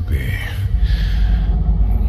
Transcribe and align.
Kenobi, 0.00 0.30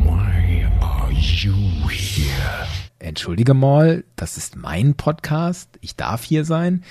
why 0.03 0.67
are 0.81 1.11
you 1.11 1.53
here? 1.89 2.67
Entschuldige 2.99 3.53
mal, 3.53 4.03
das 4.15 4.37
ist 4.37 4.55
mein 4.55 4.95
Podcast. 4.95 5.69
Ich 5.81 5.95
darf 5.95 6.23
hier 6.23 6.45
sein. 6.45 6.83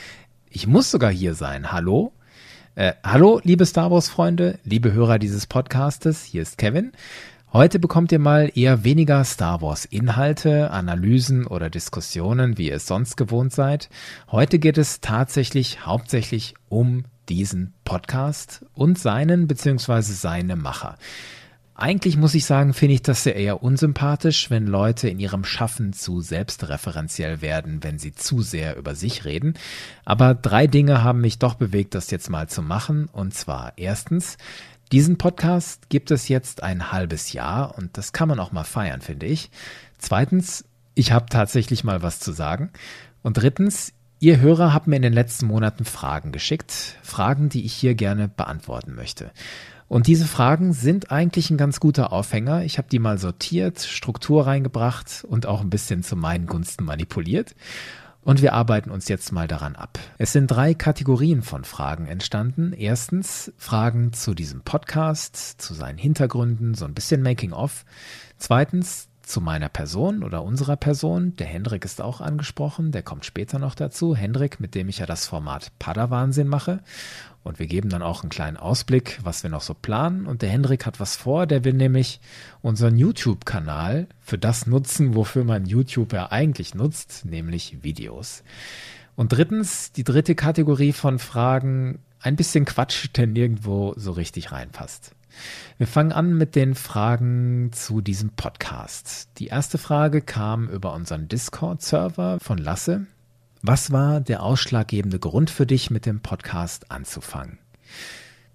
Ich 0.50 0.66
muss 0.66 0.90
sogar 0.90 1.10
hier 1.10 1.34
sein. 1.34 1.72
Hallo? 1.72 2.12
Äh, 2.74 2.94
hallo, 3.04 3.40
liebe 3.44 3.66
Star 3.66 3.90
Wars-Freunde, 3.90 4.58
liebe 4.64 4.92
Hörer 4.92 5.18
dieses 5.18 5.46
Podcastes. 5.46 6.24
Hier 6.24 6.42
ist 6.42 6.58
Kevin. 6.58 6.92
Heute 7.52 7.78
bekommt 7.78 8.12
ihr 8.12 8.18
mal 8.18 8.50
eher 8.54 8.84
weniger 8.84 9.24
Star 9.24 9.62
Wars 9.62 9.84
Inhalte, 9.84 10.70
Analysen 10.70 11.46
oder 11.46 11.70
Diskussionen, 11.70 12.58
wie 12.58 12.68
ihr 12.68 12.76
es 12.76 12.86
sonst 12.86 13.16
gewohnt 13.16 13.52
seid. 13.52 13.88
Heute 14.30 14.58
geht 14.58 14.78
es 14.78 15.00
tatsächlich 15.00 15.86
hauptsächlich 15.86 16.54
um 16.68 17.04
diesen 17.30 17.72
Podcast 17.84 18.66
und 18.74 18.98
seinen 18.98 19.46
bzw. 19.46 20.02
seine 20.02 20.56
Macher. 20.56 20.98
Eigentlich 21.76 22.16
muss 22.18 22.34
ich 22.34 22.44
sagen, 22.44 22.74
finde 22.74 22.94
ich 22.94 23.02
das 23.02 23.24
eher 23.24 23.62
unsympathisch, 23.62 24.50
wenn 24.50 24.66
Leute 24.66 25.08
in 25.08 25.18
ihrem 25.18 25.44
Schaffen 25.44 25.94
zu 25.94 26.20
selbstreferenziell 26.20 27.40
werden, 27.40 27.82
wenn 27.82 27.98
sie 27.98 28.12
zu 28.12 28.42
sehr 28.42 28.76
über 28.76 28.94
sich 28.94 29.24
reden. 29.24 29.54
Aber 30.04 30.34
drei 30.34 30.66
Dinge 30.66 31.02
haben 31.02 31.22
mich 31.22 31.38
doch 31.38 31.54
bewegt, 31.54 31.94
das 31.94 32.10
jetzt 32.10 32.28
mal 32.28 32.48
zu 32.48 32.60
machen. 32.60 33.08
Und 33.10 33.32
zwar 33.32 33.72
erstens, 33.76 34.36
diesen 34.92 35.16
Podcast 35.16 35.88
gibt 35.88 36.10
es 36.10 36.28
jetzt 36.28 36.64
ein 36.64 36.90
halbes 36.90 37.32
Jahr 37.32 37.78
und 37.78 37.96
das 37.96 38.12
kann 38.12 38.28
man 38.28 38.40
auch 38.40 38.52
mal 38.52 38.64
feiern, 38.64 39.00
finde 39.00 39.26
ich. 39.26 39.50
Zweitens, 39.98 40.64
ich 40.94 41.12
habe 41.12 41.26
tatsächlich 41.30 41.84
mal 41.84 42.02
was 42.02 42.18
zu 42.18 42.32
sagen. 42.32 42.70
Und 43.22 43.38
drittens, 43.38 43.92
Ihr 44.22 44.38
Hörer 44.38 44.74
habt 44.74 44.86
mir 44.86 44.96
in 44.96 45.02
den 45.02 45.14
letzten 45.14 45.46
Monaten 45.46 45.86
Fragen 45.86 46.30
geschickt, 46.30 46.98
Fragen, 47.02 47.48
die 47.48 47.64
ich 47.64 47.72
hier 47.72 47.94
gerne 47.94 48.28
beantworten 48.28 48.94
möchte. 48.94 49.30
Und 49.88 50.08
diese 50.08 50.26
Fragen 50.26 50.74
sind 50.74 51.10
eigentlich 51.10 51.48
ein 51.48 51.56
ganz 51.56 51.80
guter 51.80 52.12
Aufhänger. 52.12 52.62
Ich 52.64 52.76
habe 52.76 52.86
die 52.92 52.98
mal 52.98 53.16
sortiert, 53.16 53.80
Struktur 53.80 54.46
reingebracht 54.46 55.24
und 55.26 55.46
auch 55.46 55.62
ein 55.62 55.70
bisschen 55.70 56.02
zu 56.02 56.16
meinen 56.16 56.44
Gunsten 56.44 56.84
manipuliert. 56.84 57.54
Und 58.22 58.42
wir 58.42 58.52
arbeiten 58.52 58.90
uns 58.90 59.08
jetzt 59.08 59.32
mal 59.32 59.48
daran 59.48 59.74
ab. 59.74 59.98
Es 60.18 60.32
sind 60.32 60.48
drei 60.48 60.74
Kategorien 60.74 61.40
von 61.40 61.64
Fragen 61.64 62.06
entstanden. 62.06 62.74
Erstens 62.74 63.54
Fragen 63.56 64.12
zu 64.12 64.34
diesem 64.34 64.60
Podcast, 64.60 65.62
zu 65.62 65.72
seinen 65.72 65.96
Hintergründen, 65.96 66.74
so 66.74 66.84
ein 66.84 66.92
bisschen 66.92 67.22
Making 67.22 67.54
of. 67.54 67.86
Zweitens 68.36 69.09
zu 69.30 69.40
meiner 69.40 69.68
Person 69.68 70.22
oder 70.22 70.42
unserer 70.42 70.76
Person. 70.76 71.36
Der 71.36 71.46
Hendrik 71.46 71.84
ist 71.84 72.02
auch 72.02 72.20
angesprochen, 72.20 72.92
der 72.92 73.02
kommt 73.02 73.24
später 73.24 73.58
noch 73.58 73.74
dazu. 73.74 74.14
Hendrik, 74.14 74.60
mit 74.60 74.74
dem 74.74 74.88
ich 74.88 74.98
ja 74.98 75.06
das 75.06 75.26
Format 75.26 75.72
Padawansinn 75.78 76.48
mache. 76.48 76.80
Und 77.42 77.58
wir 77.58 77.66
geben 77.66 77.88
dann 77.88 78.02
auch 78.02 78.22
einen 78.22 78.30
kleinen 78.30 78.58
Ausblick, 78.58 79.18
was 79.22 79.42
wir 79.42 79.50
noch 79.50 79.62
so 79.62 79.72
planen. 79.72 80.26
Und 80.26 80.42
der 80.42 80.50
Hendrik 80.50 80.84
hat 80.84 81.00
was 81.00 81.16
vor, 81.16 81.46
der 81.46 81.64
will 81.64 81.72
nämlich 81.72 82.20
unseren 82.60 82.98
YouTube-Kanal 82.98 84.08
für 84.20 84.36
das 84.36 84.66
nutzen, 84.66 85.14
wofür 85.14 85.44
man 85.44 85.64
YouTube 85.64 86.12
ja 86.12 86.30
eigentlich 86.30 86.74
nutzt, 86.74 87.24
nämlich 87.24 87.82
Videos. 87.82 88.42
Und 89.16 89.32
drittens, 89.32 89.92
die 89.92 90.04
dritte 90.04 90.34
Kategorie 90.34 90.92
von 90.92 91.18
Fragen, 91.18 92.00
ein 92.20 92.36
bisschen 92.36 92.66
Quatsch, 92.66 93.08
der 93.16 93.26
nirgendwo 93.26 93.94
so 93.96 94.12
richtig 94.12 94.52
reinpasst. 94.52 95.14
Wir 95.78 95.86
fangen 95.86 96.12
an 96.12 96.34
mit 96.36 96.56
den 96.56 96.74
Fragen 96.74 97.70
zu 97.72 98.00
diesem 98.00 98.30
Podcast. 98.30 99.28
Die 99.38 99.46
erste 99.46 99.78
Frage 99.78 100.20
kam 100.20 100.68
über 100.68 100.92
unseren 100.92 101.28
Discord-Server 101.28 102.38
von 102.40 102.58
Lasse. 102.58 103.06
Was 103.62 103.90
war 103.90 104.20
der 104.20 104.42
ausschlaggebende 104.42 105.18
Grund 105.18 105.50
für 105.50 105.66
dich, 105.66 105.90
mit 105.90 106.06
dem 106.06 106.20
Podcast 106.20 106.90
anzufangen? 106.90 107.58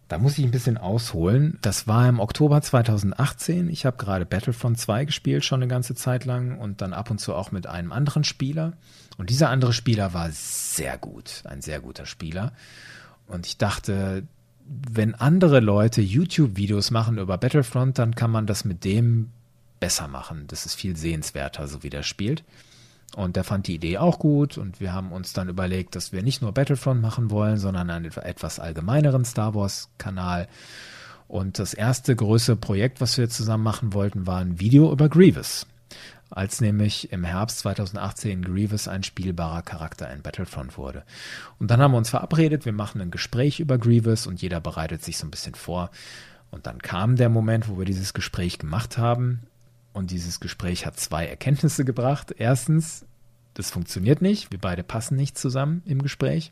Da 0.08 0.20
muss 0.20 0.38
ich 0.38 0.46
ein 0.46 0.52
bisschen 0.52 0.78
ausholen. 0.78 1.58
Das 1.62 1.88
war 1.88 2.08
im 2.08 2.20
Oktober 2.20 2.62
2018. 2.62 3.70
Ich 3.70 3.88
habe 3.88 3.98
gerade 3.98 4.26
Battlefront 4.26 4.80
2 4.80 5.06
gespielt, 5.06 5.44
schon 5.44 5.62
eine 5.62 5.68
ganze 5.68 5.96
Zeit 5.96 6.26
lang 6.26 6.60
und 6.60 6.82
dann 6.82 6.94
ab 6.94 7.10
und 7.10 7.20
zu 7.20 7.34
auch 7.34 7.52
mit 7.52 7.66
einem 7.66 7.92
anderen 7.92 8.24
Spieler. 8.24 8.74
Und 9.18 9.32
dieser 9.32 9.50
andere 9.50 9.74
Spieler 9.74 10.14
war 10.14 10.30
sehr 10.32 11.00
gut, 11.00 11.42
ein 11.46 11.62
sehr 11.62 11.80
guter 11.80 12.06
Spieler. 12.06 12.52
Und 13.28 13.48
ich 13.48 13.58
dachte, 13.58 14.28
wenn 14.68 15.14
andere 15.14 15.60
Leute 15.60 16.02
YouTube-Videos 16.02 16.92
machen 16.92 17.18
über 17.18 17.38
Battlefront, 17.38 18.00
dann 18.00 18.16
kann 18.16 18.32
man 18.32 18.48
das 18.48 18.66
mit 18.66 18.84
dem 18.84 19.30
besser 19.80 20.08
machen. 20.08 20.46
Das 20.48 20.66
ist 20.66 20.76
viel 20.76 20.96
sehenswerter, 20.96 21.68
so 21.68 21.84
wie 21.84 21.90
der 21.90 22.04
spielt. 22.04 22.44
Und 23.16 23.36
der 23.36 23.44
fand 23.44 23.68
die 23.68 23.76
Idee 23.76 23.98
auch 23.98 24.20
gut 24.20 24.58
und 24.58 24.80
wir 24.80 24.92
haben 24.92 25.12
uns 25.12 25.34
dann 25.34 25.48
überlegt, 25.48 25.96
dass 25.96 26.12
wir 26.12 26.24
nicht 26.24 26.42
nur 26.42 26.52
Battlefront 26.52 27.02
machen 27.02 27.30
wollen, 27.30 27.58
sondern 27.58 27.90
einen 27.90 28.06
etwas 28.06 28.60
allgemeineren 28.60 29.24
Star 29.24 29.54
Wars-Kanal. 29.54 30.48
Und 31.28 31.60
das 31.60 31.74
erste 31.74 32.16
größere 32.16 32.56
Projekt, 32.56 33.02
was 33.02 33.18
wir 33.18 33.30
zusammen 33.30 33.64
machen 33.64 33.94
wollten, 33.94 34.28
war 34.28 34.40
ein 34.40 34.60
Video 34.60 34.92
über 34.92 35.08
Grievous 35.08 35.66
als 36.30 36.62
nämlich 36.62 37.12
im 37.12 37.24
Herbst 37.24 37.60
2018 37.60 38.44
Grievous 38.44 38.88
ein 38.88 39.04
spielbarer 39.04 39.62
Charakter 39.62 40.12
in 40.12 40.22
Battlefront 40.22 40.78
wurde. 40.78 41.04
Und 41.60 41.72
dann 41.72 41.80
haben 41.80 41.92
wir 41.92 41.98
uns 41.98 42.10
verabredet, 42.10 42.66
wir 42.66 42.74
machen 42.74 43.02
ein 43.02 43.12
Gespräch 43.12 43.60
über 43.60 43.78
Grievous 43.78 44.28
und 44.28 44.42
jeder 44.42 44.60
bereitet 44.60 45.04
sich 45.04 45.18
so 45.18 45.28
ein 45.28 45.32
bisschen 45.32 45.56
vor. 45.56 45.92
Und 46.52 46.68
dann 46.68 46.82
kam 46.82 47.16
der 47.16 47.30
Moment, 47.30 47.68
wo 47.68 47.78
wir 47.78 47.86
dieses 47.86 48.14
Gespräch 48.14 48.60
gemacht 48.60 48.98
haben. 48.98 49.42
Und 49.94 50.12
dieses 50.12 50.40
Gespräch 50.40 50.86
hat 50.86 51.00
zwei 51.00 51.26
Erkenntnisse 51.26 51.86
gebracht. 51.86 52.34
Erstens, 52.38 53.06
das 53.56 53.72
funktioniert 53.72 54.22
nicht. 54.22 54.52
Wir 54.52 54.60
beide 54.60 54.84
passen 54.84 55.16
nicht 55.16 55.38
zusammen 55.38 55.82
im 55.86 56.02
Gespräch. 56.02 56.52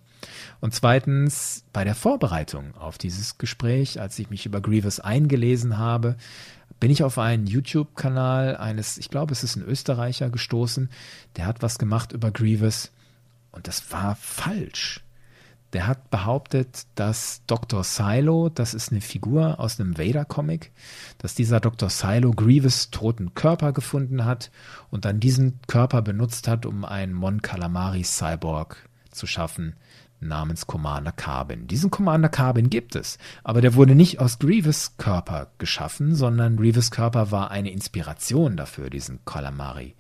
Und 0.61 0.73
zweitens, 0.73 1.65
bei 1.73 1.83
der 1.83 1.95
Vorbereitung 1.95 2.75
auf 2.75 2.97
dieses 2.97 3.37
Gespräch, 3.37 4.01
als 4.01 4.17
ich 4.17 4.29
mich 4.29 4.45
über 4.45 4.61
Grievous 4.61 4.99
eingelesen 4.99 5.77
habe, 5.77 6.15
bin 6.79 6.91
ich 6.91 7.03
auf 7.03 7.19
einen 7.19 7.45
YouTube-Kanal 7.45 8.57
eines, 8.57 8.97
ich 8.97 9.09
glaube, 9.09 9.33
es 9.33 9.43
ist 9.43 9.57
ein 9.57 9.63
Österreicher 9.63 10.29
gestoßen, 10.29 10.89
der 11.35 11.45
hat 11.45 11.61
was 11.61 11.77
gemacht 11.77 12.13
über 12.13 12.31
Grievous 12.31 12.91
und 13.51 13.67
das 13.67 13.91
war 13.91 14.15
falsch. 14.15 15.01
Der 15.73 15.87
hat 15.87 16.11
behauptet, 16.11 16.85
dass 16.93 17.41
Dr. 17.47 17.83
Silo, 17.83 18.49
das 18.49 18.75
ist 18.75 18.91
eine 18.91 19.01
Figur 19.01 19.59
aus 19.59 19.79
einem 19.79 19.97
Vader-Comic, 19.97 20.71
dass 21.17 21.33
dieser 21.33 21.59
Dr. 21.59 21.89
Silo 21.89 22.31
Grievous 22.31 22.91
toten 22.91 23.33
Körper 23.33 23.73
gefunden 23.73 24.23
hat 24.23 24.51
und 24.91 25.05
dann 25.05 25.19
diesen 25.19 25.59
Körper 25.65 26.03
benutzt 26.03 26.47
hat, 26.47 26.67
um 26.67 26.85
einen 26.85 27.13
Mon 27.13 27.41
Calamari 27.41 28.03
Cyborg 28.03 28.87
zu 29.09 29.25
schaffen, 29.25 29.75
namens 30.19 30.67
Commander 30.67 31.11
Carbon. 31.11 31.67
Diesen 31.67 31.89
Commander 31.89 32.29
Carbon 32.29 32.69
gibt 32.69 32.95
es, 32.95 33.17
aber 33.43 33.61
der 33.61 33.73
wurde 33.73 33.95
nicht 33.95 34.19
aus 34.19 34.37
Grievous 34.37 34.97
Körper 34.97 35.47
geschaffen, 35.57 36.13
sondern 36.13 36.57
Grievous 36.57 36.91
Körper 36.91 37.31
war 37.31 37.49
eine 37.49 37.71
Inspiration 37.71 38.57
dafür, 38.57 38.91
diesen 38.91 39.25
Calamari 39.25 39.95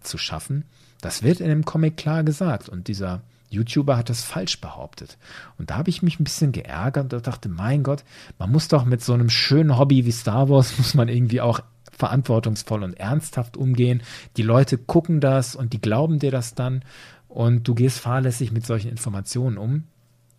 zu 0.00 0.16
schaffen. 0.16 0.64
Das 1.02 1.22
wird 1.22 1.40
in 1.40 1.48
dem 1.48 1.66
Comic 1.66 1.98
klar 1.98 2.24
gesagt 2.24 2.68
und 2.70 2.88
dieser 2.88 3.22
YouTuber 3.50 3.96
hat 3.96 4.10
das 4.10 4.24
falsch 4.24 4.60
behauptet. 4.60 5.18
Und 5.58 5.70
da 5.70 5.76
habe 5.76 5.90
ich 5.90 6.02
mich 6.02 6.20
ein 6.20 6.24
bisschen 6.24 6.52
geärgert 6.52 7.12
und 7.12 7.26
dachte, 7.26 7.48
mein 7.48 7.82
Gott, 7.82 8.04
man 8.38 8.50
muss 8.50 8.68
doch 8.68 8.84
mit 8.84 9.02
so 9.02 9.12
einem 9.14 9.30
schönen 9.30 9.78
Hobby 9.78 10.04
wie 10.04 10.12
Star 10.12 10.48
Wars, 10.48 10.76
muss 10.78 10.94
man 10.94 11.08
irgendwie 11.08 11.40
auch 11.40 11.60
verantwortungsvoll 11.92 12.82
und 12.82 12.94
ernsthaft 12.94 13.56
umgehen. 13.56 14.02
Die 14.36 14.42
Leute 14.42 14.78
gucken 14.78 15.20
das 15.20 15.56
und 15.56 15.72
die 15.72 15.80
glauben 15.80 16.18
dir 16.18 16.30
das 16.30 16.54
dann 16.54 16.84
und 17.28 17.66
du 17.66 17.74
gehst 17.74 17.98
fahrlässig 17.98 18.52
mit 18.52 18.64
solchen 18.64 18.90
Informationen 18.90 19.58
um. 19.58 19.84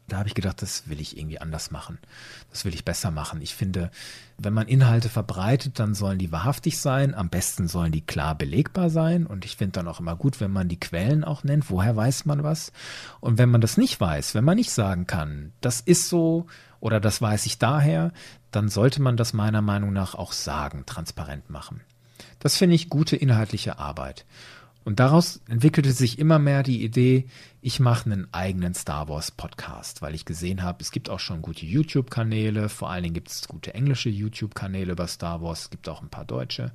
Da 0.10 0.18
habe 0.18 0.28
ich 0.28 0.36
gedacht, 0.36 0.62
das 0.62 0.90
will 0.90 1.00
ich 1.00 1.18
irgendwie 1.18 1.40
anders 1.40 1.72
machen. 1.72 1.98
Das 2.52 2.66
will 2.66 2.74
ich 2.74 2.84
besser 2.84 3.12
machen. 3.12 3.42
Ich 3.42 3.56
finde, 3.56 3.92
wenn 4.38 4.54
man 4.54 4.68
Inhalte 4.68 5.10
verbreitet, 5.10 5.80
dann 5.80 5.96
sollen 5.96 6.20
die 6.20 6.32
wahrhaftig 6.32 6.80
sein. 6.80 7.16
Am 7.16 7.30
besten 7.30 7.68
sollen 7.68 7.92
die 7.92 8.02
klar 8.02 8.36
belegbar 8.36 8.90
sein. 8.90 9.26
Und 9.26 9.46
ich 9.46 9.56
finde 9.56 9.74
dann 9.74 9.88
auch 9.88 10.00
immer 10.00 10.16
gut, 10.16 10.42
wenn 10.42 10.52
man 10.52 10.68
die 10.68 10.80
Quellen 10.80 11.24
auch 11.24 11.44
nennt. 11.44 11.70
Woher 11.70 11.96
weiß 11.96 12.26
man 12.26 12.44
was? 12.44 12.72
Und 13.22 13.38
wenn 13.38 13.50
man 13.50 13.62
das 13.62 13.78
nicht 13.78 14.00
weiß, 14.00 14.36
wenn 14.36 14.44
man 14.44 14.58
nicht 14.58 14.72
sagen 14.72 15.08
kann, 15.08 15.54
das 15.62 15.80
ist 15.80 16.10
so 16.10 16.48
oder 16.80 17.00
das 17.00 17.22
weiß 17.22 17.46
ich 17.46 17.58
daher, 17.58 18.12
dann 18.52 18.70
sollte 18.70 19.02
man 19.02 19.18
das 19.18 19.34
meiner 19.34 19.62
Meinung 19.62 19.94
nach 19.94 20.16
auch 20.16 20.32
sagen, 20.32 20.86
transparent 20.86 21.50
machen. 21.50 21.82
Das 22.40 22.58
finde 22.58 22.76
ich 22.76 22.90
gute 22.90 23.16
inhaltliche 23.16 23.80
Arbeit. 23.80 24.26
Und 24.90 25.00
daraus 25.00 25.40
entwickelte 25.48 25.92
sich 25.92 26.18
immer 26.18 26.40
mehr 26.40 26.64
die 26.64 26.84
Idee, 26.84 27.28
ich 27.62 27.80
mache 27.80 28.08
einen 28.08 28.28
eigenen 28.34 28.74
Star 28.74 29.08
Wars 29.08 29.30
Podcast, 29.30 30.02
weil 30.02 30.16
ich 30.16 30.26
gesehen 30.26 30.64
habe, 30.64 30.82
es 30.82 30.90
gibt 30.90 31.12
auch 31.12 31.20
schon 31.20 31.44
gute 31.44 31.68
YouTube-Kanäle, 31.68 32.70
vor 32.70 32.90
allen 32.90 33.04
Dingen 33.04 33.14
gibt 33.14 33.30
es 33.30 33.48
gute 33.48 33.76
englische 33.76 34.10
YouTube-Kanäle 34.10 34.94
über 34.94 35.06
Star 35.06 35.44
Wars, 35.44 35.62
es 35.62 35.70
gibt 35.70 35.88
auch 35.90 36.02
ein 36.02 36.10
paar 36.10 36.26
deutsche. 36.26 36.72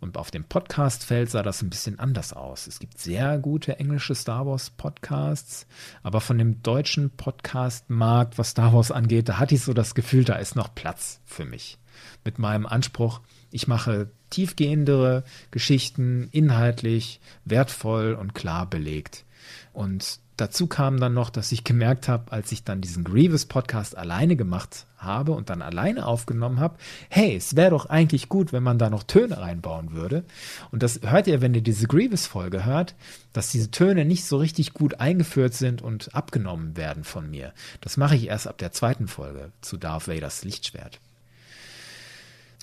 Und 0.00 0.16
auf 0.16 0.32
dem 0.32 0.42
Podcast-Feld 0.42 1.30
sah 1.30 1.44
das 1.44 1.62
ein 1.62 1.70
bisschen 1.70 2.00
anders 2.00 2.32
aus. 2.32 2.66
Es 2.66 2.80
gibt 2.80 2.98
sehr 2.98 3.38
gute 3.38 3.78
englische 3.78 4.16
Star 4.16 4.44
Wars 4.46 4.70
Podcasts, 4.70 5.68
aber 6.02 6.20
von 6.20 6.38
dem 6.38 6.60
deutschen 6.60 7.10
Podcast-Markt, 7.10 8.36
was 8.36 8.50
Star 8.50 8.72
Wars 8.72 8.90
angeht, 8.90 9.28
da 9.28 9.38
hatte 9.38 9.54
ich 9.54 9.62
so 9.62 9.74
das 9.74 9.94
Gefühl, 9.94 10.24
da 10.24 10.34
ist 10.34 10.56
noch 10.56 10.74
Platz 10.74 11.20
für 11.24 11.44
mich. 11.44 11.78
Mit 12.24 12.38
meinem 12.38 12.66
Anspruch, 12.66 13.20
ich 13.50 13.68
mache 13.68 14.10
tiefgehendere 14.30 15.24
Geschichten, 15.50 16.28
inhaltlich, 16.32 17.20
wertvoll 17.44 18.14
und 18.14 18.34
klar 18.34 18.68
belegt. 18.68 19.24
Und 19.72 20.18
dazu 20.36 20.66
kam 20.66 20.98
dann 20.98 21.14
noch, 21.14 21.30
dass 21.30 21.52
ich 21.52 21.64
gemerkt 21.64 22.08
habe, 22.08 22.32
als 22.32 22.50
ich 22.52 22.64
dann 22.64 22.80
diesen 22.80 23.04
Grievous 23.04 23.46
Podcast 23.46 23.96
alleine 23.96 24.36
gemacht 24.36 24.86
habe 24.96 25.32
und 25.32 25.50
dann 25.50 25.62
alleine 25.62 26.06
aufgenommen 26.06 26.60
habe, 26.60 26.76
hey, 27.08 27.36
es 27.36 27.56
wäre 27.56 27.70
doch 27.70 27.86
eigentlich 27.86 28.28
gut, 28.28 28.52
wenn 28.52 28.62
man 28.62 28.78
da 28.78 28.90
noch 28.90 29.04
Töne 29.04 29.38
reinbauen 29.38 29.92
würde. 29.92 30.24
Und 30.70 30.82
das 30.82 31.00
hört 31.02 31.26
ihr, 31.26 31.40
wenn 31.40 31.54
ihr 31.54 31.62
diese 31.62 31.86
Grievous 31.86 32.26
Folge 32.26 32.64
hört, 32.64 32.94
dass 33.32 33.50
diese 33.50 33.70
Töne 33.70 34.04
nicht 34.04 34.24
so 34.24 34.38
richtig 34.38 34.74
gut 34.74 35.00
eingeführt 35.00 35.54
sind 35.54 35.82
und 35.82 36.14
abgenommen 36.14 36.76
werden 36.76 37.04
von 37.04 37.30
mir. 37.30 37.52
Das 37.80 37.96
mache 37.96 38.16
ich 38.16 38.28
erst 38.28 38.48
ab 38.48 38.58
der 38.58 38.72
zweiten 38.72 39.06
Folge 39.06 39.52
zu 39.60 39.76
Darth 39.76 40.08
Vaders 40.08 40.44
Lichtschwert. 40.44 41.00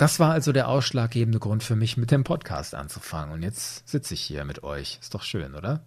Das 0.02 0.20
war 0.20 0.32
also 0.32 0.52
der 0.52 0.68
ausschlaggebende 0.68 1.38
Grund 1.38 1.62
für 1.62 1.76
mich, 1.76 1.96
mit 1.96 2.10
dem 2.10 2.24
Podcast 2.24 2.74
anzufangen. 2.74 3.32
Und 3.32 3.44
jetzt 3.44 3.88
sitze 3.88 4.16
ich 4.16 4.22
hier 4.22 4.46
mit 4.46 4.64
euch. 4.64 4.98
Ist 5.00 5.14
doch 5.14 5.22
schön, 5.22 5.54
oder? 5.54 5.82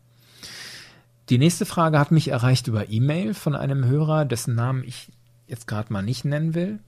Die 1.31 1.39
nächste 1.39 1.67
Frage 1.67 1.99
hat 1.99 2.13
mich 2.13 2.29
erreicht 2.29 2.69
über 2.69 2.89
E-Mail 2.89 3.35
von 3.35 3.57
einem 3.57 3.85
Hörer, 3.85 4.25
dessen 4.25 4.55
Namen 4.55 4.85
ich 4.85 5.11
jetzt 5.49 5.67
gerade 5.67 5.93
mal 5.93 6.05
nicht 6.05 6.25
nennen 6.25 6.55
will. 6.55 6.79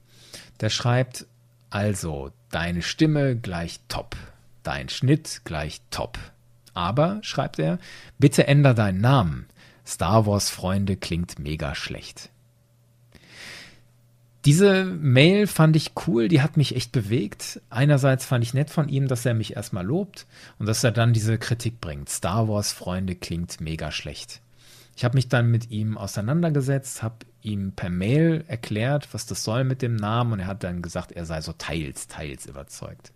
Der 0.60 0.70
schreibt, 0.70 1.26
also, 1.68 2.30
deine 2.52 2.82
Stimme 2.82 3.34
gleich 3.34 3.80
top, 3.88 4.14
dein 4.62 4.88
Schnitt 4.88 5.40
gleich 5.42 5.80
top. 5.90 6.20
Aber, 6.74 7.18
schreibt 7.22 7.58
er, 7.58 7.80
bitte 8.20 8.46
änder 8.46 8.72
deinen 8.72 9.00
Namen. 9.00 9.46
Star 9.84 10.26
Wars 10.26 10.48
Freunde 10.48 10.96
klingt 10.96 11.40
mega 11.40 11.74
schlecht. 11.74 12.30
Diese 14.46 14.84
Mail 14.84 15.48
fand 15.48 15.74
ich 15.74 15.90
cool, 16.06 16.28
die 16.28 16.40
hat 16.40 16.56
mich 16.56 16.76
echt 16.76 16.92
bewegt. 16.92 17.60
Einerseits 17.68 18.24
fand 18.24 18.44
ich 18.44 18.54
nett 18.54 18.70
von 18.70 18.88
ihm, 18.88 19.08
dass 19.08 19.26
er 19.26 19.34
mich 19.34 19.56
erstmal 19.56 19.84
lobt 19.84 20.24
und 20.60 20.66
dass 20.66 20.84
er 20.84 20.92
dann 20.92 21.12
diese 21.12 21.36
Kritik 21.36 21.80
bringt. 21.80 22.08
Star 22.08 22.48
Wars 22.48 22.72
Freunde 22.72 23.16
klingt 23.16 23.60
mega 23.60 23.90
schlecht. 23.90 24.40
Ich 24.96 25.04
habe 25.04 25.16
mich 25.16 25.28
dann 25.28 25.50
mit 25.50 25.72
ihm 25.72 25.98
auseinandergesetzt, 25.98 27.02
habe 27.02 27.26
ihm 27.42 27.72
per 27.72 27.90
Mail 27.90 28.44
erklärt, 28.46 29.08
was 29.10 29.26
das 29.26 29.42
soll 29.42 29.64
mit 29.64 29.82
dem 29.82 29.96
Namen 29.96 30.34
und 30.34 30.38
er 30.38 30.46
hat 30.46 30.62
dann 30.62 30.80
gesagt, 30.80 31.10
er 31.10 31.26
sei 31.26 31.40
so 31.40 31.52
teils, 31.52 32.06
teils 32.06 32.46
überzeugt. 32.46 33.12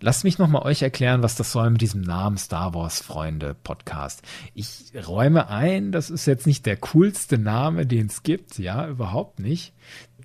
Lasst 0.00 0.24
mich 0.24 0.38
nochmal 0.38 0.62
euch 0.62 0.80
erklären, 0.80 1.22
was 1.22 1.36
das 1.36 1.52
soll 1.52 1.68
mit 1.68 1.82
diesem 1.82 2.00
Namen 2.00 2.38
Star 2.38 2.74
Wars 2.74 3.00
Freunde 3.00 3.54
Podcast. 3.62 4.22
Ich 4.54 4.92
räume 5.06 5.48
ein, 5.48 5.92
das 5.92 6.08
ist 6.08 6.26
jetzt 6.26 6.46
nicht 6.46 6.64
der 6.64 6.78
coolste 6.78 7.36
Name, 7.36 7.86
den 7.86 8.06
es 8.06 8.22
gibt, 8.22 8.58
ja, 8.58 8.88
überhaupt 8.88 9.38
nicht 9.38 9.74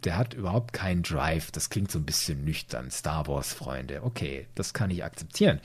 der 0.03 0.17
hat 0.17 0.33
überhaupt 0.33 0.73
keinen 0.73 1.03
Drive. 1.03 1.51
Das 1.51 1.69
klingt 1.69 1.91
so 1.91 1.99
ein 1.99 2.05
bisschen 2.05 2.43
nüchtern. 2.43 2.91
Star 2.91 3.27
Wars 3.27 3.53
Freunde. 3.53 4.03
Okay, 4.03 4.47
das 4.55 4.73
kann 4.73 4.89
ich 4.89 5.03
akzeptieren. 5.03 5.59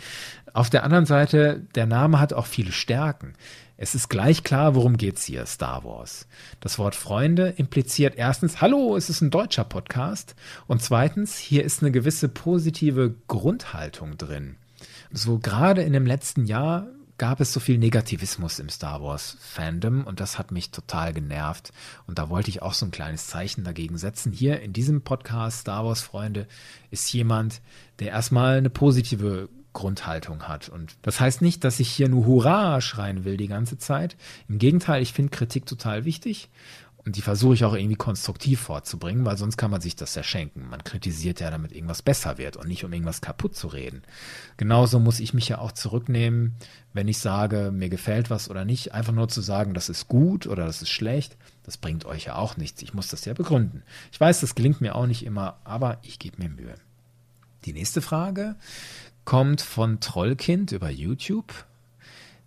Auf 0.53 0.71
der 0.71 0.85
anderen 0.85 1.07
Seite, 1.07 1.63
der 1.75 1.87
Name 1.87 2.21
hat 2.21 2.33
auch 2.33 2.47
viele 2.47 2.73
Stärken. 2.73 3.35
Es 3.79 3.95
ist 3.95 4.09
gleich 4.09 4.43
klar, 4.43 4.75
worum 4.75 4.97
geht's 4.97 5.25
hier, 5.25 5.45
Star 5.45 5.85
Wars. 5.85 6.27
Das 6.61 6.79
Wort 6.79 6.95
Freunde 6.95 7.49
impliziert 7.57 8.15
erstens, 8.17 8.63
hallo, 8.63 8.97
es 8.97 9.11
ist 9.11 9.21
ein 9.21 9.31
deutscher 9.31 9.65
Podcast. 9.65 10.35
Und 10.67 10.83
zweitens, 10.83 11.37
hier 11.37 11.63
ist 11.63 11.83
eine 11.83 11.93
gewisse 11.93 12.29
positive 12.29 13.15
Grundhaltung 13.29 14.17
drin. 14.17 14.57
So 15.11 15.39
gerade 15.39 15.83
in 15.83 15.93
dem 15.93 16.07
letzten 16.07 16.47
Jahr 16.47 16.87
gab 17.19 17.41
es 17.41 17.53
so 17.53 17.61
viel 17.61 17.79
Negativismus 17.79 18.59
im 18.59 18.69
Star 18.69 19.03
Wars 19.03 19.37
Fandom 19.41 20.05
und 20.05 20.21
das 20.21 20.39
hat 20.39 20.51
mich 20.51 20.71
total 20.71 21.13
genervt. 21.13 21.73
Und 22.07 22.19
da 22.19 22.29
wollte 22.29 22.51
ich 22.51 22.63
auch 22.63 22.75
so 22.75 22.87
ein 22.87 22.91
kleines 22.91 23.27
Zeichen 23.27 23.65
dagegen 23.65 23.99
setzen. 23.99 24.33
Hier 24.33 24.61
in 24.61 24.73
diesem 24.73 25.03
Podcast 25.03 25.61
Star 25.61 25.85
Wars 25.85 26.03
Freunde 26.03 26.47
ist 26.91 27.13
jemand, 27.13 27.63
der 27.99 28.09
erstmal 28.09 28.59
eine 28.59 28.71
positive 28.71 29.49
Grundhaltung 29.73 30.49
hat. 30.49 30.71
Und 30.71 30.97
das 31.03 31.21
heißt 31.21 31.43
nicht, 31.43 31.63
dass 31.63 31.81
ich 31.81 31.91
hier 31.91 32.09
nur 32.09 32.25
Hurra 32.25 32.81
schreien 32.81 33.25
will 33.25 33.37
die 33.37 33.47
ganze 33.47 33.77
Zeit. 33.77 34.17
Im 34.49 34.59
Gegenteil, 34.59 35.03
ich 35.03 35.13
finde 35.13 35.37
Kritik 35.37 35.67
total 35.67 36.05
wichtig 36.07 36.49
und 37.07 37.15
die 37.15 37.23
versuche 37.23 37.55
ich 37.55 37.65
auch 37.65 37.75
irgendwie 37.75 37.95
konstruktiv 37.95 38.61
vorzubringen, 38.61 39.25
weil 39.25 39.37
sonst 39.37 39.57
kann 39.57 39.71
man 39.71 39.81
sich 39.81 39.95
das 39.95 40.17
ja 40.17 40.25
schenken. 40.25 40.69
Man 40.69 40.83
kritisiert 40.83 41.39
ja, 41.39 41.53
damit 41.53 41.71
irgendwas 41.71 42.03
besser 42.03 42.37
wird 42.37 42.57
und 42.57 42.67
nicht 42.67 42.85
um 42.85 42.93
irgendwas 42.93 43.21
kaputt 43.21 43.55
zu 43.55 43.69
reden. 43.69 44.03
Genauso 44.57 44.99
muss 44.99 45.21
ich 45.21 45.33
mich 45.33 45.49
ja 45.49 45.59
auch 45.59 45.71
zurücknehmen, 45.71 46.57
wenn 46.95 47.07
ich 47.07 47.19
sage, 47.19 47.71
mir 47.73 47.91
gefällt 47.91 48.29
was 48.29 48.51
oder 48.51 48.65
nicht. 48.65 48.93
Einfach 48.93 49.13
nur 49.13 49.29
zu 49.29 49.41
sagen, 49.41 49.73
das 49.73 49.89
ist 49.89 50.09
gut 50.09 50.49
oder 50.49 50.67
das 50.67 50.83
ist 50.83 50.91
schlecht, 50.91 51.37
das 51.63 51.77
bringt 51.77 52.07
euch 52.07 52.25
ja 52.25 52.35
auch 52.35 52.57
nichts. 52.57 52.83
Ich 52.83 52.93
muss 52.93 53.07
das 53.07 53.25
ja 53.25 53.35
begründen. 53.35 53.85
Ich 54.11 54.19
weiß, 54.19 54.41
das 54.41 54.57
gelingt 54.57 54.81
mir 54.81 54.97
auch 54.97 55.07
nicht 55.07 55.25
immer, 55.25 55.59
aber 55.63 55.99
ich 56.03 56.19
gebe 56.19 56.43
mir 56.43 56.49
Mühe. 56.49 56.75
Die 57.67 57.73
nächste 57.73 58.03
Frage 58.03 58.57
kommt 59.25 59.61
von 59.61 60.01
Trollkind 60.01 60.73
über 60.73 60.91
YouTube 60.91 61.55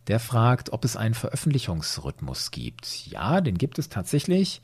der 0.09 0.19
fragt, 0.19 0.73
ob 0.73 0.83
es 0.85 0.97
einen 0.97 1.13
Veröffentlichungsrhythmus 1.13 2.49
gibt. 2.49 3.05
Ja, 3.07 3.41
den 3.41 3.59
gibt 3.59 3.77
es 3.77 3.89
tatsächlich. 3.89 4.59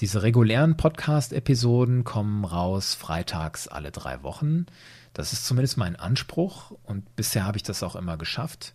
Diese 0.00 0.24
regulären 0.24 0.76
Podcast-Episoden 0.76 2.02
kommen 2.02 2.44
raus 2.44 2.94
freitags 2.94 3.68
alle 3.68 3.92
drei 3.92 4.24
Wochen. 4.24 4.66
Das 5.14 5.32
ist 5.32 5.46
zumindest 5.46 5.76
mein 5.76 5.94
Anspruch 5.94 6.72
und 6.82 7.14
bisher 7.14 7.44
habe 7.44 7.56
ich 7.56 7.62
das 7.62 7.84
auch 7.84 7.94
immer 7.94 8.16
geschafft. 8.16 8.74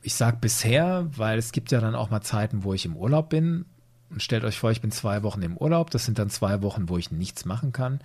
Ich 0.00 0.14
sage 0.14 0.38
bisher, 0.40 1.08
weil 1.14 1.38
es 1.38 1.52
gibt 1.52 1.70
ja 1.72 1.80
dann 1.80 1.94
auch 1.94 2.08
mal 2.08 2.22
Zeiten, 2.22 2.64
wo 2.64 2.72
ich 2.72 2.86
im 2.86 2.96
Urlaub 2.96 3.28
bin. 3.28 3.66
Und 4.10 4.22
stellt 4.22 4.44
euch 4.44 4.58
vor, 4.58 4.70
ich 4.70 4.80
bin 4.80 4.92
zwei 4.92 5.22
Wochen 5.22 5.42
im 5.42 5.58
Urlaub. 5.58 5.90
Das 5.90 6.06
sind 6.06 6.18
dann 6.18 6.30
zwei 6.30 6.62
Wochen, 6.62 6.88
wo 6.88 6.96
ich 6.96 7.10
nichts 7.10 7.44
machen 7.44 7.72
kann. 7.72 8.00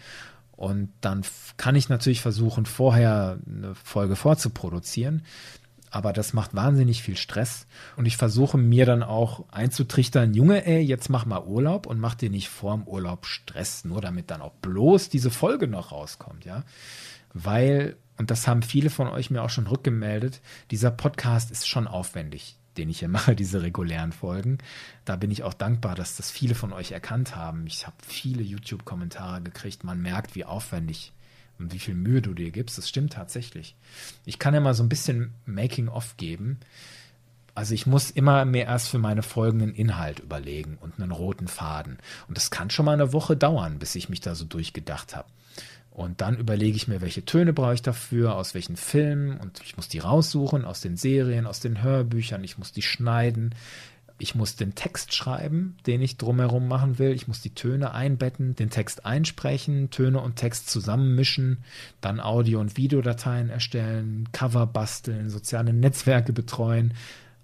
Und 0.59 0.89
dann 0.99 1.23
kann 1.55 1.75
ich 1.75 1.87
natürlich 1.87 2.19
versuchen, 2.19 2.65
vorher 2.65 3.39
eine 3.45 3.75
Folge 3.75 4.17
vorzuproduzieren 4.17 5.23
aber 5.91 6.13
das 6.13 6.33
macht 6.33 6.55
wahnsinnig 6.55 7.01
viel 7.01 7.17
Stress 7.17 7.67
und 7.95 8.05
ich 8.05 8.17
versuche 8.17 8.57
mir 8.57 8.85
dann 8.85 9.03
auch 9.03 9.45
einzutrichtern, 9.51 10.33
Junge, 10.33 10.65
ey, 10.65 10.81
jetzt 10.81 11.09
mach 11.09 11.25
mal 11.25 11.43
Urlaub 11.43 11.85
und 11.87 11.99
mach 11.99 12.15
dir 12.15 12.29
nicht 12.29 12.49
vorm 12.49 12.87
Urlaub 12.87 13.25
Stress, 13.25 13.85
nur 13.85 14.01
damit 14.01 14.31
dann 14.31 14.41
auch 14.41 14.53
bloß 14.61 15.09
diese 15.09 15.31
Folge 15.31 15.67
noch 15.67 15.91
rauskommt, 15.91 16.45
ja? 16.45 16.63
Weil 17.33 17.95
und 18.19 18.31
das 18.31 18.47
haben 18.47 18.61
viele 18.61 18.89
von 18.89 19.07
euch 19.07 19.31
mir 19.31 19.41
auch 19.41 19.49
schon 19.49 19.67
rückgemeldet, 19.67 20.41
dieser 20.71 20.91
Podcast 20.91 21.51
ist 21.51 21.67
schon 21.67 21.87
aufwendig, 21.87 22.57
den 22.77 22.89
ich 22.89 22.99
hier 22.99 23.07
mache, 23.09 23.35
diese 23.35 23.61
regulären 23.61 24.11
Folgen. 24.11 24.57
Da 25.05 25.15
bin 25.15 25.31
ich 25.31 25.43
auch 25.43 25.53
dankbar, 25.53 25.95
dass 25.95 26.17
das 26.17 26.29
viele 26.29 26.53
von 26.53 26.73
euch 26.73 26.91
erkannt 26.91 27.37
haben. 27.37 27.65
Ich 27.65 27.87
habe 27.87 27.95
viele 28.05 28.43
YouTube 28.43 28.83
Kommentare 28.83 29.41
gekriegt, 29.41 29.85
man 29.85 30.01
merkt, 30.01 30.35
wie 30.35 30.43
aufwendig 30.43 31.13
und 31.59 31.73
wie 31.73 31.79
viel 31.79 31.95
Mühe 31.95 32.21
du 32.21 32.33
dir 32.33 32.51
gibst, 32.51 32.77
das 32.77 32.89
stimmt 32.89 33.13
tatsächlich. 33.13 33.75
Ich 34.25 34.39
kann 34.39 34.53
ja 34.53 34.61
mal 34.61 34.73
so 34.73 34.83
ein 34.83 34.89
bisschen 34.89 35.33
Making-of 35.45 36.17
geben. 36.17 36.59
Also 37.53 37.73
ich 37.73 37.85
muss 37.85 38.09
immer 38.09 38.45
mehr 38.45 38.67
erst 38.67 38.87
für 38.87 38.99
meine 38.99 39.21
folgenden 39.21 39.73
Inhalt 39.75 40.19
überlegen 40.19 40.77
und 40.79 40.99
einen 40.99 41.11
roten 41.11 41.49
Faden. 41.49 41.97
Und 42.27 42.37
das 42.37 42.51
kann 42.51 42.69
schon 42.69 42.85
mal 42.85 42.93
eine 42.93 43.11
Woche 43.11 43.35
dauern, 43.35 43.79
bis 43.79 43.95
ich 43.95 44.07
mich 44.07 44.21
da 44.21 44.35
so 44.35 44.45
durchgedacht 44.45 45.15
habe. 45.15 45.27
Und 45.91 46.21
dann 46.21 46.37
überlege 46.37 46.77
ich 46.77 46.87
mir, 46.87 47.01
welche 47.01 47.25
Töne 47.25 47.51
brauche 47.51 47.73
ich 47.73 47.81
dafür, 47.81 48.35
aus 48.35 48.53
welchen 48.53 48.77
Filmen 48.77 49.37
und 49.37 49.59
ich 49.65 49.75
muss 49.75 49.89
die 49.89 49.99
raussuchen, 49.99 50.63
aus 50.63 50.79
den 50.79 50.95
Serien, 50.95 51.45
aus 51.45 51.59
den 51.59 51.83
Hörbüchern, 51.83 52.41
ich 52.45 52.57
muss 52.57 52.71
die 52.71 52.81
schneiden, 52.81 53.53
ich 54.19 54.35
muss 54.35 54.55
den 54.55 54.75
Text 54.75 55.15
schreiben, 55.15 55.77
den 55.87 56.01
ich 56.01 56.17
drumherum 56.17 56.67
machen 56.67 56.99
will. 56.99 57.11
Ich 57.11 57.27
muss 57.27 57.41
die 57.41 57.55
Töne 57.55 57.93
einbetten, 57.93 58.55
den 58.55 58.69
Text 58.69 59.05
einsprechen, 59.05 59.89
Töne 59.89 60.19
und 60.19 60.35
Text 60.35 60.69
zusammenmischen, 60.69 61.63
dann 62.01 62.19
Audio- 62.19 62.59
und 62.59 62.77
Videodateien 62.77 63.49
erstellen, 63.49 64.29
Cover 64.31 64.67
basteln, 64.67 65.29
soziale 65.29 65.73
Netzwerke 65.73 66.33
betreuen. 66.33 66.93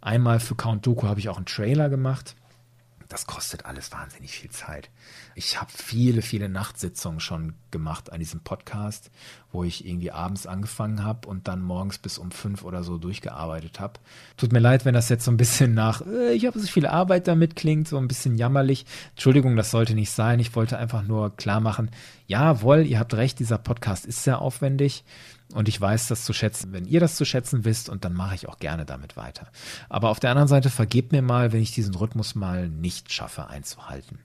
Einmal 0.01 0.39
für 0.39 0.55
Count 0.55 0.85
Doku 0.85 1.07
habe 1.07 1.19
ich 1.19 1.29
auch 1.29 1.37
einen 1.37 1.45
Trailer 1.45 1.89
gemacht. 1.89 2.35
Das 3.07 3.27
kostet 3.27 3.65
alles 3.65 3.91
wahnsinnig 3.91 4.31
viel 4.31 4.49
Zeit. 4.49 4.89
Ich 5.35 5.61
habe 5.61 5.71
viele, 5.71 6.21
viele 6.21 6.49
Nachtsitzungen 6.49 7.19
schon 7.19 7.53
gemacht 7.69 8.11
an 8.11 8.19
diesem 8.19 8.39
Podcast, 8.39 9.11
wo 9.51 9.63
ich 9.63 9.85
irgendwie 9.85 10.11
abends 10.11 10.47
angefangen 10.47 11.03
habe 11.03 11.27
und 11.27 11.47
dann 11.47 11.61
morgens 11.61 11.99
bis 11.99 12.17
um 12.17 12.31
fünf 12.31 12.63
oder 12.63 12.83
so 12.83 12.97
durchgearbeitet 12.97 13.79
habe. 13.79 13.99
Tut 14.37 14.51
mir 14.51 14.59
leid, 14.59 14.85
wenn 14.85 14.95
das 14.95 15.09
jetzt 15.09 15.25
so 15.25 15.31
ein 15.31 15.37
bisschen 15.37 15.73
nach, 15.73 16.01
äh, 16.07 16.33
ich 16.33 16.45
habe 16.45 16.59
so 16.59 16.67
viel 16.67 16.87
Arbeit 16.87 17.27
damit 17.27 17.55
klingt, 17.55 17.87
so 17.87 17.97
ein 17.97 18.07
bisschen 18.07 18.35
jammerlich. 18.35 18.85
Entschuldigung, 19.11 19.55
das 19.55 19.71
sollte 19.71 19.93
nicht 19.93 20.11
sein. 20.11 20.39
Ich 20.39 20.55
wollte 20.55 20.77
einfach 20.77 21.03
nur 21.03 21.35
klar 21.35 21.59
machen, 21.59 21.91
jawohl, 22.27 22.85
ihr 22.85 22.99
habt 22.99 23.13
recht, 23.13 23.39
dieser 23.39 23.57
Podcast 23.57 24.05
ist 24.05 24.23
sehr 24.23 24.41
aufwendig. 24.41 25.03
Und 25.53 25.67
ich 25.67 25.79
weiß 25.79 26.07
das 26.07 26.25
zu 26.25 26.33
schätzen, 26.33 26.73
wenn 26.73 26.85
ihr 26.85 26.99
das 26.99 27.15
zu 27.15 27.25
schätzen 27.25 27.65
wisst, 27.65 27.89
und 27.89 28.03
dann 28.03 28.13
mache 28.13 28.35
ich 28.35 28.49
auch 28.49 28.57
gerne 28.57 28.85
damit 28.85 29.15
weiter. 29.15 29.47
Aber 29.89 30.09
auf 30.09 30.19
der 30.19 30.31
anderen 30.31 30.47
Seite 30.47 30.69
vergebt 30.69 31.11
mir 31.11 31.21
mal, 31.21 31.53
wenn 31.53 31.61
ich 31.61 31.71
diesen 31.71 31.95
Rhythmus 31.95 32.35
mal 32.35 32.67
nicht 32.67 33.13
schaffe 33.13 33.47
einzuhalten. 33.47 34.19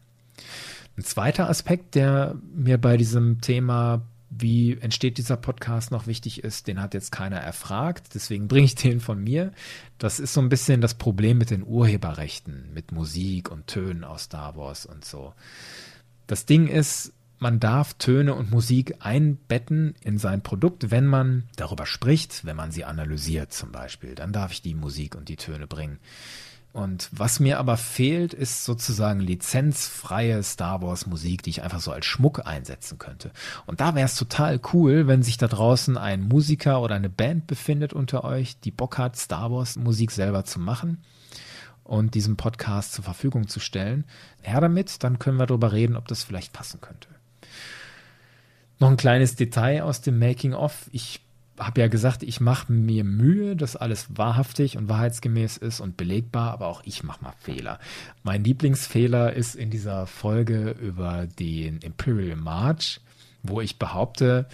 Ein 0.97 1.05
zweiter 1.05 1.49
Aspekt, 1.49 1.95
der 1.95 2.37
mir 2.55 2.79
bei 2.79 2.97
diesem 2.97 3.41
Thema, 3.41 4.03
wie 4.31 4.79
entsteht 4.79 5.19
dieser 5.19 5.37
Podcast 5.37 5.91
noch 5.91 6.07
wichtig 6.07 6.43
ist, 6.43 6.69
den 6.69 6.81
hat 6.81 6.95
jetzt 6.95 7.11
keiner 7.11 7.39
erfragt, 7.39 8.15
deswegen 8.15 8.49
bringe 8.49 8.67
ich 8.67 8.75
den 8.77 9.01
von 9.01 9.23
mir. 9.23 9.53
Das 9.99 10.21
ist 10.21 10.33
so 10.33 10.41
ein 10.41 10.49
bisschen 10.49 10.81
das 10.81 10.95
Problem 10.95 11.39
mit 11.39 11.51
den 11.51 11.65
Urheberrechten, 11.65 12.73
mit 12.73 12.93
Musik 12.93 13.51
und 13.51 13.67
Tönen 13.67 14.05
aus 14.05 14.25
Star 14.25 14.57
Wars 14.57 14.87
und 14.87 15.05
so. 15.05 15.35
Das 16.27 16.47
Ding 16.47 16.69
ist, 16.69 17.13
man 17.41 17.59
darf 17.59 17.95
Töne 17.95 18.35
und 18.35 18.51
Musik 18.51 18.97
einbetten 19.01 19.95
in 20.03 20.19
sein 20.19 20.43
Produkt, 20.43 20.91
wenn 20.91 21.07
man 21.07 21.45
darüber 21.57 21.87
spricht, 21.87 22.45
wenn 22.45 22.57
man 22.57 22.71
sie 22.71 22.85
analysiert 22.85 23.53
zum 23.53 23.73
Beispiel. 23.73 24.15
Dann 24.15 24.33
darf 24.33 24.53
ich 24.53 24.63
die 24.63 24.75
Musik 24.75 25.17
und 25.17 25.29
die 25.29 25.37
Töne 25.37 25.67
bringen. 25.67 25.99
Und 26.73 27.09
was 27.13 27.41
mir 27.41 27.59
aber 27.59 27.77
fehlt, 27.77 28.33
ist 28.33 28.65
sozusagen 28.65 29.21
lizenzfreie 29.21 30.43
Star 30.43 30.83
Wars 30.83 31.07
Musik, 31.07 31.43
die 31.43 31.51
ich 31.51 31.63
einfach 31.63 31.81
so 31.81 31.91
als 31.91 32.07
Schmuck 32.07 32.47
einsetzen 32.47 32.99
könnte. 32.99 33.33
Und 33.67 33.81
da 33.81 33.95
wäre 33.97 34.07
es 34.07 34.15
total 34.15 34.61
cool, 34.73 35.09
wenn 35.09 35.25
sich 35.25 35.37
da 35.37 35.49
draußen 35.49 35.97
ein 35.97 36.23
Musiker 36.23 36.81
oder 36.81 36.95
eine 36.95 37.11
Band 37.11 37.49
befindet 37.49 37.93
unter 37.93 38.23
euch, 38.23 38.61
die 38.61 38.71
Bock 38.71 38.99
hat, 38.99 39.17
Star 39.17 39.51
Wars 39.51 39.77
Musik 39.77 40.13
selber 40.13 40.45
zu 40.45 40.61
machen 40.61 40.99
und 41.83 42.15
diesen 42.15 42.37
Podcast 42.37 42.93
zur 42.93 43.03
Verfügung 43.03 43.49
zu 43.49 43.59
stellen. 43.59 44.05
Her 44.43 44.61
damit, 44.61 45.03
dann 45.03 45.19
können 45.19 45.39
wir 45.39 45.47
darüber 45.47 45.73
reden, 45.73 45.97
ob 45.97 46.07
das 46.07 46.23
vielleicht 46.23 46.53
passen 46.53 46.81
könnte. 46.81 47.09
Noch 48.81 48.89
ein 48.89 48.97
kleines 48.97 49.37
Detail 49.37 49.83
aus 49.83 50.01
dem 50.01 50.19
Making 50.19 50.55
of. 50.55 50.89
Ich 50.91 51.21
habe 51.59 51.83
ja 51.83 51.89
gesagt, 51.89 52.23
ich 52.23 52.41
mache 52.41 52.73
mir 52.73 53.05
Mühe, 53.05 53.55
dass 53.55 53.77
alles 53.77 54.07
wahrhaftig 54.17 54.79
und 54.79 54.89
wahrheitsgemäß 54.89 55.59
ist 55.59 55.81
und 55.81 55.99
belegbar, 55.99 56.53
aber 56.53 56.69
auch 56.69 56.81
ich 56.87 57.05
mache 57.05 57.23
mal 57.23 57.35
Fehler. 57.39 57.79
Mein 58.23 58.43
Lieblingsfehler 58.43 59.35
ist 59.35 59.55
in 59.55 59.69
dieser 59.69 60.07
Folge 60.07 60.71
über 60.81 61.27
den 61.39 61.79
Imperial 61.81 62.37
March, 62.37 63.03
wo 63.43 63.61
ich 63.61 63.79
behaupte, 63.79 64.47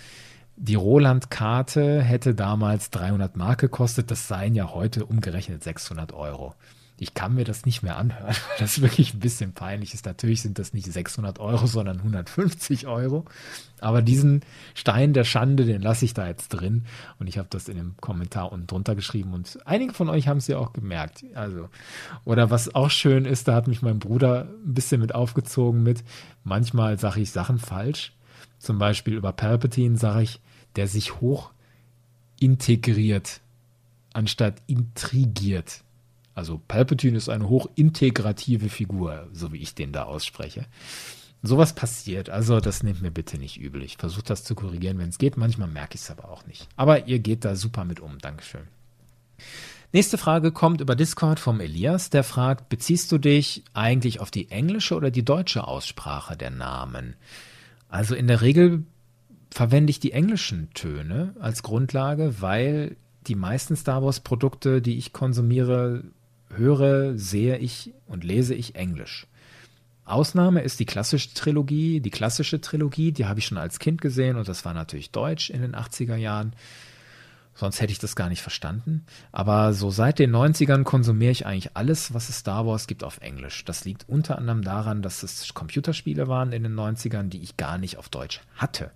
die 0.57 0.75
Roland-Karte 0.75 2.03
hätte 2.03 2.35
damals 2.35 2.91
300 2.91 3.37
Mark 3.37 3.61
gekostet, 3.61 4.11
das 4.11 4.27
seien 4.27 4.57
ja 4.57 4.73
heute 4.75 5.07
umgerechnet 5.07 5.63
600 5.63 6.13
Euro 6.13 6.55
ich 6.99 7.15
kann 7.15 7.35
mir 7.35 7.45
das 7.45 7.67
nicht 7.67 7.83
mehr 7.83 7.97
anhören, 7.97 8.27
weil 8.49 8.59
das 8.59 8.81
wirklich 8.81 9.15
ein 9.15 9.21
bisschen 9.21 9.53
peinlich 9.53 9.93
ist. 9.95 10.07
Natürlich 10.07 10.43
sind 10.43 10.59
das 10.59 10.73
nicht 10.73 10.91
600 10.91 11.39
Euro, 11.39 11.67
sondern 11.67 11.99
150 11.99 12.87
Euro. 12.87 13.25
Aber 13.81 14.01
diesen 14.01 14.41
Stein 14.75 15.13
der 15.13 15.25
Schande, 15.25 15.67
den 15.67 15.83
lasse 15.83 16.07
ich 16.07 16.15
da 16.15 16.27
jetzt 16.27 16.49
drin. 16.49 16.87
Und 17.19 17.27
ich 17.27 17.37
habe 17.37 17.49
das 17.51 17.69
in 17.69 17.77
dem 17.77 17.97
Kommentar 18.01 18.51
unten 18.51 18.67
drunter 18.67 18.95
geschrieben. 18.95 19.35
Und 19.35 19.59
einige 19.67 19.93
von 19.93 20.09
euch 20.09 20.29
haben 20.29 20.39
es 20.39 20.47
ja 20.47 20.59
auch 20.59 20.73
gemerkt. 20.73 21.25
Also, 21.35 21.69
oder 22.25 22.51
was 22.51 22.75
auch 22.75 22.91
schön 22.91 23.27
ist, 23.27 23.49
da 23.49 23.55
hat 23.55 23.69
mich 23.69 23.83
mein 23.83 23.99
Bruder 23.99 24.49
ein 24.65 24.75
bisschen 24.75 25.01
mit 25.01 25.15
aufgezogen 25.15 25.83
mit, 25.83 26.03
manchmal 26.45 26.99
sage 26.99 27.21
ich 27.21 27.31
Sachen 27.31 27.59
falsch. 27.59 28.13
Zum 28.59 28.79
Beispiel 28.79 29.15
über 29.15 29.33
Palpatine 29.33 29.99
sage 29.99 30.23
ich, 30.23 30.41
der 30.77 30.89
sich 30.89 31.21
hoch 31.21 31.51
integriert, 32.41 33.41
anstatt 34.15 34.63
intrigiert. 34.67 35.83
Also 36.37 36.61
Palpatine 36.69 37.17
ist 37.17 37.31
eine 37.31 37.49
hochintegrative 37.49 38.69
Figur, 38.69 39.27
so 39.33 39.53
wie 39.53 39.57
ich 39.57 39.75
den 39.75 39.93
da 39.93 40.03
ausspreche. 40.03 40.67
Sowas 41.43 41.75
passiert, 41.75 42.29
also 42.29 42.61
das 42.61 42.83
nehmt 42.83 43.01
mir 43.01 43.11
bitte 43.11 43.39
nicht 43.39 43.59
übel. 43.59 43.83
Ich 43.83 43.97
versuche 43.97 44.25
das 44.25 44.45
zu 44.45 44.55
korrigieren, 44.55 44.99
wenn 44.99 45.09
es 45.09 45.17
geht. 45.17 45.39
Manchmal 45.39 45.69
merke 45.69 45.95
ich 45.95 46.03
es 46.03 46.11
aber 46.11 46.29
auch 46.29 46.47
nicht. 46.47 46.69
Aber 46.77 47.07
ihr 47.07 47.21
geht 47.21 47.47
da 47.47 47.57
super 47.57 47.85
mit 47.85 48.01
um. 48.01 48.19
Dankeschön. 48.19 48.69
Nächste 49.93 50.19
Frage 50.19 50.53
kommt 50.53 50.83
über 50.83 50.95
Discord 50.95 51.41
vom 51.41 51.59
Elias, 51.59 52.11
der 52.11 52.23
fragt, 52.23 52.69
beziehst 52.69 53.11
du 53.13 53.19
dich 53.19 53.65
eigentlich 53.73 54.21
auf 54.21 54.31
die 54.31 54.51
englische 54.51 54.95
oder 54.95 55.11
die 55.11 55.25
deutsche 55.25 55.67
Aussprache 55.67 56.37
der 56.37 56.51
Namen? 56.51 57.15
Also 57.89 58.15
in 58.15 58.27
der 58.27 58.43
Regel 58.43 58.85
verwende 59.51 59.91
ich 59.91 60.01
die 60.01 60.13
englischen 60.13 60.69
Töne 60.75 61.35
als 61.41 61.63
Grundlage, 61.63 62.43
weil 62.43 62.97
die 63.27 63.37
meisten 63.37 63.75
Star 63.75 64.03
Wars 64.03 64.21
Produkte, 64.21 64.83
die 64.83 64.99
ich 64.99 65.15
konsumiere, 65.15 66.05
höre, 66.55 67.19
sehe 67.19 67.59
ich 67.59 67.93
und 68.07 68.25
lese 68.25 68.55
ich 68.55 68.75
Englisch. 68.75 69.27
Ausnahme 70.05 70.61
ist 70.61 70.79
die 70.79 70.87
klassische 70.87 71.35
Trilogie, 71.35 72.01
die 72.01 72.11
klassische 72.11 72.61
Trilogie, 72.61 73.11
die 73.11 73.27
habe 73.27 73.41
ich 73.41 73.47
schon 73.47 73.59
als 73.59 73.81
Kind 73.81 74.01
gesehen 74.01 74.37
und 74.37 74.47
das 74.47 74.65
war 74.65 74.73
natürlich 74.73 75.11
Deutsch 75.11 75.51
in 75.51 75.63
den 75.63 75.75
80er 75.75 76.17
Jahren. 76.17 76.55
Sonst 77.57 77.81
hätte 77.81 77.91
ich 77.91 77.99
das 77.99 78.15
gar 78.15 78.29
nicht 78.29 78.43
verstanden. 78.43 79.05
Aber 79.33 79.73
so 79.73 79.91
seit 79.91 80.19
den 80.19 80.31
90ern 80.31 80.85
konsumiere 80.85 81.33
ich 81.33 81.47
eigentlich 81.47 81.75
alles, 81.75 82.13
was 82.13 82.29
es 82.29 82.39
Star 82.39 82.67
Wars 82.67 82.87
gibt, 82.87 83.03
auf 83.03 83.19
Englisch. 83.23 83.65
Das 83.65 83.85
liegt 83.87 84.09
unter 84.09 84.39
anderem 84.39 84.63
daran, 84.63 85.01
dass 85.01 85.23
es 85.23 85.55
Computerspiele 85.55 86.29
waren 86.29 86.53
in 86.53 86.63
den 86.63 86.75
90ern, 86.75 87.31
die 87.31 87.41
ich 87.41 87.57
gar 87.57 87.79
nicht 87.79 87.97
auf 87.97 88.11
Deutsch 88.11 88.43
hatte. 88.55 88.93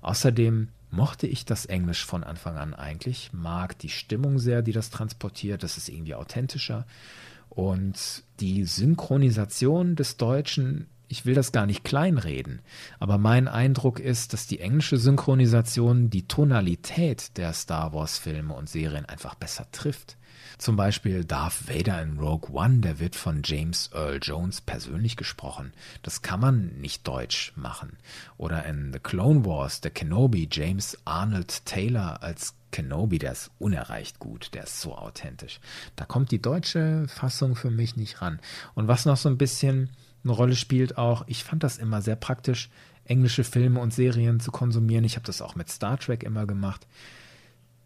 Außerdem 0.00 0.68
mochte 0.90 1.26
ich 1.26 1.44
das 1.44 1.66
Englisch 1.66 2.04
von 2.04 2.24
Anfang 2.24 2.56
an 2.56 2.74
eigentlich, 2.74 3.30
mag 3.32 3.78
die 3.78 3.88
Stimmung 3.88 4.38
sehr, 4.38 4.62
die 4.62 4.72
das 4.72 4.90
transportiert, 4.90 5.62
das 5.62 5.76
ist 5.76 5.88
irgendwie 5.88 6.14
authentischer. 6.14 6.86
Und 7.48 8.24
die 8.40 8.64
Synchronisation 8.64 9.96
des 9.96 10.16
Deutschen, 10.16 10.86
ich 11.08 11.24
will 11.24 11.34
das 11.34 11.52
gar 11.52 11.66
nicht 11.66 11.84
kleinreden, 11.84 12.60
aber 12.98 13.18
mein 13.18 13.48
Eindruck 13.48 13.98
ist, 13.98 14.32
dass 14.32 14.46
die 14.46 14.60
englische 14.60 14.98
Synchronisation 14.98 16.10
die 16.10 16.28
Tonalität 16.28 17.36
der 17.38 17.52
Star 17.54 17.92
Wars-Filme 17.94 18.54
und 18.54 18.68
Serien 18.68 19.06
einfach 19.06 19.34
besser 19.34 19.66
trifft. 19.72 20.17
Zum 20.58 20.74
Beispiel 20.74 21.24
Darth 21.24 21.68
Vader 21.68 22.02
in 22.02 22.18
Rogue 22.18 22.50
One, 22.52 22.78
der 22.78 22.98
wird 22.98 23.14
von 23.14 23.42
James 23.44 23.90
Earl 23.94 24.18
Jones 24.20 24.60
persönlich 24.60 25.16
gesprochen. 25.16 25.72
Das 26.02 26.20
kann 26.20 26.40
man 26.40 26.80
nicht 26.80 27.06
deutsch 27.06 27.52
machen. 27.54 27.96
Oder 28.38 28.64
in 28.64 28.92
The 28.92 28.98
Clone 28.98 29.44
Wars, 29.46 29.80
der 29.80 29.92
Kenobi, 29.92 30.48
James 30.50 30.98
Arnold 31.04 31.64
Taylor 31.64 32.24
als 32.24 32.54
Kenobi, 32.72 33.20
der 33.20 33.32
ist 33.32 33.52
unerreicht 33.60 34.18
gut, 34.18 34.50
der 34.52 34.64
ist 34.64 34.80
so 34.80 34.96
authentisch. 34.96 35.60
Da 35.94 36.04
kommt 36.04 36.32
die 36.32 36.42
deutsche 36.42 37.06
Fassung 37.06 37.54
für 37.54 37.70
mich 37.70 37.94
nicht 37.94 38.20
ran. 38.20 38.40
Und 38.74 38.88
was 38.88 39.06
noch 39.06 39.16
so 39.16 39.28
ein 39.28 39.38
bisschen 39.38 39.90
eine 40.24 40.32
Rolle 40.32 40.56
spielt 40.56 40.98
auch, 40.98 41.22
ich 41.28 41.44
fand 41.44 41.62
das 41.62 41.78
immer 41.78 42.02
sehr 42.02 42.16
praktisch, 42.16 42.68
englische 43.04 43.44
Filme 43.44 43.78
und 43.78 43.94
Serien 43.94 44.40
zu 44.40 44.50
konsumieren. 44.50 45.04
Ich 45.04 45.14
habe 45.14 45.24
das 45.24 45.40
auch 45.40 45.54
mit 45.54 45.70
Star 45.70 45.98
Trek 45.98 46.24
immer 46.24 46.46
gemacht. 46.46 46.84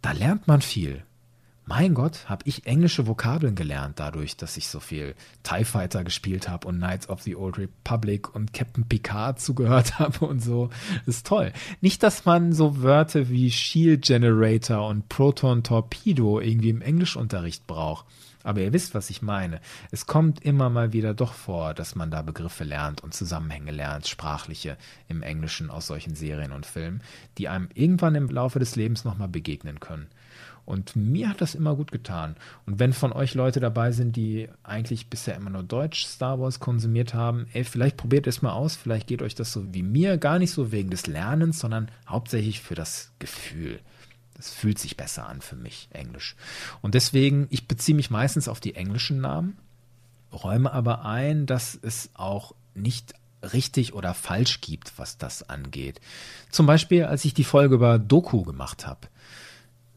Da 0.01 0.13
lernt 0.13 0.49
man 0.49 0.63
viel 0.63 1.05
mein 1.75 1.95
Gott, 1.95 2.29
habe 2.29 2.43
ich 2.45 2.67
englische 2.67 3.07
Vokabeln 3.07 3.55
gelernt 3.55 3.99
dadurch, 3.99 4.37
dass 4.37 4.59
ich 4.59 4.69
so 4.69 4.79
viel 4.79 5.15
TIE 5.43 5.65
Fighter 5.65 6.05
gespielt 6.05 6.47
habe 6.47 6.69
und 6.69 6.77
Knights 6.77 7.09
of 7.09 7.23
the 7.23 7.35
Old 7.35 7.57
Republic 7.57 8.35
und 8.35 8.53
Captain 8.53 8.87
Picard 8.87 9.41
zugehört 9.41 9.99
habe 9.99 10.27
und 10.27 10.41
so. 10.41 10.69
Ist 11.07 11.27
toll. 11.27 11.51
Nicht, 11.81 12.03
dass 12.03 12.27
man 12.27 12.53
so 12.53 12.83
Wörter 12.83 13.31
wie 13.31 13.51
Shield 13.51 14.05
Generator 14.05 14.87
und 14.87 15.09
Proton 15.09 15.63
Torpedo 15.63 16.41
irgendwie 16.41 16.69
im 16.69 16.83
Englischunterricht 16.83 17.67
braucht. 17.67 18.05
Aber 18.43 18.61
ihr 18.61 18.75
wisst, 18.75 18.95
was 18.95 19.09
ich 19.09 19.23
meine. 19.23 19.59
Es 19.91 20.07
kommt 20.07 20.45
immer 20.45 20.69
mal 20.69 20.93
wieder 20.93 21.15
doch 21.15 21.33
vor, 21.33 21.73
dass 21.73 21.95
man 21.95 22.11
da 22.11 22.21
Begriffe 22.21 22.65
lernt 22.65 23.03
und 23.03 23.15
Zusammenhänge 23.15 23.71
lernt, 23.71 24.07
sprachliche 24.07 24.77
im 25.09 25.23
Englischen 25.23 25.71
aus 25.71 25.87
solchen 25.87 26.17
Serien 26.17 26.53
und 26.53 26.67
Filmen, 26.67 27.03
die 27.39 27.49
einem 27.49 27.71
irgendwann 27.73 28.15
im 28.15 28.29
Laufe 28.29 28.59
des 28.59 28.77
Lebens 28.77 29.05
nochmal 29.05 29.29
begegnen 29.29 29.81
können. 29.81 30.09
Und 30.65 30.95
mir 30.95 31.29
hat 31.29 31.41
das 31.41 31.55
immer 31.55 31.75
gut 31.75 31.91
getan. 31.91 32.37
Und 32.67 32.79
wenn 32.79 32.93
von 32.93 33.13
euch 33.13 33.35
Leute 33.35 33.59
dabei 33.59 33.91
sind, 33.91 34.15
die 34.15 34.49
eigentlich 34.63 35.09
bisher 35.09 35.35
immer 35.35 35.51
nur 35.51 35.65
Deutsch 35.65 36.05
Star 36.05 36.41
Wars 36.41 36.61
konsumiert 36.61 37.15
haben, 37.15 37.47
ey, 37.53 37.65
vielleicht 37.65 37.97
probiert 37.97 38.27
es 38.27 38.43
mal 38.43 38.53
aus, 38.53 38.77
vielleicht 38.77 39.09
geht 39.09 39.23
euch 39.23 39.35
das 39.35 39.53
so 39.53 39.75
wie 39.75 39.83
mir, 39.83 40.19
gar 40.19 40.39
nicht 40.39 40.53
so 40.53 40.71
wegen 40.71 40.91
des 40.91 41.07
Lernens, 41.07 41.59
sondern 41.59 41.91
hauptsächlich 42.07 42.61
für 42.61 42.77
das 42.77 43.13
Gefühl. 43.19 43.81
Das 44.37 44.51
fühlt 44.51 44.79
sich 44.79 44.97
besser 44.97 45.29
an 45.29 45.41
für 45.41 45.57
mich, 45.57 45.89
Englisch. 45.93 46.37
Und 46.81 46.95
deswegen, 46.95 47.49
ich 47.51 47.67
beziehe 47.69 47.97
mich 47.97 48.11
meistens 48.11 48.49
auf 48.49 48.61
die 48.61 48.75
englischen 48.75 49.21
Namen, 49.21 49.57
räume 50.33 50.73
aber 50.73 51.05
ein, 51.05 51.47
dass 51.47 51.79
es 51.81 52.11
auch 52.15 52.55
nicht 52.75 53.15
richtig 53.53 53.95
oder 53.95 54.15
falsch 54.15 54.61
gibt, 54.61 54.99
was 54.99 55.19
das 55.19 55.49
angeht. 55.49 56.01
Zum 56.51 56.67
Beispiel, 56.67 57.05
als 57.05 57.25
ich 57.25 57.35
die 57.35 57.45
Folge 57.45 57.75
über 57.75 57.99
Doku 57.99 58.43
gemacht 58.43 58.87
habe. 58.87 59.09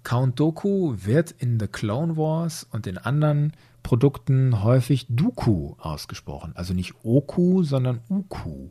Count 0.05 0.39
Doku 0.39 0.95
wird 0.97 1.31
in 1.31 1.59
The 1.59 1.67
Clone 1.67 2.15
Wars 2.15 2.65
und 2.71 2.85
in 2.85 2.99
anderen 2.99 3.53
Produkten 3.81 4.61
häufig 4.63 5.07
Dooku 5.09 5.73
ausgesprochen. 5.79 6.51
Also 6.55 6.75
nicht 6.75 6.93
Oku, 7.03 7.63
sondern 7.63 8.01
Uku. 8.07 8.69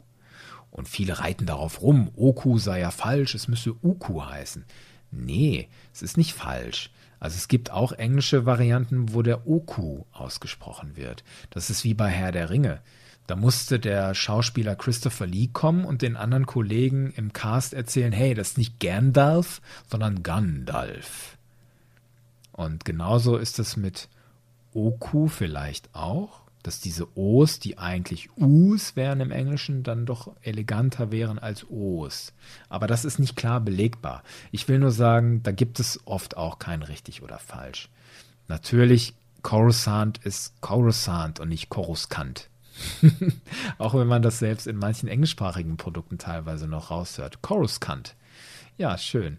Und 0.70 0.88
viele 0.88 1.18
reiten 1.18 1.44
darauf 1.44 1.82
rum, 1.82 2.12
Oku 2.14 2.58
sei 2.58 2.78
ja 2.78 2.92
falsch, 2.92 3.34
es 3.34 3.48
müsse 3.48 3.74
Uku 3.82 4.24
heißen. 4.24 4.64
Nee, 5.10 5.68
es 5.92 6.02
ist 6.02 6.16
nicht 6.16 6.34
falsch. 6.34 6.92
Also 7.18 7.36
es 7.36 7.48
gibt 7.48 7.72
auch 7.72 7.90
englische 7.90 8.46
Varianten, 8.46 9.12
wo 9.12 9.22
der 9.22 9.48
Oku 9.48 10.04
ausgesprochen 10.12 10.96
wird. 10.96 11.24
Das 11.50 11.68
ist 11.68 11.82
wie 11.82 11.94
bei 11.94 12.10
Herr 12.10 12.30
der 12.30 12.50
Ringe. 12.50 12.80
Da 13.26 13.36
musste 13.36 13.78
der 13.78 14.14
Schauspieler 14.14 14.76
Christopher 14.76 15.26
Lee 15.26 15.48
kommen 15.52 15.84
und 15.84 16.02
den 16.02 16.16
anderen 16.16 16.44
Kollegen 16.44 17.12
im 17.16 17.32
Cast 17.32 17.72
erzählen, 17.72 18.12
hey, 18.12 18.34
das 18.34 18.50
ist 18.50 18.58
nicht 18.58 18.80
Gandalf, 18.80 19.62
sondern 19.90 20.22
Gandalf. 20.22 21.38
Und 22.52 22.84
genauso 22.84 23.36
ist 23.36 23.58
es 23.58 23.76
mit 23.76 24.08
Oku 24.74 25.28
vielleicht 25.28 25.94
auch, 25.94 26.42
dass 26.62 26.80
diese 26.80 27.16
O's, 27.16 27.60
die 27.60 27.78
eigentlich 27.78 28.30
U's 28.36 28.96
wären 28.96 29.20
im 29.20 29.30
Englischen, 29.30 29.82
dann 29.82 30.06
doch 30.06 30.34
eleganter 30.42 31.10
wären 31.10 31.38
als 31.38 31.68
O's. 31.70 32.32
Aber 32.68 32.86
das 32.86 33.04
ist 33.04 33.18
nicht 33.18 33.36
klar 33.36 33.60
belegbar. 33.60 34.22
Ich 34.50 34.66
will 34.68 34.78
nur 34.78 34.90
sagen, 34.90 35.42
da 35.42 35.52
gibt 35.52 35.80
es 35.80 36.00
oft 36.06 36.36
auch 36.36 36.58
kein 36.58 36.82
richtig 36.82 37.22
oder 37.22 37.38
falsch. 37.38 37.90
Natürlich, 38.48 39.14
Coruscant 39.42 40.18
ist 40.24 40.60
Coruscant 40.60 41.38
und 41.38 41.50
nicht 41.50 41.68
Coruscant. 41.68 42.48
Auch 43.78 43.94
wenn 43.94 44.06
man 44.06 44.22
das 44.22 44.38
selbst 44.38 44.66
in 44.66 44.76
manchen 44.76 45.08
englischsprachigen 45.08 45.76
Produkten 45.76 46.18
teilweise 46.18 46.66
noch 46.66 46.90
raushört. 46.90 47.42
Coruscant. 47.42 48.14
Ja, 48.76 48.98
schön. 48.98 49.38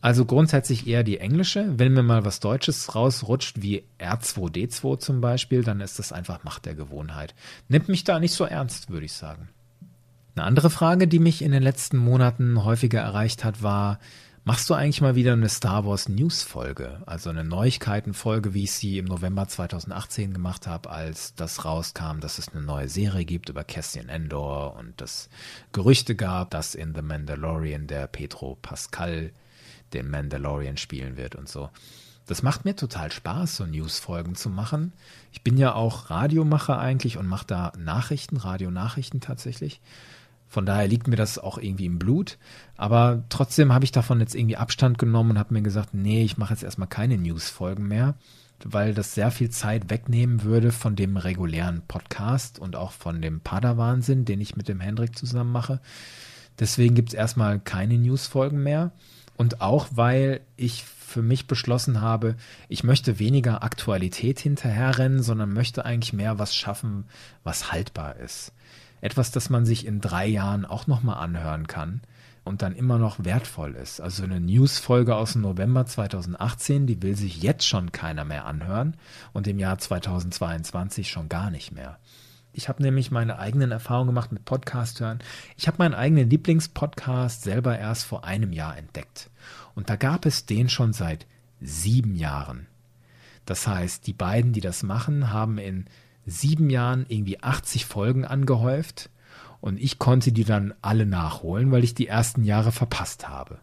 Also 0.00 0.24
grundsätzlich 0.24 0.86
eher 0.86 1.02
die 1.02 1.18
englische. 1.18 1.78
Wenn 1.78 1.92
mir 1.92 2.04
mal 2.04 2.24
was 2.24 2.38
Deutsches 2.38 2.94
rausrutscht, 2.94 3.60
wie 3.60 3.84
R2D2 3.98 4.98
zum 4.98 5.20
Beispiel, 5.20 5.64
dann 5.64 5.80
ist 5.80 5.98
das 5.98 6.12
einfach 6.12 6.44
Macht 6.44 6.66
der 6.66 6.76
Gewohnheit. 6.76 7.34
Nimmt 7.68 7.88
mich 7.88 8.04
da 8.04 8.20
nicht 8.20 8.32
so 8.32 8.44
ernst, 8.44 8.90
würde 8.90 9.06
ich 9.06 9.12
sagen. 9.12 9.48
Eine 10.36 10.46
andere 10.46 10.70
Frage, 10.70 11.08
die 11.08 11.18
mich 11.18 11.42
in 11.42 11.50
den 11.50 11.64
letzten 11.64 11.96
Monaten 11.96 12.64
häufiger 12.64 13.00
erreicht 13.00 13.42
hat, 13.42 13.64
war, 13.64 13.98
machst 14.48 14.70
du 14.70 14.74
eigentlich 14.74 15.02
mal 15.02 15.14
wieder 15.14 15.34
eine 15.34 15.50
Star 15.50 15.84
Wars 15.84 16.08
News 16.08 16.42
Folge? 16.42 17.02
Also 17.04 17.28
eine 17.28 17.44
Neuigkeitenfolge, 17.44 18.54
wie 18.54 18.64
ich 18.64 18.72
sie 18.72 18.96
im 18.96 19.04
November 19.04 19.46
2018 19.46 20.32
gemacht 20.32 20.66
habe, 20.66 20.88
als 20.88 21.34
das 21.34 21.66
rauskam, 21.66 22.20
dass 22.20 22.38
es 22.38 22.48
eine 22.48 22.62
neue 22.62 22.88
Serie 22.88 23.26
gibt 23.26 23.50
über 23.50 23.62
Cassian 23.62 24.08
Endor 24.08 24.74
und 24.76 25.02
das 25.02 25.28
Gerüchte 25.72 26.16
gab, 26.16 26.48
dass 26.48 26.74
in 26.74 26.94
The 26.94 27.02
Mandalorian 27.02 27.88
der 27.88 28.06
Pedro 28.06 28.56
Pascal 28.62 29.32
den 29.92 30.08
Mandalorian 30.08 30.78
spielen 30.78 31.18
wird 31.18 31.34
und 31.34 31.46
so. 31.46 31.68
Das 32.24 32.42
macht 32.42 32.64
mir 32.64 32.74
total 32.74 33.12
Spaß, 33.12 33.54
so 33.54 33.66
News-Folgen 33.66 34.34
zu 34.34 34.48
machen. 34.48 34.94
Ich 35.30 35.42
bin 35.42 35.58
ja 35.58 35.74
auch 35.74 36.08
Radiomacher 36.08 36.78
eigentlich 36.78 37.18
und 37.18 37.26
mache 37.26 37.46
da 37.46 37.72
Nachrichten, 37.76 38.38
Radionachrichten 38.38 39.20
tatsächlich. 39.20 39.82
Von 40.48 40.64
daher 40.64 40.88
liegt 40.88 41.08
mir 41.08 41.16
das 41.16 41.38
auch 41.38 41.58
irgendwie 41.58 41.86
im 41.86 41.98
Blut. 41.98 42.38
Aber 42.76 43.24
trotzdem 43.28 43.72
habe 43.72 43.84
ich 43.84 43.92
davon 43.92 44.20
jetzt 44.20 44.34
irgendwie 44.34 44.56
Abstand 44.56 44.98
genommen 44.98 45.32
und 45.32 45.38
habe 45.38 45.54
mir 45.54 45.62
gesagt, 45.62 45.92
nee, 45.92 46.24
ich 46.24 46.38
mache 46.38 46.54
jetzt 46.54 46.62
erstmal 46.62 46.88
keine 46.88 47.18
News-Folgen 47.18 47.86
mehr, 47.86 48.14
weil 48.64 48.94
das 48.94 49.14
sehr 49.14 49.30
viel 49.30 49.50
Zeit 49.50 49.90
wegnehmen 49.90 50.42
würde 50.42 50.72
von 50.72 50.96
dem 50.96 51.16
regulären 51.16 51.82
Podcast 51.86 52.58
und 52.58 52.76
auch 52.76 52.92
von 52.92 53.20
dem 53.20 53.40
Padawansinn, 53.40 54.24
den 54.24 54.40
ich 54.40 54.56
mit 54.56 54.68
dem 54.68 54.80
Hendrik 54.80 55.16
zusammen 55.16 55.52
mache. 55.52 55.80
Deswegen 56.58 56.94
gibt 56.94 57.10
es 57.10 57.14
erstmal 57.14 57.60
keine 57.60 57.98
News-Folgen 57.98 58.62
mehr. 58.62 58.92
Und 59.36 59.60
auch, 59.60 59.86
weil 59.92 60.40
ich 60.56 60.84
für 60.84 61.22
mich 61.22 61.46
beschlossen 61.46 62.00
habe, 62.00 62.36
ich 62.68 62.84
möchte 62.84 63.18
weniger 63.18 63.62
Aktualität 63.62 64.40
hinterherrennen, 64.40 65.22
sondern 65.22 65.52
möchte 65.52 65.84
eigentlich 65.84 66.12
mehr 66.12 66.38
was 66.38 66.54
schaffen, 66.54 67.04
was 67.44 67.70
haltbar 67.70 68.16
ist. 68.16 68.52
Etwas, 69.00 69.30
das 69.30 69.50
man 69.50 69.64
sich 69.64 69.86
in 69.86 70.00
drei 70.00 70.26
Jahren 70.26 70.64
auch 70.64 70.86
nochmal 70.86 71.22
anhören 71.22 71.66
kann 71.66 72.00
und 72.44 72.62
dann 72.62 72.74
immer 72.74 72.98
noch 72.98 73.24
wertvoll 73.24 73.74
ist. 73.74 74.00
Also 74.00 74.24
eine 74.24 74.40
News-Folge 74.40 75.14
aus 75.14 75.34
dem 75.34 75.42
November 75.42 75.86
2018, 75.86 76.86
die 76.86 77.02
will 77.02 77.16
sich 77.16 77.42
jetzt 77.42 77.66
schon 77.66 77.92
keiner 77.92 78.24
mehr 78.24 78.46
anhören 78.46 78.96
und 79.32 79.46
im 79.46 79.58
Jahr 79.58 79.78
2022 79.78 81.10
schon 81.10 81.28
gar 81.28 81.50
nicht 81.50 81.72
mehr. 81.72 81.98
Ich 82.52 82.68
habe 82.68 82.82
nämlich 82.82 83.10
meine 83.10 83.38
eigenen 83.38 83.70
Erfahrungen 83.70 84.08
gemacht 84.08 84.32
mit 84.32 84.44
Podcast 84.44 84.98
hören. 85.00 85.20
Ich 85.56 85.68
habe 85.68 85.78
meinen 85.78 85.94
eigenen 85.94 86.28
Lieblingspodcast 86.28 87.42
selber 87.42 87.78
erst 87.78 88.04
vor 88.04 88.24
einem 88.24 88.52
Jahr 88.52 88.76
entdeckt. 88.76 89.30
Und 89.76 89.90
da 89.90 89.96
gab 89.96 90.26
es 90.26 90.46
den 90.46 90.68
schon 90.68 90.92
seit 90.92 91.26
sieben 91.60 92.16
Jahren. 92.16 92.66
Das 93.44 93.66
heißt, 93.68 94.06
die 94.06 94.12
beiden, 94.12 94.52
die 94.52 94.60
das 94.60 94.82
machen, 94.82 95.32
haben 95.32 95.58
in 95.58 95.84
sieben 96.30 96.70
Jahren 96.70 97.06
irgendwie 97.08 97.42
80 97.42 97.86
Folgen 97.86 98.24
angehäuft 98.24 99.10
und 99.60 99.80
ich 99.80 99.98
konnte 99.98 100.32
die 100.32 100.44
dann 100.44 100.74
alle 100.82 101.06
nachholen, 101.06 101.70
weil 101.70 101.84
ich 101.84 101.94
die 101.94 102.06
ersten 102.06 102.44
Jahre 102.44 102.72
verpasst 102.72 103.28
habe. 103.28 103.58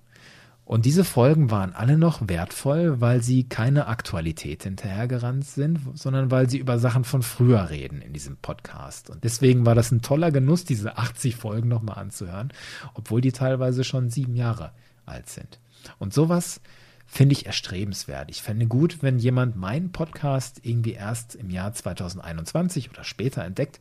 Und 0.66 0.86
diese 0.86 1.04
Folgen 1.04 1.52
waren 1.52 1.76
alle 1.76 1.96
noch 1.96 2.28
wertvoll, 2.28 3.00
weil 3.00 3.22
sie 3.22 3.44
keine 3.44 3.86
Aktualität 3.86 4.64
hinterhergerannt 4.64 5.46
sind, 5.46 5.80
sondern 5.94 6.32
weil 6.32 6.50
sie 6.50 6.58
über 6.58 6.80
Sachen 6.80 7.04
von 7.04 7.22
früher 7.22 7.70
reden 7.70 8.02
in 8.02 8.14
diesem 8.14 8.38
Podcast. 8.38 9.12
Und 9.12 9.24
deswegen 9.24 9.68
war 9.68 9.76
das 9.76 9.92
ein 9.92 10.02
toller 10.02 10.32
Genuss, 10.32 10.66
diese 10.66 10.98
80 10.98 11.36
Folgen 11.36 11.70
nochmal 11.70 12.00
anzuhören, 12.00 12.52
obwohl 12.96 13.22
die 13.22 13.32
teilweise 13.32 13.84
schon 13.84 14.10
sieben 14.10 14.36
Jahre 14.36 14.72
alt 15.06 15.30
sind. 15.30 15.60
Und 16.00 16.16
sowas 16.16 16.62
finde 17.06 17.34
ich 17.34 17.46
erstrebenswert. 17.46 18.30
Ich 18.30 18.42
fände 18.42 18.68
gut, 18.68 19.02
wenn 19.02 19.20
jemand 19.20 19.56
meinen 19.56 19.92
Podcast 19.92 20.60
irgendwie 20.64 20.94
erst 20.94 21.36
im 21.36 21.50
Jahr 21.50 21.74
2021 21.74 22.90
oder 22.90 23.04
später 23.04 23.44
entdeckt 23.44 23.80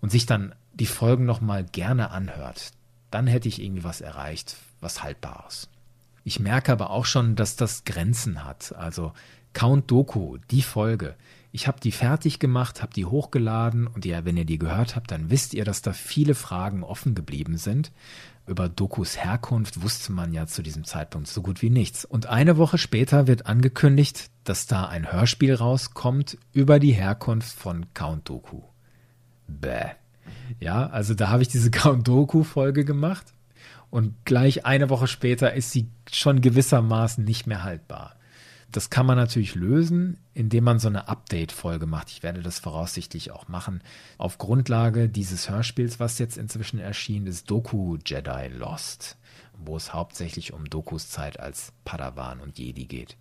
und 0.00 0.10
sich 0.10 0.26
dann 0.26 0.54
die 0.72 0.86
Folgen 0.86 1.24
nochmal 1.24 1.64
gerne 1.64 2.10
anhört. 2.10 2.72
Dann 3.10 3.26
hätte 3.26 3.48
ich 3.48 3.62
irgendwie 3.62 3.84
was 3.84 4.00
erreicht, 4.00 4.56
was 4.80 5.02
Haltbares. 5.02 5.68
Ich 6.24 6.40
merke 6.40 6.72
aber 6.72 6.90
auch 6.90 7.04
schon, 7.04 7.36
dass 7.36 7.56
das 7.56 7.84
Grenzen 7.84 8.44
hat. 8.44 8.74
Also 8.76 9.12
Count 9.52 9.90
Doku, 9.90 10.38
die 10.50 10.62
Folge. 10.62 11.14
Ich 11.54 11.66
habe 11.66 11.80
die 11.80 11.92
fertig 11.92 12.38
gemacht, 12.38 12.80
habe 12.80 12.94
die 12.94 13.04
hochgeladen 13.04 13.86
und 13.86 14.06
ja, 14.06 14.24
wenn 14.24 14.38
ihr 14.38 14.46
die 14.46 14.58
gehört 14.58 14.96
habt, 14.96 15.10
dann 15.10 15.28
wisst 15.28 15.52
ihr, 15.52 15.64
dass 15.64 15.82
da 15.82 15.92
viele 15.92 16.34
Fragen 16.34 16.82
offen 16.82 17.14
geblieben 17.14 17.58
sind. 17.58 17.92
Über 18.46 18.68
Dokus 18.68 19.16
Herkunft 19.16 19.82
wusste 19.82 20.12
man 20.12 20.32
ja 20.32 20.46
zu 20.46 20.62
diesem 20.62 20.84
Zeitpunkt 20.84 21.28
so 21.28 21.42
gut 21.42 21.62
wie 21.62 21.70
nichts. 21.70 22.04
Und 22.04 22.26
eine 22.26 22.56
Woche 22.56 22.76
später 22.76 23.28
wird 23.28 23.46
angekündigt, 23.46 24.30
dass 24.44 24.66
da 24.66 24.86
ein 24.86 25.12
Hörspiel 25.12 25.54
rauskommt 25.54 26.36
über 26.52 26.80
die 26.80 26.92
Herkunft 26.92 27.56
von 27.56 27.86
Count 27.94 28.28
Doku. 28.28 28.62
Bäh. 29.46 29.92
Ja, 30.58 30.88
also 30.88 31.14
da 31.14 31.28
habe 31.28 31.42
ich 31.42 31.48
diese 31.48 31.70
Count 31.72 32.08
Doku 32.08 32.42
Folge 32.42 32.84
gemacht 32.84 33.32
und 33.90 34.14
gleich 34.24 34.66
eine 34.66 34.90
Woche 34.90 35.06
später 35.06 35.52
ist 35.54 35.70
sie 35.70 35.88
schon 36.10 36.40
gewissermaßen 36.40 37.24
nicht 37.24 37.46
mehr 37.46 37.62
haltbar. 37.62 38.16
Das 38.72 38.88
kann 38.88 39.04
man 39.04 39.18
natürlich 39.18 39.54
lösen, 39.54 40.16
indem 40.32 40.64
man 40.64 40.78
so 40.78 40.88
eine 40.88 41.06
Update-Folge 41.06 41.84
macht. 41.84 42.10
Ich 42.10 42.22
werde 42.22 42.42
das 42.42 42.58
voraussichtlich 42.58 43.30
auch 43.30 43.46
machen. 43.46 43.82
Auf 44.16 44.38
Grundlage 44.38 45.10
dieses 45.10 45.50
Hörspiels, 45.50 46.00
was 46.00 46.18
jetzt 46.18 46.38
inzwischen 46.38 46.78
erschienen 46.78 47.26
ist, 47.26 47.50
Doku 47.50 47.98
Jedi 48.04 48.48
Lost, 48.48 49.18
wo 49.58 49.76
es 49.76 49.92
hauptsächlich 49.92 50.54
um 50.54 50.64
Dokus 50.64 51.10
Zeit 51.10 51.38
als 51.38 51.74
Padawan 51.84 52.40
und 52.40 52.58
Jedi 52.58 52.86
geht. 52.86 53.18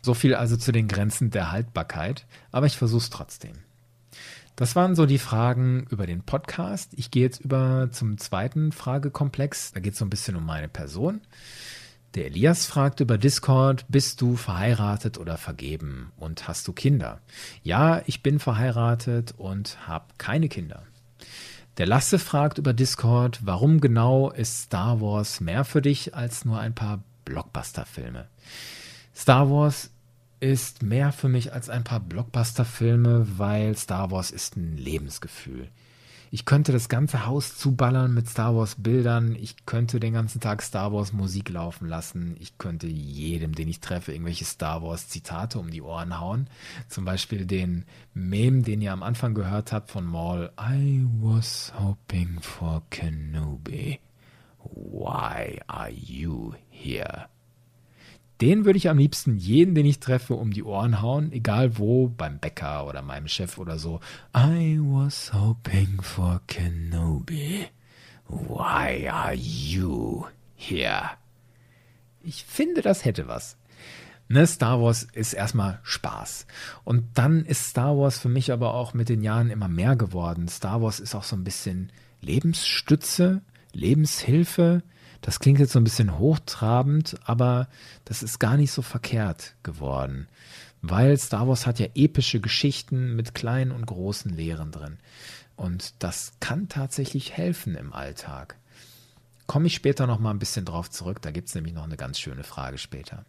So 0.00 0.14
viel 0.14 0.36
also 0.36 0.56
zu 0.56 0.70
den 0.70 0.86
Grenzen 0.86 1.30
der 1.30 1.50
Haltbarkeit, 1.50 2.24
aber 2.52 2.66
ich 2.66 2.78
versuche 2.78 3.02
es 3.02 3.10
trotzdem. 3.10 3.58
Das 4.54 4.76
waren 4.76 4.94
so 4.94 5.06
die 5.06 5.18
Fragen 5.18 5.86
über 5.90 6.06
den 6.06 6.22
Podcast. 6.22 6.92
Ich 6.96 7.10
gehe 7.10 7.22
jetzt 7.22 7.40
über 7.40 7.90
zum 7.90 8.18
zweiten 8.18 8.72
Fragekomplex. 8.72 9.72
Da 9.72 9.80
geht 9.80 9.92
es 9.92 9.98
so 9.98 10.04
ein 10.04 10.10
bisschen 10.10 10.36
um 10.36 10.46
meine 10.46 10.68
Person. 10.68 11.20
Der 12.14 12.26
Elias 12.26 12.64
fragt 12.64 13.00
über 13.00 13.18
Discord, 13.18 13.84
bist 13.88 14.20
du 14.22 14.36
verheiratet 14.36 15.18
oder 15.18 15.36
vergeben 15.36 16.10
und 16.16 16.48
hast 16.48 16.66
du 16.66 16.72
Kinder? 16.72 17.20
Ja, 17.62 18.00
ich 18.06 18.22
bin 18.22 18.38
verheiratet 18.38 19.34
und 19.36 19.86
habe 19.86 20.06
keine 20.16 20.48
Kinder. 20.48 20.84
Der 21.76 21.86
Lasse 21.86 22.18
fragt 22.18 22.58
über 22.58 22.72
Discord, 22.72 23.40
warum 23.44 23.80
genau 23.80 24.30
ist 24.30 24.62
Star 24.62 25.00
Wars 25.00 25.40
mehr 25.40 25.64
für 25.64 25.82
dich 25.82 26.14
als 26.14 26.44
nur 26.44 26.58
ein 26.58 26.74
paar 26.74 27.04
Blockbuster-Filme? 27.24 28.26
Star 29.14 29.50
Wars 29.50 29.90
ist 30.40 30.82
mehr 30.82 31.12
für 31.12 31.28
mich 31.28 31.52
als 31.52 31.68
ein 31.68 31.84
paar 31.84 32.00
Blockbuster-Filme, 32.00 33.38
weil 33.38 33.76
Star 33.76 34.10
Wars 34.10 34.30
ist 34.30 34.56
ein 34.56 34.76
Lebensgefühl. 34.76 35.68
Ich 36.30 36.44
könnte 36.44 36.72
das 36.72 36.88
ganze 36.88 37.26
Haus 37.26 37.56
zuballern 37.56 38.12
mit 38.12 38.28
Star 38.28 38.54
Wars 38.54 38.76
Bildern. 38.76 39.34
Ich 39.34 39.64
könnte 39.64 39.98
den 39.98 40.12
ganzen 40.12 40.40
Tag 40.40 40.62
Star 40.62 40.92
Wars 40.92 41.12
Musik 41.12 41.48
laufen 41.48 41.88
lassen. 41.88 42.36
Ich 42.38 42.58
könnte 42.58 42.86
jedem, 42.86 43.54
den 43.54 43.68
ich 43.68 43.80
treffe, 43.80 44.12
irgendwelche 44.12 44.44
Star 44.44 44.82
Wars 44.82 45.08
Zitate 45.08 45.58
um 45.58 45.70
die 45.70 45.82
Ohren 45.82 46.20
hauen. 46.20 46.48
Zum 46.88 47.04
Beispiel 47.04 47.46
den 47.46 47.84
Meme, 48.12 48.62
den 48.62 48.82
ihr 48.82 48.92
am 48.92 49.02
Anfang 49.02 49.34
gehört 49.34 49.72
habt 49.72 49.90
von 49.90 50.04
Maul. 50.04 50.50
I 50.60 51.06
was 51.20 51.72
hoping 51.78 52.40
for 52.40 52.82
Kenobi. 52.90 54.00
Why 54.58 55.60
are 55.66 55.90
you 55.90 56.54
here? 56.68 57.28
Den 58.40 58.64
würde 58.64 58.76
ich 58.76 58.88
am 58.88 58.98
liebsten 58.98 59.36
jeden, 59.36 59.74
den 59.74 59.84
ich 59.84 59.98
treffe, 59.98 60.34
um 60.34 60.52
die 60.52 60.62
Ohren 60.62 61.02
hauen, 61.02 61.32
egal 61.32 61.76
wo, 61.78 62.08
beim 62.08 62.38
Bäcker 62.38 62.86
oder 62.86 63.02
meinem 63.02 63.26
Chef 63.26 63.58
oder 63.58 63.78
so. 63.78 64.00
I 64.36 64.78
was 64.80 65.32
hoping 65.34 66.00
for 66.02 66.40
Kenobi. 66.46 67.66
Why 68.28 69.08
are 69.08 69.34
you 69.34 70.26
here? 70.54 71.10
Ich 72.22 72.44
finde, 72.44 72.82
das 72.82 73.04
hätte 73.04 73.26
was. 73.26 73.56
Ne, 74.28 74.46
Star 74.46 74.80
Wars 74.80 75.04
ist 75.14 75.32
erstmal 75.32 75.80
Spaß. 75.82 76.46
Und 76.84 77.06
dann 77.14 77.44
ist 77.44 77.70
Star 77.70 77.96
Wars 77.96 78.18
für 78.18 78.28
mich 78.28 78.52
aber 78.52 78.74
auch 78.74 78.92
mit 78.92 79.08
den 79.08 79.22
Jahren 79.22 79.50
immer 79.50 79.68
mehr 79.68 79.96
geworden. 79.96 80.46
Star 80.48 80.82
Wars 80.82 81.00
ist 81.00 81.14
auch 81.14 81.24
so 81.24 81.34
ein 81.34 81.44
bisschen 81.44 81.90
Lebensstütze, 82.20 83.40
Lebenshilfe, 83.72 84.82
das 85.20 85.40
klingt 85.40 85.58
jetzt 85.58 85.72
so 85.72 85.80
ein 85.80 85.84
bisschen 85.84 86.18
hochtrabend, 86.18 87.16
aber 87.24 87.68
das 88.04 88.22
ist 88.22 88.38
gar 88.38 88.56
nicht 88.56 88.72
so 88.72 88.82
verkehrt 88.82 89.54
geworden. 89.62 90.28
Weil 90.80 91.16
Star 91.18 91.48
Wars 91.48 91.66
hat 91.66 91.80
ja 91.80 91.86
epische 91.94 92.40
Geschichten 92.40 93.16
mit 93.16 93.34
kleinen 93.34 93.72
und 93.72 93.86
großen 93.86 94.32
Lehren 94.32 94.70
drin. 94.70 94.98
Und 95.56 95.94
das 95.98 96.32
kann 96.38 96.68
tatsächlich 96.68 97.36
helfen 97.36 97.74
im 97.74 97.92
Alltag. 97.92 98.56
Komme 99.46 99.66
ich 99.66 99.74
später 99.74 100.06
noch 100.06 100.20
mal 100.20 100.30
ein 100.30 100.38
bisschen 100.38 100.64
drauf 100.64 100.88
zurück. 100.90 101.20
Da 101.20 101.30
gibt 101.32 101.48
es 101.48 101.54
nämlich 101.54 101.74
noch 101.74 101.84
eine 101.84 101.96
ganz 101.96 102.20
schöne 102.20 102.44
Frage 102.44 102.78
später. 102.78 103.24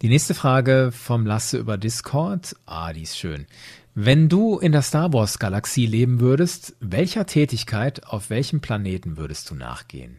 Die 0.00 0.08
nächste 0.08 0.32
Frage 0.32 0.90
vom 0.92 1.26
Lasse 1.26 1.58
über 1.58 1.76
Discord. 1.76 2.54
Ah, 2.66 2.92
die 2.92 3.02
ist 3.02 3.18
schön. 3.18 3.46
Wenn 3.94 4.28
du 4.28 4.58
in 4.58 4.70
der 4.70 4.82
Star 4.82 5.12
Wars 5.12 5.40
Galaxie 5.40 5.86
leben 5.86 6.20
würdest, 6.20 6.76
welcher 6.78 7.26
Tätigkeit 7.26 8.06
auf 8.06 8.30
welchem 8.30 8.60
Planeten 8.60 9.16
würdest 9.16 9.50
du 9.50 9.56
nachgehen? 9.56 10.16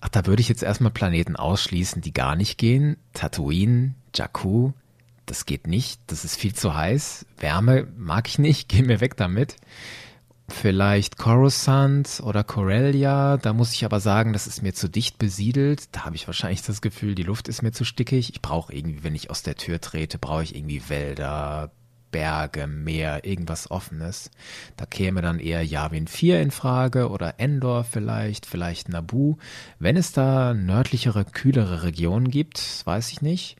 Ach, 0.00 0.08
da 0.08 0.26
würde 0.26 0.42
ich 0.42 0.48
jetzt 0.48 0.62
erstmal 0.62 0.92
Planeten 0.92 1.36
ausschließen, 1.36 2.02
die 2.02 2.12
gar 2.12 2.36
nicht 2.36 2.58
gehen. 2.58 2.98
Tatooine, 3.14 3.94
Jakku, 4.14 4.72
das 5.26 5.46
geht 5.46 5.66
nicht. 5.66 6.00
Das 6.08 6.24
ist 6.24 6.36
viel 6.36 6.54
zu 6.54 6.74
heiß. 6.74 7.26
Wärme 7.38 7.88
mag 7.96 8.28
ich 8.28 8.38
nicht. 8.38 8.68
Geh 8.68 8.82
mir 8.82 9.00
weg 9.00 9.16
damit. 9.16 9.56
Vielleicht 10.46 11.16
Coruscant 11.16 12.20
oder 12.22 12.44
Corellia. 12.44 13.38
Da 13.38 13.54
muss 13.54 13.72
ich 13.72 13.84
aber 13.86 13.98
sagen, 13.98 14.34
das 14.34 14.46
ist 14.46 14.62
mir 14.62 14.74
zu 14.74 14.88
dicht 14.88 15.16
besiedelt. 15.18 15.88
Da 15.92 16.04
habe 16.04 16.16
ich 16.16 16.26
wahrscheinlich 16.26 16.60
das 16.60 16.82
Gefühl, 16.82 17.14
die 17.14 17.22
Luft 17.22 17.48
ist 17.48 17.62
mir 17.62 17.72
zu 17.72 17.84
stickig. 17.84 18.28
Ich 18.30 18.42
brauche 18.42 18.74
irgendwie, 18.74 19.04
wenn 19.04 19.14
ich 19.14 19.30
aus 19.30 19.42
der 19.42 19.56
Tür 19.56 19.80
trete, 19.80 20.18
brauche 20.18 20.42
ich 20.42 20.54
irgendwie 20.54 20.90
Wälder, 20.90 21.70
Berge, 22.14 22.68
Meer, 22.68 23.24
irgendwas 23.24 23.72
Offenes. 23.72 24.30
Da 24.76 24.86
käme 24.86 25.20
dann 25.20 25.40
eher 25.40 25.64
Yavin 25.64 26.06
4 26.06 26.40
in 26.40 26.52
Frage 26.52 27.10
oder 27.10 27.40
Endor 27.40 27.82
vielleicht, 27.82 28.46
vielleicht 28.46 28.88
Nabu. 28.88 29.34
Wenn 29.80 29.96
es 29.96 30.12
da 30.12 30.54
nördlichere, 30.54 31.24
kühlere 31.24 31.82
Regionen 31.82 32.30
gibt, 32.30 32.86
weiß 32.86 33.10
ich 33.10 33.20
nicht. 33.20 33.56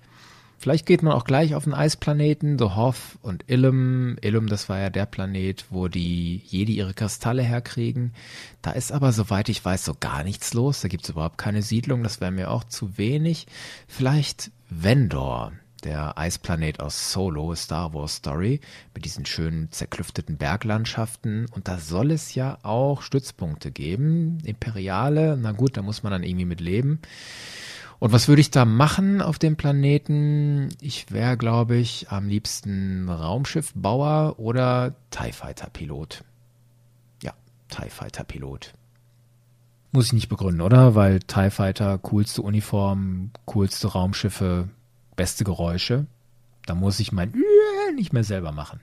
Vielleicht 0.56 0.86
geht 0.86 1.02
man 1.02 1.14
auch 1.14 1.24
gleich 1.24 1.56
auf 1.56 1.64
den 1.64 1.74
Eisplaneten, 1.74 2.56
The 2.56 2.76
Hoth 2.76 3.18
und 3.22 3.44
Ilum. 3.48 4.18
Ilum, 4.22 4.46
das 4.46 4.68
war 4.68 4.78
ja 4.78 4.88
der 4.88 5.06
Planet, 5.06 5.64
wo 5.70 5.88
die 5.88 6.40
Jedi 6.46 6.76
ihre 6.76 6.94
Kristalle 6.94 7.42
herkriegen. 7.42 8.14
Da 8.62 8.70
ist 8.70 8.92
aber, 8.92 9.10
soweit 9.10 9.48
ich 9.48 9.64
weiß, 9.64 9.84
so 9.84 9.94
gar 9.98 10.22
nichts 10.22 10.54
los. 10.54 10.80
Da 10.80 10.86
gibt 10.86 11.02
es 11.02 11.10
überhaupt 11.10 11.38
keine 11.38 11.62
Siedlung. 11.62 12.04
Das 12.04 12.20
wäre 12.20 12.30
mir 12.30 12.52
auch 12.52 12.62
zu 12.62 12.98
wenig. 12.98 13.48
Vielleicht 13.88 14.52
Vendor 14.70 15.52
der 15.84 16.18
Eisplanet 16.18 16.80
aus 16.80 17.12
Solo, 17.12 17.54
Star 17.54 17.94
Wars 17.94 18.16
Story, 18.16 18.60
mit 18.94 19.04
diesen 19.04 19.26
schönen 19.26 19.70
zerklüfteten 19.70 20.36
Berglandschaften. 20.36 21.46
Und 21.52 21.68
da 21.68 21.78
soll 21.78 22.10
es 22.10 22.34
ja 22.34 22.58
auch 22.62 23.02
Stützpunkte 23.02 23.70
geben. 23.70 24.38
Imperiale, 24.44 25.36
na 25.40 25.52
gut, 25.52 25.76
da 25.76 25.82
muss 25.82 26.02
man 26.02 26.12
dann 26.12 26.22
irgendwie 26.22 26.46
mit 26.46 26.60
leben. 26.60 27.00
Und 27.98 28.12
was 28.12 28.28
würde 28.28 28.40
ich 28.40 28.50
da 28.50 28.64
machen 28.64 29.22
auf 29.22 29.38
dem 29.38 29.56
Planeten? 29.56 30.68
Ich 30.80 31.10
wäre, 31.10 31.36
glaube 31.36 31.76
ich, 31.76 32.10
am 32.10 32.28
liebsten 32.28 33.08
Raumschiffbauer 33.08 34.38
oder 34.38 34.94
TIE 35.10 35.32
Fighter 35.32 35.70
Pilot. 35.70 36.24
Ja, 37.22 37.32
TIE 37.68 37.90
Fighter 37.90 38.24
Pilot. 38.24 38.74
Muss 39.92 40.06
ich 40.06 40.12
nicht 40.12 40.28
begründen, 40.28 40.60
oder? 40.60 40.94
Weil 40.96 41.20
TIE 41.20 41.50
Fighter, 41.50 41.96
coolste 41.98 42.42
Uniform, 42.42 43.30
coolste 43.46 43.88
Raumschiffe, 43.88 44.68
beste 45.16 45.44
Geräusche. 45.44 46.06
Da 46.66 46.74
muss 46.74 47.00
ich 47.00 47.12
mein 47.12 47.32
nicht 47.94 48.12
mehr 48.12 48.24
selber 48.24 48.52
machen. 48.52 48.80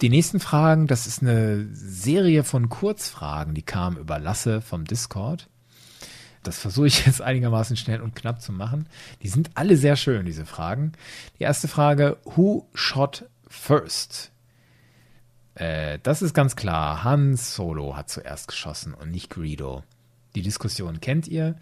Die 0.00 0.08
nächsten 0.08 0.40
Fragen, 0.40 0.86
das 0.86 1.06
ist 1.06 1.22
eine 1.22 1.68
Serie 1.72 2.44
von 2.44 2.68
Kurzfragen, 2.68 3.54
die 3.54 3.62
kamen 3.62 3.96
über 3.96 4.18
Lasse 4.18 4.60
vom 4.60 4.84
Discord. 4.84 5.48
Das 6.42 6.58
versuche 6.58 6.86
ich 6.86 7.06
jetzt 7.06 7.22
einigermaßen 7.22 7.76
schnell 7.76 8.00
und 8.00 8.14
knapp 8.14 8.40
zu 8.40 8.52
machen. 8.52 8.86
Die 9.22 9.28
sind 9.28 9.50
alle 9.54 9.76
sehr 9.76 9.96
schön, 9.96 10.26
diese 10.26 10.46
Fragen. 10.46 10.92
Die 11.38 11.44
erste 11.44 11.68
Frage, 11.68 12.18
who 12.24 12.68
shot 12.74 13.26
first? 13.48 14.30
Äh, 15.54 15.98
das 16.02 16.22
ist 16.22 16.34
ganz 16.34 16.56
klar. 16.56 17.04
Han 17.04 17.36
Solo 17.36 17.96
hat 17.96 18.10
zuerst 18.10 18.48
geschossen 18.48 18.94
und 18.94 19.10
nicht 19.10 19.30
Greedo. 19.30 19.84
Die 20.34 20.42
Diskussion 20.42 21.00
kennt 21.00 21.28
ihr. 21.28 21.56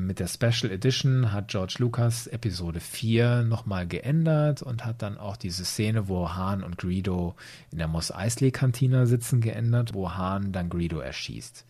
Mit 0.00 0.18
der 0.18 0.28
Special 0.28 0.72
Edition 0.72 1.30
hat 1.30 1.48
George 1.48 1.74
Lucas 1.78 2.26
Episode 2.26 2.80
4 2.80 3.42
nochmal 3.42 3.86
geändert 3.86 4.62
und 4.62 4.86
hat 4.86 5.02
dann 5.02 5.18
auch 5.18 5.36
diese 5.36 5.64
Szene, 5.66 6.08
wo 6.08 6.30
Han 6.30 6.64
und 6.64 6.78
Greedo 6.78 7.34
in 7.70 7.78
der 7.78 7.86
Moss 7.86 8.10
Eisley 8.10 8.50
Kantina 8.50 9.04
sitzen, 9.04 9.42
geändert, 9.42 9.92
wo 9.92 10.10
Han 10.12 10.52
dann 10.52 10.70
Greedo 10.70 11.00
erschießt. 11.00 11.66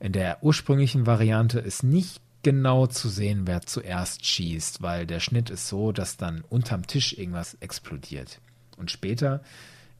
In 0.00 0.12
der 0.12 0.42
ursprünglichen 0.42 1.06
Variante 1.06 1.60
ist 1.60 1.84
nicht 1.84 2.20
genau 2.42 2.88
zu 2.88 3.08
sehen, 3.08 3.42
wer 3.46 3.60
zuerst 3.60 4.26
schießt, 4.26 4.82
weil 4.82 5.06
der 5.06 5.20
Schnitt 5.20 5.48
ist 5.48 5.68
so, 5.68 5.92
dass 5.92 6.16
dann 6.16 6.42
unterm 6.48 6.88
Tisch 6.88 7.16
irgendwas 7.16 7.54
explodiert. 7.60 8.40
Und 8.78 8.90
später 8.90 9.42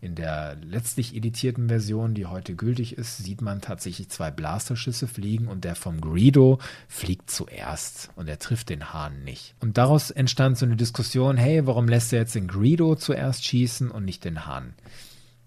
in 0.01 0.15
der 0.15 0.57
letztlich 0.57 1.15
editierten 1.15 1.69
Version, 1.69 2.15
die 2.15 2.27
heute 2.27 2.55
gültig 2.55 2.97
ist, 2.97 3.19
sieht 3.19 3.43
man 3.43 3.61
tatsächlich 3.61 4.09
zwei 4.09 4.31
Blasterschüsse 4.31 5.07
fliegen 5.07 5.47
und 5.47 5.65
der 5.65 5.75
vom 5.75 6.01
Greedo 6.01 6.59
fliegt 6.89 7.31
zuerst 7.31 8.11
und 8.17 8.27
er 8.29 8.39
trifft 8.39 8.71
den 8.71 8.95
Hahn 8.95 9.25
nicht. 9.25 9.55
Und 9.61 9.77
daraus 9.77 10.11
entstand 10.11 10.57
so 10.57 10.65
eine 10.65 10.77
Diskussion, 10.77 11.37
hey, 11.37 11.67
warum 11.67 11.87
lässt 11.87 12.13
er 12.13 12.21
jetzt 12.21 12.35
den 12.35 12.49
Greedo 12.49 12.97
zuerst 12.97 13.45
schießen 13.45 13.91
und 13.91 14.05
nicht 14.05 14.25
den 14.25 14.47
Hahn? 14.47 14.75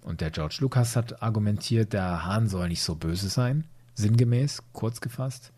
Und 0.01 0.21
der 0.21 0.29
George 0.29 0.57
Lucas 0.59 0.95
hat 0.95 1.23
argumentiert, 1.23 1.93
der 1.93 2.25
Hahn 2.25 2.47
soll 2.47 2.67
nicht 2.67 2.83
so 2.83 2.93
böse 2.93 3.29
sein, 3.29 3.65
sinngemäß, 3.95 4.61
kurz 4.71 5.01
gefasst. 5.01 5.51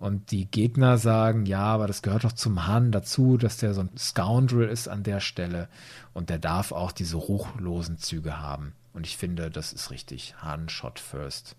Und 0.00 0.30
die 0.30 0.50
Gegner 0.50 0.96
sagen, 0.96 1.44
ja, 1.44 1.62
aber 1.62 1.86
das 1.86 2.00
gehört 2.00 2.24
doch 2.24 2.32
zum 2.32 2.66
Han 2.66 2.90
dazu, 2.90 3.36
dass 3.36 3.58
der 3.58 3.74
so 3.74 3.82
ein 3.82 3.90
Scoundrel 3.98 4.66
ist 4.66 4.88
an 4.88 5.02
der 5.02 5.20
Stelle 5.20 5.68
und 6.14 6.30
der 6.30 6.38
darf 6.38 6.72
auch 6.72 6.90
diese 6.90 7.18
ruchlosen 7.18 7.98
Züge 7.98 8.38
haben. 8.38 8.72
Und 8.94 9.06
ich 9.06 9.18
finde, 9.18 9.50
das 9.50 9.74
ist 9.74 9.90
richtig. 9.90 10.34
Han 10.38 10.70
shot 10.70 10.98
first. 10.98 11.54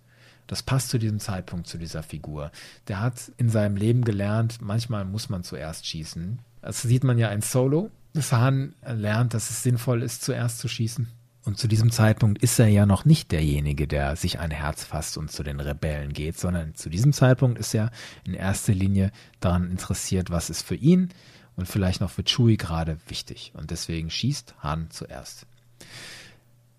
Das 0.47 0.63
passt 0.63 0.89
zu 0.89 0.97
diesem 0.97 1.19
Zeitpunkt, 1.19 1.67
zu 1.67 1.77
dieser 1.77 2.01
Figur. 2.01 2.51
Der 2.87 2.99
hat 2.99 3.31
in 3.37 3.47
seinem 3.47 3.75
Leben 3.75 4.03
gelernt, 4.03 4.57
manchmal 4.59 5.05
muss 5.05 5.29
man 5.29 5.43
zuerst 5.43 5.85
schießen. 5.85 6.39
Das 6.63 6.81
sieht 6.81 7.03
man 7.03 7.19
ja 7.19 7.29
in 7.29 7.41
Solo, 7.41 7.91
dass 8.13 8.31
Han 8.31 8.73
lernt, 8.83 9.35
dass 9.35 9.51
es 9.51 9.61
sinnvoll 9.61 10.01
ist, 10.01 10.23
zuerst 10.23 10.57
zu 10.57 10.67
schießen. 10.67 11.07
Und 11.43 11.57
zu 11.57 11.67
diesem 11.67 11.89
Zeitpunkt 11.89 12.41
ist 12.43 12.59
er 12.59 12.67
ja 12.67 12.85
noch 12.85 13.03
nicht 13.03 13.31
derjenige, 13.31 13.87
der 13.87 14.15
sich 14.15 14.39
ein 14.39 14.51
Herz 14.51 14.83
fasst 14.83 15.17
und 15.17 15.31
zu 15.31 15.41
den 15.41 15.59
Rebellen 15.59 16.13
geht, 16.13 16.37
sondern 16.37 16.75
zu 16.75 16.89
diesem 16.89 17.13
Zeitpunkt 17.13 17.57
ist 17.57 17.73
er 17.73 17.91
in 18.23 18.35
erster 18.35 18.73
Linie 18.73 19.11
daran 19.39 19.71
interessiert, 19.71 20.29
was 20.29 20.51
ist 20.51 20.61
für 20.61 20.75
ihn 20.75 21.09
und 21.55 21.67
vielleicht 21.67 21.99
noch 21.99 22.11
für 22.11 22.23
Chewie 22.23 22.57
gerade 22.57 22.97
wichtig. 23.07 23.53
Und 23.55 23.71
deswegen 23.71 24.11
schießt 24.11 24.55
Han 24.59 24.91
zuerst. 24.91 25.47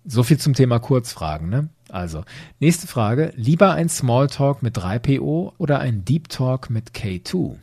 So 0.05 0.23
viel 0.23 0.37
zum 0.37 0.53
Thema 0.53 0.79
Kurzfragen, 0.79 1.49
ne? 1.49 1.69
Also, 1.89 2.23
nächste 2.59 2.87
Frage. 2.87 3.33
Lieber 3.35 3.73
ein 3.73 3.87
Smalltalk 3.87 4.63
mit 4.63 4.77
3PO 4.77 5.53
oder 5.57 5.79
ein 5.79 6.03
Deep 6.03 6.29
Talk 6.29 6.69
mit 6.69 6.91
K2? 6.91 7.57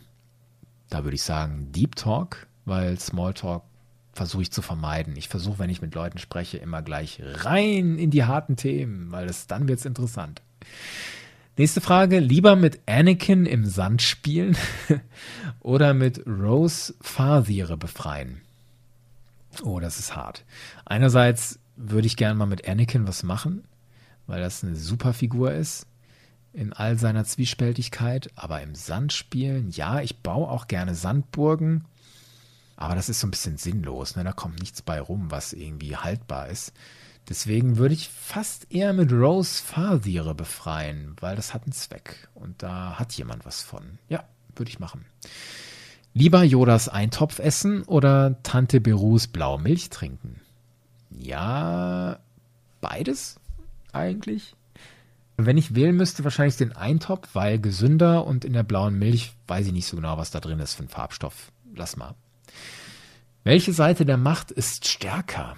Da 0.89 1.05
würde 1.05 1.17
ich 1.17 1.23
sagen 1.23 1.73
Deep 1.73 1.97
Talk, 1.97 2.47
weil 2.65 2.99
Smalltalk 2.99 3.63
versuche 4.13 4.43
ich 4.43 4.53
zu 4.53 4.63
vermeiden. 4.63 5.17
Ich 5.17 5.29
versuche, 5.29 5.59
wenn 5.59 5.71
ich 5.71 5.83
mit 5.83 5.95
Leuten 5.95 6.19
spreche, 6.19 6.59
immer 6.59 6.83
gleich 6.83 7.21
rein 7.23 7.99
in 7.99 8.11
die 8.11 8.25
harten 8.25 8.57
Themen, 8.57 9.11
weil 9.13 9.27
das, 9.27 9.47
dann 9.47 9.69
wird's 9.69 9.85
interessant. 9.85 10.43
Nächste 11.57 11.81
Frage, 11.81 12.21
lieber 12.21 12.57
mit 12.57 12.81
Anakin 12.87 13.45
im 13.45 13.67
Sand 13.67 14.03
spielen 14.03 14.57
oder 15.61 15.95
mit 15.95 16.27
Rose 16.27 16.95
Fathiere 17.01 17.77
befreien? 17.77 18.41
Oh, 19.63 19.81
das 19.81 19.99
ist 19.99 20.17
hart. 20.17 20.45
Einerseits 20.85 21.59
würde 21.77 22.07
ich 22.07 22.17
gerne 22.17 22.35
mal 22.35 22.47
mit 22.47 22.69
Anakin 22.69 23.07
was 23.07 23.23
machen, 23.23 23.65
weil 24.27 24.41
das 24.41 24.65
eine 24.65 24.77
super 24.77 25.13
Figur 25.13 25.53
ist 25.53 25.87
in 26.53 26.73
all 26.73 26.99
seiner 26.99 27.25
Zwiespältigkeit, 27.25 28.31
aber 28.35 28.61
im 28.63 28.75
Sand 28.75 29.13
spielen, 29.13 29.71
ja, 29.71 30.01
ich 30.01 30.19
baue 30.19 30.49
auch 30.49 30.67
gerne 30.67 30.95
Sandburgen, 30.95 31.85
aber 32.81 32.95
das 32.95 33.11
ist 33.11 33.21
so 33.21 33.27
ein 33.27 33.31
bisschen 33.31 33.59
sinnlos. 33.59 34.17
Ne? 34.17 34.25
Da 34.25 34.33
kommt 34.33 34.59
nichts 34.59 34.81
bei 34.81 35.01
rum, 35.01 35.31
was 35.31 35.53
irgendwie 35.53 35.97
haltbar 35.97 36.49
ist. 36.49 36.73
Deswegen 37.29 37.77
würde 37.77 37.95
ich 37.95 38.09
fast 38.09 38.73
eher 38.73 38.95
mit 38.95 39.13
Rose 39.13 39.63
Fathiere 39.63 40.35
befreien, 40.35 41.15
weil 41.21 41.37
das 41.37 41.53
hat 41.53 41.65
einen 41.65 41.73
Zweck. 41.73 42.29
Und 42.35 42.63
da 42.63 42.99
hat 42.99 43.13
jemand 43.13 43.45
was 43.45 43.61
von. 43.61 43.99
Ja, 44.09 44.25
würde 44.57 44.71
ich 44.71 44.81
machen. 44.81 45.05
Lieber 46.15 46.43
Yodas 46.43 46.89
Eintopf 46.89 47.39
essen 47.39 47.83
oder 47.83 48.43
Tante 48.43 48.81
Berus 48.81 49.29
Blaumilch 49.29 49.91
trinken? 49.91 50.41
Ja, 51.11 52.19
beides 52.81 53.39
eigentlich. 53.93 54.57
Wenn 55.37 55.59
ich 55.59 55.75
wählen 55.75 55.97
müsste, 55.97 56.25
wahrscheinlich 56.25 56.57
den 56.57 56.73
Eintopf, 56.73 57.29
weil 57.35 57.59
gesünder 57.59 58.27
und 58.27 58.47
in 58.47 58.55
der 58.55 58.63
blauen 58.63 58.99
Milch 58.99 59.35
weiß 59.49 59.67
ich 59.67 59.73
nicht 59.75 59.87
so 59.87 59.97
genau, 59.97 60.17
was 60.17 60.31
da 60.31 60.41
drin 60.41 60.61
ist 60.61 60.75
für 60.75 60.85
ein 60.85 60.89
Farbstoff. 60.89 61.53
Lass 61.75 61.99
mal. 61.99 62.15
Welche 63.43 63.73
Seite 63.73 64.05
der 64.05 64.19
Macht 64.19 64.51
ist 64.51 64.87
stärker? 64.87 65.57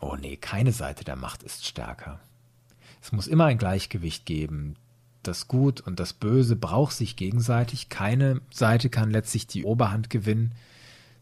Oh 0.00 0.16
nee, 0.16 0.36
keine 0.36 0.72
Seite 0.72 1.04
der 1.04 1.14
Macht 1.14 1.44
ist 1.44 1.64
stärker. 1.64 2.18
Es 3.00 3.12
muss 3.12 3.28
immer 3.28 3.44
ein 3.44 3.58
Gleichgewicht 3.58 4.26
geben. 4.26 4.74
Das 5.22 5.46
Gut 5.46 5.80
und 5.80 6.00
das 6.00 6.12
Böse 6.12 6.56
braucht 6.56 6.94
sich 6.94 7.14
gegenseitig. 7.14 7.90
Keine 7.90 8.40
Seite 8.50 8.90
kann 8.90 9.12
letztlich 9.12 9.46
die 9.46 9.62
Oberhand 9.62 10.10
gewinnen. 10.10 10.50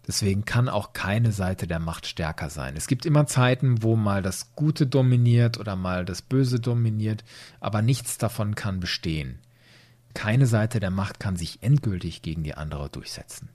Deswegen 0.06 0.46
kann 0.46 0.70
auch 0.70 0.94
keine 0.94 1.32
Seite 1.32 1.66
der 1.66 1.80
Macht 1.80 2.06
stärker 2.06 2.48
sein. 2.48 2.74
Es 2.74 2.86
gibt 2.86 3.04
immer 3.04 3.26
Zeiten, 3.26 3.82
wo 3.82 3.96
mal 3.96 4.22
das 4.22 4.54
Gute 4.54 4.86
dominiert 4.86 5.58
oder 5.58 5.76
mal 5.76 6.06
das 6.06 6.22
Böse 6.22 6.60
dominiert, 6.60 7.24
aber 7.60 7.82
nichts 7.82 8.16
davon 8.16 8.54
kann 8.54 8.80
bestehen. 8.80 9.38
Keine 10.14 10.46
Seite 10.46 10.80
der 10.80 10.90
Macht 10.90 11.20
kann 11.20 11.36
sich 11.36 11.62
endgültig 11.62 12.22
gegen 12.22 12.42
die 12.42 12.54
andere 12.54 12.88
durchsetzen. 12.88 13.50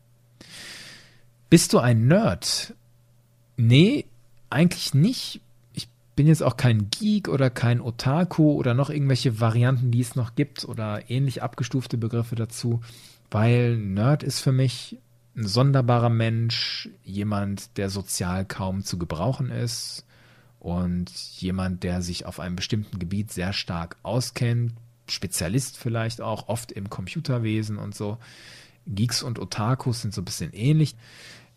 Bist 1.49 1.73
du 1.73 1.79
ein 1.79 2.07
Nerd? 2.07 2.75
Nee, 3.57 4.05
eigentlich 4.49 4.93
nicht. 4.93 5.41
Ich 5.73 5.87
bin 6.15 6.27
jetzt 6.27 6.43
auch 6.43 6.57
kein 6.57 6.89
Geek 6.91 7.27
oder 7.27 7.49
kein 7.49 7.81
Otaku 7.81 8.53
oder 8.53 8.75
noch 8.75 8.91
irgendwelche 8.91 9.39
Varianten, 9.39 9.89
die 9.89 10.01
es 10.01 10.15
noch 10.15 10.35
gibt 10.35 10.65
oder 10.65 11.09
ähnlich 11.09 11.41
abgestufte 11.41 11.97
Begriffe 11.97 12.35
dazu, 12.35 12.81
weil 13.31 13.77
Nerd 13.77 14.21
ist 14.21 14.41
für 14.41 14.51
mich 14.51 14.99
ein 15.35 15.47
sonderbarer 15.47 16.09
Mensch, 16.09 16.89
jemand, 17.03 17.77
der 17.77 17.89
sozial 17.89 18.45
kaum 18.45 18.83
zu 18.83 18.99
gebrauchen 18.99 19.49
ist 19.49 20.05
und 20.59 21.09
jemand, 21.09 21.83
der 21.83 22.01
sich 22.01 22.25
auf 22.25 22.39
einem 22.39 22.57
bestimmten 22.57 22.99
Gebiet 22.99 23.31
sehr 23.31 23.53
stark 23.53 23.97
auskennt, 24.03 24.73
Spezialist 25.07 25.77
vielleicht 25.77 26.21
auch, 26.21 26.47
oft 26.47 26.71
im 26.71 26.89
Computerwesen 26.89 27.77
und 27.77 27.95
so. 27.95 28.19
Geeks 28.85 29.23
und 29.23 29.39
Otakus 29.39 30.01
sind 30.01 30.13
so 30.13 30.21
ein 30.21 30.25
bisschen 30.25 30.53
ähnlich. 30.53 30.95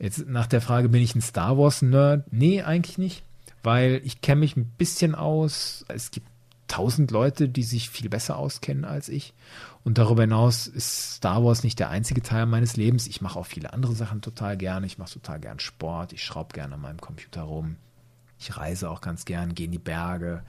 Jetzt 0.03 0.27
nach 0.27 0.49
der 0.49 0.61
Frage, 0.61 0.89
bin 0.89 1.01
ich 1.01 1.15
ein 1.15 1.21
Star 1.21 1.57
Wars-Nerd? 1.57 2.33
Nee, 2.33 2.63
eigentlich 2.63 2.99
nicht, 2.99 3.23
weil 3.63 4.01
ich 4.03 4.21
kenne 4.21 4.41
mich 4.41 4.57
ein 4.57 4.65
bisschen 4.65 5.15
aus. 5.15 5.85
Es 5.87 6.11
gibt 6.11 6.27
tausend 6.67 7.13
Leute, 7.13 7.49
die 7.49 7.63
sich 7.63 7.89
viel 7.89 8.09
besser 8.09 8.37
auskennen 8.37 8.85
als 8.85 9.09
ich. 9.09 9.33
Und 9.85 9.99
darüber 9.99 10.23
hinaus 10.23 10.67
ist 10.67 11.15
Star 11.19 11.45
Wars 11.45 11.63
nicht 11.63 11.79
der 11.79 11.91
einzige 11.91 12.21
Teil 12.21 12.47
meines 12.47 12.77
Lebens. 12.77 13.07
Ich 13.07 13.21
mache 13.21 13.39
auch 13.39 13.47
viele 13.47 13.73
andere 13.73 13.95
Sachen 13.95 14.23
total 14.23 14.57
gerne. 14.57 14.87
Ich 14.87 14.99
mache 14.99 15.13
total 15.13 15.39
gern 15.39 15.61
Sport. 15.61 16.13
Ich 16.13 16.25
schraube 16.25 16.53
gerne 16.53 16.75
an 16.75 16.81
meinem 16.81 17.01
Computer 17.01 17.43
rum. 17.43 17.77
Ich 18.41 18.57
reise 18.57 18.91
auch 18.91 19.03
ganz 19.03 19.25
gern, 19.25 19.55
gehe 19.55 19.67
in 19.67 19.73
die 19.73 19.79
Berge, 19.79 20.43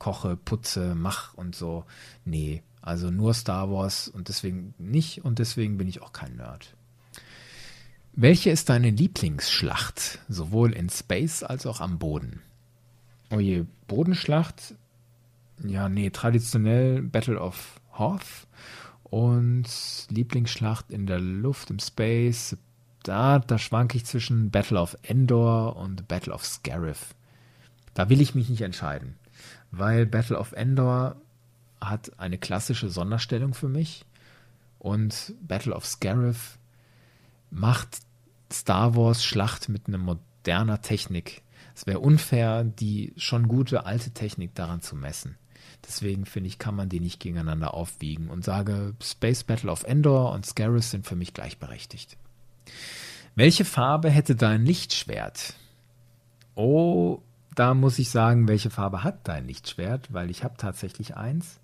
koche, 0.00 0.36
putze, 0.36 0.96
mach 0.96 1.32
und 1.34 1.54
so. 1.54 1.84
Nee, 2.24 2.64
also 2.82 3.12
nur 3.12 3.34
Star 3.34 3.70
Wars 3.70 4.08
und 4.08 4.28
deswegen 4.28 4.74
nicht 4.78 5.24
und 5.24 5.38
deswegen 5.38 5.78
bin 5.78 5.86
ich 5.86 6.02
auch 6.02 6.12
kein 6.12 6.34
Nerd. 6.34 6.75
Welche 8.18 8.48
ist 8.48 8.70
deine 8.70 8.88
Lieblingsschlacht, 8.88 10.20
sowohl 10.26 10.72
in 10.72 10.88
Space 10.88 11.42
als 11.42 11.66
auch 11.66 11.82
am 11.82 11.98
Boden? 11.98 12.40
Oh 13.30 13.40
je, 13.40 13.66
Bodenschlacht? 13.88 14.74
Ja, 15.62 15.90
nee, 15.90 16.08
traditionell 16.08 17.02
Battle 17.02 17.38
of 17.38 17.78
Hoth 17.92 18.46
und 19.04 19.66
Lieblingsschlacht 20.08 20.90
in 20.90 21.06
der 21.06 21.20
Luft, 21.20 21.68
im 21.68 21.78
Space. 21.78 22.56
Da, 23.02 23.38
da 23.38 23.58
schwanke 23.58 23.98
ich 23.98 24.06
zwischen 24.06 24.50
Battle 24.50 24.80
of 24.80 24.96
Endor 25.02 25.76
und 25.76 26.08
Battle 26.08 26.32
of 26.32 26.42
Scarif. 26.42 27.14
Da 27.92 28.08
will 28.08 28.22
ich 28.22 28.34
mich 28.34 28.48
nicht 28.48 28.62
entscheiden, 28.62 29.16
weil 29.72 30.06
Battle 30.06 30.38
of 30.38 30.52
Endor 30.52 31.16
hat 31.82 32.18
eine 32.18 32.38
klassische 32.38 32.88
Sonderstellung 32.88 33.52
für 33.52 33.68
mich 33.68 34.06
und 34.78 35.34
Battle 35.46 35.74
of 35.74 35.84
Scarif 35.84 36.56
macht 37.50 38.05
Star 38.52 38.94
Wars 38.96 39.24
Schlacht 39.24 39.68
mit 39.68 39.88
einer 39.88 39.98
moderner 39.98 40.80
Technik. 40.80 41.42
Es 41.74 41.86
wäre 41.86 42.00
unfair, 42.00 42.64
die 42.64 43.12
schon 43.16 43.48
gute 43.48 43.84
alte 43.86 44.10
Technik 44.10 44.54
daran 44.54 44.80
zu 44.80 44.96
messen. 44.96 45.36
Deswegen 45.86 46.26
finde 46.26 46.48
ich, 46.48 46.58
kann 46.58 46.74
man 46.74 46.88
die 46.88 47.00
nicht 47.00 47.20
gegeneinander 47.20 47.74
aufwiegen 47.74 48.28
und 48.28 48.44
sage, 48.44 48.94
Space 49.02 49.44
Battle 49.44 49.70
of 49.70 49.84
Endor 49.84 50.32
und 50.32 50.46
Scarif 50.46 50.84
sind 50.84 51.06
für 51.06 51.16
mich 51.16 51.34
gleichberechtigt. 51.34 52.16
Welche 53.34 53.64
Farbe 53.64 54.10
hätte 54.10 54.34
dein 54.34 54.64
Lichtschwert? 54.64 55.54
Oh, 56.54 57.20
da 57.54 57.74
muss 57.74 57.98
ich 57.98 58.10
sagen, 58.10 58.48
welche 58.48 58.70
Farbe 58.70 59.04
hat 59.04 59.28
dein 59.28 59.46
Lichtschwert? 59.46 60.12
Weil 60.12 60.30
ich 60.30 60.42
habe 60.42 60.54
tatsächlich 60.56 61.16
eins, 61.16 61.60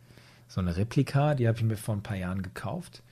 so 0.48 0.60
eine 0.60 0.76
Replika, 0.76 1.34
die 1.34 1.48
habe 1.48 1.56
ich 1.58 1.64
mir 1.64 1.76
vor 1.76 1.96
ein 1.96 2.02
paar 2.02 2.16
Jahren 2.16 2.42
gekauft. 2.42 3.02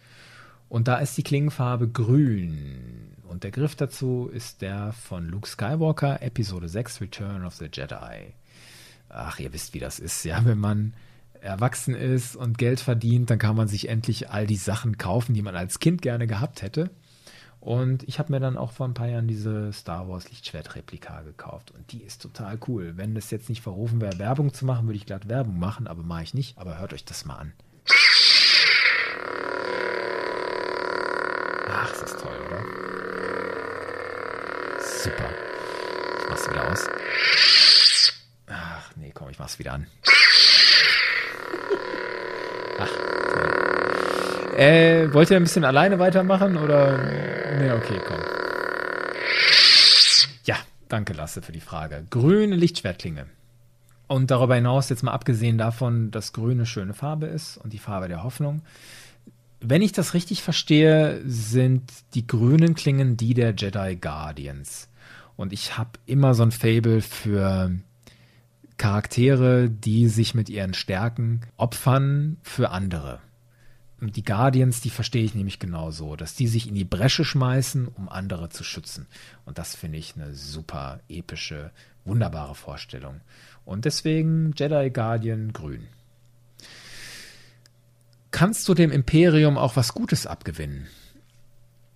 Und 0.68 0.88
da 0.88 0.98
ist 0.98 1.16
die 1.16 1.22
Klingenfarbe 1.22 1.88
grün. 1.88 3.16
Und 3.30 3.44
der 3.44 3.52
Griff 3.52 3.76
dazu 3.76 4.28
ist 4.32 4.60
der 4.60 4.92
von 4.92 5.28
Luke 5.28 5.48
Skywalker, 5.48 6.20
Episode 6.20 6.68
6, 6.68 7.00
Return 7.00 7.44
of 7.44 7.54
the 7.54 7.68
Jedi. 7.72 8.34
Ach, 9.08 9.38
ihr 9.38 9.52
wisst, 9.52 9.72
wie 9.72 9.78
das 9.78 10.00
ist. 10.00 10.24
Ja, 10.24 10.44
wenn 10.44 10.58
man 10.58 10.94
erwachsen 11.40 11.94
ist 11.94 12.34
und 12.34 12.58
Geld 12.58 12.80
verdient, 12.80 13.30
dann 13.30 13.38
kann 13.38 13.54
man 13.54 13.68
sich 13.68 13.88
endlich 13.88 14.30
all 14.30 14.48
die 14.48 14.56
Sachen 14.56 14.98
kaufen, 14.98 15.32
die 15.32 15.42
man 15.42 15.54
als 15.54 15.78
Kind 15.78 16.02
gerne 16.02 16.26
gehabt 16.26 16.62
hätte. 16.62 16.90
Und 17.60 18.02
ich 18.08 18.18
habe 18.18 18.32
mir 18.32 18.40
dann 18.40 18.56
auch 18.56 18.72
vor 18.72 18.88
ein 18.88 18.94
paar 18.94 19.08
Jahren 19.08 19.28
diese 19.28 19.72
Star 19.72 20.08
Wars 20.08 20.28
Lichtschwert-Replika 20.28 21.22
gekauft. 21.22 21.70
Und 21.70 21.92
die 21.92 22.02
ist 22.02 22.20
total 22.22 22.58
cool. 22.66 22.94
Wenn 22.96 23.14
das 23.14 23.30
jetzt 23.30 23.48
nicht 23.48 23.62
verrufen 23.62 24.00
wäre, 24.00 24.18
Werbung 24.18 24.52
zu 24.52 24.64
machen, 24.64 24.88
würde 24.88 24.96
ich 24.96 25.06
glatt 25.06 25.28
Werbung 25.28 25.56
machen, 25.60 25.86
aber 25.86 26.02
mache 26.02 26.24
ich 26.24 26.34
nicht. 26.34 26.58
Aber 26.58 26.80
hört 26.80 26.92
euch 26.92 27.04
das 27.04 27.24
mal 27.24 27.36
an. 27.36 27.52
Ach, 31.72 31.92
ist 31.92 32.02
das 32.02 32.16
toll, 32.16 32.36
oder? 32.48 32.89
Super. 35.02 35.30
Ich 36.18 36.28
mach's 36.28 36.50
wieder 36.50 36.70
aus. 36.70 36.86
Ach, 38.48 38.90
nee, 38.96 39.12
komm, 39.14 39.30
ich 39.30 39.38
mach's 39.38 39.58
wieder 39.58 39.72
an. 39.72 39.86
Ach, 42.78 42.90
toll. 43.32 44.58
Äh, 44.58 45.14
wollt 45.14 45.30
ihr 45.30 45.38
ein 45.38 45.44
bisschen 45.44 45.64
alleine 45.64 45.98
weitermachen 45.98 46.58
oder? 46.58 46.98
Nee, 47.56 47.72
okay, 47.72 47.98
komm. 48.06 48.20
Ja, 50.44 50.56
danke 50.90 51.14
Lasse 51.14 51.40
für 51.40 51.52
die 51.52 51.60
Frage. 51.60 52.04
Grüne 52.10 52.54
Lichtschwertklinge. 52.56 53.24
Und 54.06 54.30
darüber 54.30 54.56
hinaus, 54.56 54.90
jetzt 54.90 55.02
mal 55.02 55.12
abgesehen 55.12 55.56
davon, 55.56 56.10
dass 56.10 56.34
grün 56.34 56.58
eine 56.58 56.66
schöne 56.66 56.92
Farbe 56.92 57.24
ist 57.24 57.56
und 57.56 57.72
die 57.72 57.78
Farbe 57.78 58.08
der 58.08 58.22
Hoffnung, 58.22 58.60
wenn 59.60 59.82
ich 59.82 59.92
das 59.92 60.14
richtig 60.14 60.42
verstehe, 60.42 61.20
sind 61.24 61.92
die 62.14 62.26
grünen 62.26 62.74
Klingen 62.74 63.16
die 63.16 63.34
der 63.34 63.54
Jedi 63.54 63.96
Guardians. 63.96 64.88
Und 65.36 65.52
ich 65.52 65.76
habe 65.78 65.92
immer 66.06 66.34
so 66.34 66.42
ein 66.42 66.50
Fable 66.50 67.00
für 67.00 67.72
Charaktere, 68.76 69.68
die 69.68 70.08
sich 70.08 70.34
mit 70.34 70.48
ihren 70.48 70.74
Stärken 70.74 71.42
opfern 71.56 72.38
für 72.42 72.70
andere. 72.70 73.20
Und 74.00 74.16
die 74.16 74.24
Guardians, 74.24 74.80
die 74.80 74.88
verstehe 74.88 75.24
ich 75.24 75.34
nämlich 75.34 75.58
genauso, 75.58 76.16
dass 76.16 76.34
die 76.34 76.46
sich 76.46 76.66
in 76.66 76.74
die 76.74 76.84
Bresche 76.84 77.24
schmeißen, 77.24 77.86
um 77.88 78.08
andere 78.08 78.48
zu 78.48 78.64
schützen. 78.64 79.06
Und 79.44 79.58
das 79.58 79.74
finde 79.74 79.98
ich 79.98 80.14
eine 80.16 80.34
super 80.34 81.00
epische, 81.10 81.70
wunderbare 82.06 82.54
Vorstellung. 82.54 83.20
Und 83.66 83.84
deswegen 83.84 84.54
Jedi 84.56 84.88
Guardian 84.90 85.52
grün. 85.52 85.86
Kannst 88.30 88.68
du 88.68 88.74
dem 88.74 88.90
Imperium 88.90 89.58
auch 89.58 89.76
was 89.76 89.94
Gutes 89.94 90.26
abgewinnen? 90.26 90.86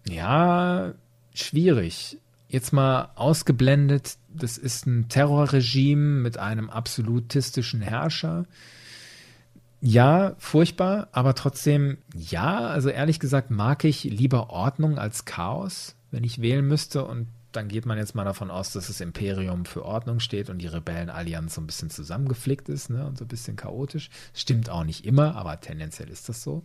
Ja, 0.08 0.94
schwierig. 1.32 2.18
Jetzt 2.48 2.72
mal 2.72 3.10
ausgeblendet, 3.14 4.16
das 4.32 4.58
ist 4.58 4.86
ein 4.86 5.08
Terrorregime 5.08 6.20
mit 6.20 6.38
einem 6.38 6.70
absolutistischen 6.70 7.80
Herrscher. 7.80 8.46
Ja, 9.80 10.34
furchtbar, 10.38 11.08
aber 11.12 11.34
trotzdem, 11.34 11.98
ja, 12.14 12.58
also 12.68 12.88
ehrlich 12.88 13.20
gesagt 13.20 13.50
mag 13.50 13.84
ich 13.84 14.04
lieber 14.04 14.50
Ordnung 14.50 14.98
als 14.98 15.24
Chaos, 15.24 15.94
wenn 16.10 16.24
ich 16.24 16.40
wählen 16.40 16.66
müsste. 16.66 17.04
Und 17.04 17.28
dann 17.56 17.68
geht 17.68 17.86
man 17.86 17.98
jetzt 17.98 18.14
mal 18.14 18.24
davon 18.24 18.50
aus, 18.50 18.72
dass 18.72 18.88
das 18.88 19.00
Imperium 19.00 19.64
für 19.64 19.84
Ordnung 19.84 20.20
steht 20.20 20.50
und 20.50 20.58
die 20.58 20.66
Rebellenallianz 20.66 21.54
so 21.54 21.60
ein 21.60 21.66
bisschen 21.66 21.90
zusammengeflickt 21.90 22.68
ist 22.68 22.90
ne, 22.90 23.06
und 23.06 23.16
so 23.18 23.24
ein 23.24 23.28
bisschen 23.28 23.56
chaotisch. 23.56 24.10
Stimmt 24.32 24.70
auch 24.70 24.84
nicht 24.84 25.04
immer, 25.04 25.36
aber 25.36 25.60
tendenziell 25.60 26.08
ist 26.08 26.28
das 26.28 26.42
so. 26.42 26.64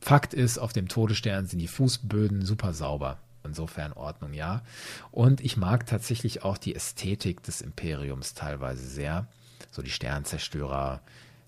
Fakt 0.00 0.34
ist, 0.34 0.58
auf 0.58 0.72
dem 0.72 0.88
Todesstern 0.88 1.46
sind 1.46 1.60
die 1.60 1.68
Fußböden 1.68 2.44
super 2.44 2.74
sauber. 2.74 3.18
Insofern 3.44 3.92
Ordnung, 3.92 4.32
ja. 4.32 4.62
Und 5.12 5.40
ich 5.40 5.56
mag 5.56 5.86
tatsächlich 5.86 6.42
auch 6.42 6.58
die 6.58 6.74
Ästhetik 6.74 7.44
des 7.44 7.60
Imperiums 7.60 8.34
teilweise 8.34 8.84
sehr. 8.84 9.28
So 9.70 9.82
die 9.82 9.90
Sternzerstörer, 9.90 11.00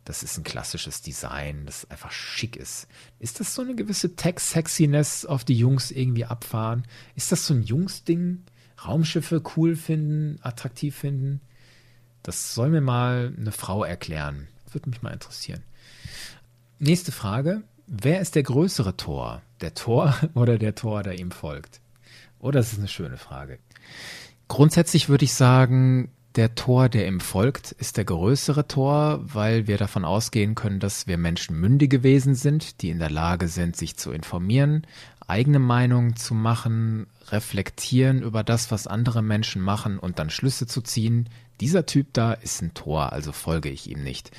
das 0.05 0.23
ist 0.23 0.39
ein 0.39 0.45
klassisches 0.45 1.03
Design, 1.03 1.67
das 1.67 1.91
einfach 1.91 2.13
schick 2.13 2.57
ist. 2.57 2.87
Ist 3.19 3.41
das 3.41 3.55
so 3.55 3.63
eine 3.63 3.75
gewisse 3.75 4.15
Tech-Sexiness, 4.15 5.27
auf 5.27 5.45
die 5.45 5.59
Jungs 5.59 5.91
irgendwie 5.91 6.25
abfahren? 6.25 6.85
Ist 7.17 7.33
das 7.33 7.47
so 7.47 7.55
ein 7.55 7.63
Jungs-Ding? 7.65 8.45
Raumschiffe 8.87 9.43
cool 9.57 9.77
finden, 9.77 10.39
attraktiv 10.43 10.97
finden? 10.97 11.41
Das 12.23 12.55
soll 12.55 12.71
mir 12.71 12.81
mal 12.81 13.33
eine 13.37 13.53
Frau 13.53 13.85
erklären. 13.85 14.49
Würde 14.73 14.91
mich 14.91 15.03
mal 15.03 15.13
interessieren. 15.13 15.63
Nächste 16.79 17.13
Frage. 17.13 17.63
Wer 17.87 18.21
ist 18.21 18.35
der 18.35 18.43
größere 18.43 18.97
Tor? 18.97 19.43
Der 19.61 19.75
Tor 19.75 20.15
oder 20.35 20.59
der 20.59 20.75
Tor, 20.75 21.03
der 21.03 21.19
ihm 21.19 21.31
folgt? 21.31 21.81
Oh, 22.39 22.51
das 22.51 22.73
ist 22.73 22.79
eine 22.79 22.89
schöne 22.89 23.17
Frage. 23.17 23.59
Grundsätzlich 24.47 25.09
würde 25.09 25.25
ich 25.25 25.35
sagen, 25.35 26.11
der 26.37 26.55
Tor, 26.55 26.89
der 26.89 27.09
ihm 27.09 27.21
folgt, 27.21 27.73
ist 27.73 27.97
der 27.97 28.05
größere 28.05 28.69
Tor, 28.69 29.21
weil 29.23 29.67
wir 29.67 29.77
davon 29.77 30.05
ausgehen 30.05 30.55
können, 30.55 30.79
dass 30.79 31.07
wir 31.07 31.19
Menschen 31.19 31.59
mündige 31.59 32.03
Wesen 32.03 32.35
sind, 32.35 32.81
die 32.81 32.91
in 32.91 32.99
der 32.99 33.11
Lage 33.11 33.49
sind, 33.49 33.77
sich 33.77 33.97
zu 33.97 34.13
informieren, 34.13 34.87
eigene 35.29 35.59
Meinungen 35.59 36.17
zu 36.17 36.35
machen, 36.35 37.07
reflektieren 37.29 38.23
über 38.23 38.43
das, 38.43 38.71
was 38.71 38.87
andere 38.87 39.23
Menschen 39.23 39.63
machen 39.63 39.99
und 39.99 40.19
dann 40.19 40.31
Schlüsse 40.31 40.67
zu 40.67 40.81
ziehen, 40.81 41.29
dieser 41.61 41.87
Typ 41.87 42.09
da 42.13 42.33
ist 42.33 42.63
ein 42.63 42.75
Tor, 42.75 43.13
also 43.13 43.33
folge 43.33 43.69
ich 43.69 43.91
ihm 43.91 44.03
nicht. 44.03 44.31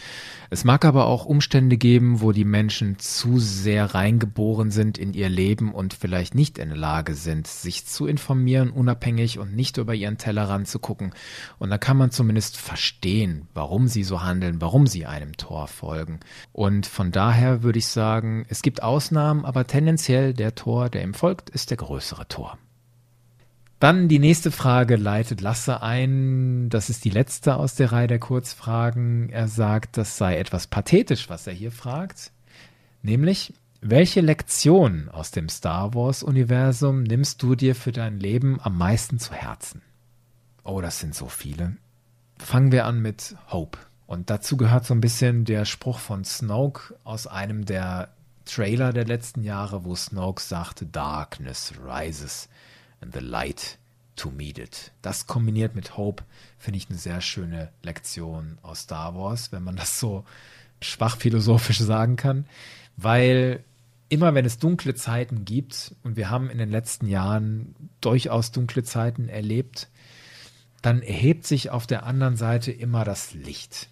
Es 0.49 0.63
mag 0.63 0.85
aber 0.85 1.05
auch 1.05 1.25
Umstände 1.25 1.77
geben, 1.77 2.21
wo 2.21 2.31
die 2.31 2.45
Menschen 2.45 2.97
zu 2.99 3.39
sehr 3.39 3.93
reingeboren 3.93 4.71
sind 4.71 4.97
in 4.97 5.13
ihr 5.13 5.29
Leben 5.29 5.73
und 5.73 5.93
vielleicht 5.93 6.33
nicht 6.33 6.57
in 6.57 6.69
der 6.69 6.77
Lage 6.77 7.13
sind, 7.13 7.47
sich 7.47 7.85
zu 7.85 8.07
informieren, 8.07 8.69
unabhängig 8.69 9.39
und 9.39 9.55
nicht 9.55 9.77
über 9.77 9.93
ihren 9.93 10.17
Tellerrand 10.17 10.67
zu 10.67 10.79
gucken. 10.79 11.13
Und 11.57 11.69
da 11.69 11.77
kann 11.77 11.97
man 11.97 12.11
zumindest 12.11 12.57
verstehen, 12.57 13.47
warum 13.53 13.87
sie 13.87 14.03
so 14.03 14.23
handeln, 14.23 14.61
warum 14.61 14.87
sie 14.87 15.05
einem 15.05 15.37
Tor 15.37 15.67
folgen. 15.67 16.19
Und 16.51 16.85
von 16.85 17.11
daher 17.11 17.63
würde 17.63 17.79
ich 17.79 17.87
sagen, 17.87 18.45
es 18.49 18.61
gibt 18.61 18.81
Ausnahmen, 18.81 19.45
aber 19.45 19.67
tendenziell 19.67 20.33
der 20.33 20.55
Tor, 20.55 20.89
der 20.89 21.03
ihm 21.03 21.13
folgt, 21.13 21.49
ist 21.49 21.69
der 21.69 21.77
größere 21.77 22.27
Tor. 22.27 22.57
Dann 23.79 24.09
die 24.09 24.19
nächste 24.19 24.51
Frage 24.51 24.97
leitet 24.97 25.39
Lasse 25.39 25.81
ein. 25.81 26.69
Das 26.69 26.89
ist 26.89 27.05
die 27.05 27.09
letzte 27.09 27.55
aus 27.55 27.75
der 27.75 27.93
Reihe 27.93 28.07
der 28.07 28.19
Kurzfragen. 28.19 29.29
Er 29.29 29.47
sagt, 29.47 29.95
das 29.95 30.17
sei 30.17 30.37
etwas 30.37 30.67
pathetisch, 30.67 31.29
was 31.29 31.47
er 31.47 31.53
hier 31.53 31.71
fragt. 31.71 32.31
Nämlich, 33.01 33.53
welche 33.79 34.19
Lektion 34.19 35.07
aus 35.07 35.31
dem 35.31 35.47
Star 35.47 35.93
Wars-Universum 35.93 37.03
nimmst 37.03 37.41
du 37.41 37.55
dir 37.55 37.73
für 37.73 37.93
dein 37.93 38.19
Leben 38.19 38.59
am 38.61 38.77
meisten 38.77 39.17
zu 39.17 39.33
Herzen? 39.33 39.81
Oh, 40.65 40.81
das 40.81 40.99
sind 40.99 41.15
so 41.15 41.27
viele. 41.27 41.77
Fangen 42.37 42.73
wir 42.73 42.85
an 42.85 43.01
mit 43.01 43.37
Hope. 43.49 43.79
Und 44.05 44.29
dazu 44.29 44.57
gehört 44.57 44.85
so 44.85 44.93
ein 44.93 45.01
bisschen 45.01 45.45
der 45.45 45.63
Spruch 45.63 45.99
von 45.99 46.25
Snoke 46.25 46.95
aus 47.05 47.27
einem 47.27 47.63
der 47.63 48.09
Trailer 48.43 48.91
der 48.91 49.05
letzten 49.05 49.43
Jahre, 49.43 49.85
wo 49.85 49.95
Snoke 49.95 50.41
sagte, 50.41 50.85
Darkness 50.85 51.73
rises 51.85 52.49
and 53.01 53.13
the 53.13 53.19
light 53.19 53.77
to 54.15 54.29
meet 54.31 54.57
it. 54.57 54.91
Das 55.01 55.27
kombiniert 55.27 55.75
mit 55.75 55.97
Hope 55.97 56.23
finde 56.57 56.77
ich 56.77 56.89
eine 56.89 56.97
sehr 56.97 57.21
schöne 57.21 57.69
Lektion 57.83 58.57
aus 58.61 58.81
Star 58.81 59.15
Wars, 59.15 59.51
wenn 59.51 59.63
man 59.63 59.75
das 59.75 59.99
so 59.99 60.25
schwach 60.81 61.17
philosophisch 61.17 61.79
sagen 61.79 62.15
kann, 62.15 62.45
weil 62.97 63.63
immer 64.09 64.33
wenn 64.33 64.45
es 64.45 64.57
dunkle 64.57 64.95
Zeiten 64.95 65.45
gibt, 65.45 65.95
und 66.03 66.17
wir 66.17 66.29
haben 66.29 66.49
in 66.49 66.57
den 66.57 66.69
letzten 66.69 67.07
Jahren 67.07 67.75
durchaus 68.01 68.51
dunkle 68.51 68.83
Zeiten 68.83 69.29
erlebt, 69.29 69.87
dann 70.81 71.01
erhebt 71.01 71.45
sich 71.45 71.69
auf 71.69 71.87
der 71.87 72.05
anderen 72.05 72.35
Seite 72.35 72.71
immer 72.71 73.03
das 73.03 73.33
Licht. 73.33 73.89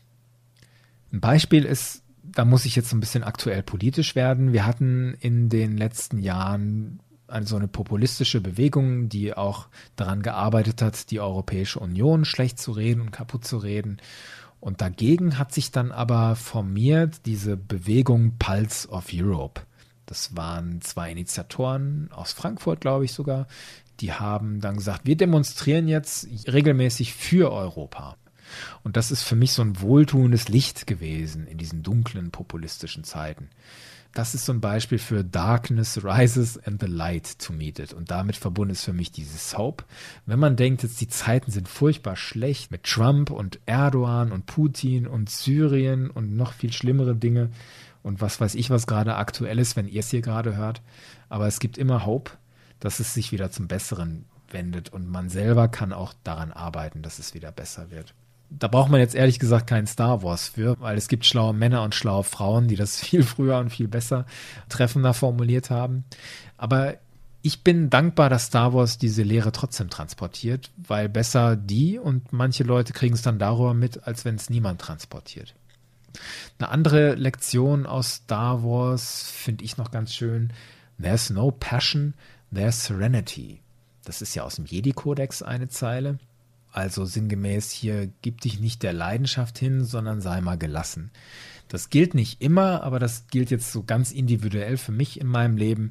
Ein 1.12 1.20
Beispiel 1.22 1.64
ist, 1.64 2.02
da 2.24 2.46
muss 2.46 2.66
ich 2.66 2.76
jetzt 2.76 2.92
ein 2.94 3.00
bisschen 3.00 3.24
aktuell 3.24 3.64
politisch 3.64 4.16
werden. 4.16 4.54
Wir 4.54 4.66
hatten 4.66 5.16
in 5.20 5.50
den 5.50 5.78
letzten 5.78 6.20
Jahren 6.20 7.00
so 7.42 7.56
eine 7.56 7.68
populistische 7.68 8.42
Bewegung, 8.42 9.10
die 9.10 9.34
auch 9.34 9.68
daran 9.96 10.22
gearbeitet 10.22 10.82
hat, 10.82 11.12
die 11.12 11.20
Europäische 11.20 11.80
Union 11.80 12.26
schlecht 12.26 12.60
zu 12.60 12.72
reden 12.72 13.02
und 13.02 13.12
kaputt 13.12 13.46
zu 13.46 13.58
reden. 13.58 13.98
Und 14.60 14.82
dagegen 14.82 15.38
hat 15.38 15.54
sich 15.54 15.72
dann 15.72 15.92
aber 15.92 16.36
formiert 16.36 17.26
diese 17.26 17.58
Bewegung 17.58 18.38
Pulse 18.40 18.90
of 18.90 19.08
Europe. 19.14 19.62
Das 20.06 20.36
waren 20.36 20.82
zwei 20.82 21.12
Initiatoren 21.12 22.10
aus 22.12 22.34
Frankfurt, 22.34 22.82
glaube 22.82 23.06
ich 23.06 23.14
sogar. 23.14 23.48
Die 24.00 24.14
haben 24.14 24.62
dann 24.62 24.78
gesagt, 24.78 25.02
wir 25.06 25.18
demonstrieren 25.18 25.88
jetzt 25.88 26.28
regelmäßig 26.48 27.14
für 27.14 27.52
Europa. 27.52 28.16
Und 28.84 28.96
das 28.96 29.12
ist 29.12 29.24
für 29.24 29.36
mich 29.36 29.52
so 29.52 29.62
ein 29.62 29.82
wohltuendes 29.82 30.48
Licht 30.48 30.88
gewesen 30.88 31.46
in 31.48 31.58
diesen 31.58 31.84
dunklen 31.84 32.32
populistischen 32.32 33.04
Zeiten. 33.04 33.50
Das 34.18 34.34
ist 34.34 34.48
so 34.48 34.52
ein 34.52 34.62
Beispiel 34.62 34.98
für 34.98 35.24
Darkness 35.24 36.04
rises 36.04 36.58
and 36.66 36.82
the 36.82 36.88
light 36.88 37.38
to 37.38 37.54
meet 37.54 37.78
it. 37.78 37.94
Und 37.94 38.10
damit 38.10 38.36
verbunden 38.36 38.72
ist 38.72 38.84
für 38.84 38.92
mich 38.92 39.12
dieses 39.12 39.56
Hope. 39.56 39.84
Wenn 40.26 40.40
man 40.40 40.56
denkt, 40.56 40.82
jetzt 40.82 41.00
die 41.02 41.08
Zeiten 41.08 41.52
sind 41.52 41.68
furchtbar 41.68 42.16
schlecht 42.16 42.72
mit 42.72 42.82
Trump 42.82 43.30
und 43.30 43.60
Erdogan 43.68 44.32
und 44.32 44.48
Putin 44.48 45.06
und 45.06 45.30
Syrien 45.30 46.10
und 46.10 46.36
noch 46.36 46.54
viel 46.54 46.74
schlimmere 46.74 47.16
Dinge 47.16 47.52
und 48.02 48.20
was 48.20 48.42
weiß 48.42 48.56
ich, 48.56 48.72
was 48.72 48.88
gerade 48.88 49.18
aktuell 49.18 49.60
ist, 49.60 49.76
wenn 49.76 49.88
ihr 49.88 50.00
es 50.00 50.10
hier 50.10 50.22
gerade 50.22 50.56
hört. 50.56 50.82
Aber 51.30 51.46
es 51.46 51.60
gibt 51.60 51.78
immer 51.78 52.08
Hope, 52.08 52.32
dass 52.80 53.00
es 53.00 53.14
sich 53.14 53.32
wieder 53.32 53.52
zum 53.52 53.68
Besseren 53.68 54.26
wendet 54.50 54.90
und 54.90 55.08
man 55.08 55.30
selber 55.30 55.68
kann 55.68 55.94
auch 55.94 56.16
daran 56.24 56.52
arbeiten, 56.52 57.04
dass 57.04 57.20
es 57.20 57.36
wieder 57.36 57.52
besser 57.52 57.92
wird 57.92 58.16
da 58.50 58.68
braucht 58.68 58.90
man 58.90 59.00
jetzt 59.00 59.16
ehrlich 59.16 59.40
gesagt 59.40 59.68
keinen 59.68 59.88
Star 59.88 60.24
Wars 60.24 60.50
für, 60.50 60.80
weil 60.80 60.98
es 60.98 61.08
gibt 61.08 61.26
schlaue 61.26 61.54
Männer 61.54 61.84
und 61.84 61.96
schlaue 61.96 62.24
Frauen, 62.24 62.68
die 62.68 62.76
das 62.76 63.00
viel 63.04 63.24
früher 63.24 63.58
und 63.58 63.70
viel 63.70 63.88
besser 63.88 64.26
treffender 64.70 65.14
formuliert 65.14 65.70
haben. 65.70 66.06
Aber 66.58 66.98
ich 67.42 67.64
bin 67.64 67.90
dankbar, 67.90 68.30
dass 68.30 68.48
Star 68.48 68.74
Wars 68.74 68.98
diese 68.98 69.24
Lehre 69.24 69.52
trotzdem 69.52 69.90
transportiert, 69.90 70.72
weil 70.76 71.08
besser 71.08 71.56
die 71.56 71.98
und 71.98 72.34
manche 72.34 72.64
Leute 72.64 72.94
kriegen 72.94 73.14
es 73.14 73.22
dann 73.22 73.40
darüber 73.40 73.74
mit, 73.74 74.06
als 74.06 74.26
wenn 74.26 74.36
es 74.36 74.50
niemand 74.50 74.82
transportiert. 74.82 75.56
Eine 76.60 76.70
andere 76.70 77.16
Lektion 77.16 77.86
aus 77.86 78.16
Star 78.16 78.64
Wars 78.64 79.30
finde 79.30 79.64
ich 79.64 79.78
noch 79.78 79.92
ganz 79.92 80.14
schön. 80.14 80.52
There's 81.00 81.30
no 81.30 81.52
passion, 81.52 82.16
there's 82.54 82.86
serenity. 82.86 83.62
Das 84.04 84.22
ist 84.22 84.34
ja 84.36 84.44
aus 84.44 84.56
dem 84.56 84.66
Jedi-Kodex 84.66 85.44
eine 85.44 85.70
Zeile. 85.70 86.18
Also 86.78 87.06
sinngemäß 87.06 87.72
hier, 87.72 88.08
gib 88.22 88.42
dich 88.42 88.60
nicht 88.60 88.84
der 88.84 88.94
Leidenschaft 88.94 89.58
hin, 89.58 89.84
sondern 89.84 90.22
sei 90.22 90.42
mal 90.42 90.60
gelassen. 90.60 91.10
Das 91.70 91.90
gilt 91.90 92.14
nicht 92.14 92.40
immer, 92.40 92.84
aber 92.84 93.00
das 93.00 93.26
gilt 93.32 93.50
jetzt 93.50 93.72
so 93.72 93.82
ganz 93.82 94.12
individuell 94.12 94.78
für 94.78 94.92
mich 94.92 95.20
in 95.20 95.26
meinem 95.26 95.58
Leben. 95.58 95.90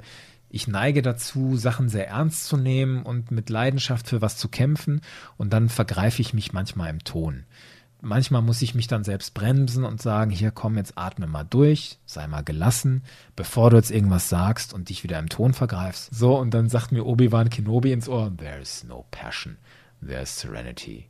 Ich 0.49 0.68
neige 0.68 1.03
dazu, 1.03 1.57
Sachen 1.57 1.88
sehr 1.88 2.07
ernst 2.07 2.44
zu 2.44 2.57
nehmen 2.57 3.03
und 3.03 3.33
mit 3.33 3.51
Leidenschaft 3.51 4.07
für 4.07 4.22
was 4.22 4.37
zu 4.37 4.49
kämpfen 4.49 5.01
und 5.37 5.53
dann 5.53 5.70
vergreife 5.70 6.22
ich 6.22 6.33
mich 6.33 6.53
manchmal 6.53 6.90
im 6.90 7.03
Ton. 7.03 7.46
Manchmal 8.01 8.42
muss 8.42 8.62
ich 8.62 8.77
mich 8.77 8.87
dann 8.87 9.03
selbst 9.03 9.35
bremsen 9.35 9.83
und 9.83 10.01
sagen, 10.01 10.31
hier 10.31 10.53
komm, 10.53 10.77
jetzt 10.77 10.96
atme 10.96 11.27
mal 11.27 11.42
durch, 11.42 11.99
sei 12.07 12.29
mal 12.29 12.44
gelassen, 12.44 13.03
bevor 13.35 13.70
du 13.70 13.77
jetzt 13.77 13.90
irgendwas 13.90 14.29
sagst 14.29 14.72
und 14.72 14.88
dich 14.88 15.03
wieder 15.03 15.18
im 15.18 15.31
Ton 15.31 15.53
vergreifst. 15.53 16.14
So, 16.14 16.38
und 16.38 16.55
dann 16.55 16.68
sagt 16.68 16.92
mir 16.92 17.05
Obi-Wan 17.05 17.51
Kenobi 17.51 17.90
ins 17.90 18.09
Ohr, 18.09 18.31
there 18.37 18.61
is 18.61 18.85
no 18.85 19.05
passion 19.11 19.57
there's 20.07 20.38
serenity. 20.38 21.09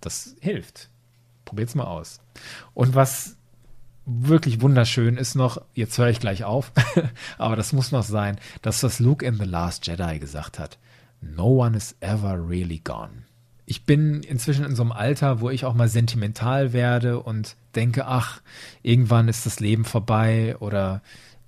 Das 0.00 0.36
hilft. 0.40 0.88
Probiert's 1.44 1.74
mal 1.74 1.84
aus. 1.84 2.20
Und 2.74 2.94
was 2.94 3.36
wirklich 4.04 4.60
wunderschön 4.60 5.16
ist 5.16 5.34
noch, 5.34 5.60
jetzt 5.74 5.96
höre 5.98 6.08
ich 6.08 6.20
gleich 6.20 6.44
auf, 6.44 6.72
aber 7.38 7.56
das 7.56 7.72
muss 7.72 7.92
noch 7.92 8.02
sein, 8.02 8.38
das, 8.62 8.82
was 8.82 8.98
Luke 8.98 9.24
in 9.24 9.36
The 9.36 9.44
Last 9.44 9.86
Jedi 9.86 10.18
gesagt 10.18 10.58
hat. 10.58 10.78
No 11.20 11.62
one 11.64 11.76
is 11.76 11.94
ever 12.00 12.48
really 12.48 12.80
gone. 12.82 13.24
Ich 13.64 13.84
bin 13.84 14.22
inzwischen 14.24 14.64
in 14.64 14.74
so 14.74 14.82
einem 14.82 14.92
Alter, 14.92 15.40
wo 15.40 15.50
ich 15.50 15.64
auch 15.64 15.74
mal 15.74 15.88
sentimental 15.88 16.72
werde 16.72 17.20
und 17.20 17.54
denke, 17.76 18.06
ach, 18.06 18.42
irgendwann 18.82 19.28
ist 19.28 19.46
das 19.46 19.60
Leben 19.60 19.84
vorbei 19.84 20.56
oder 20.58 21.00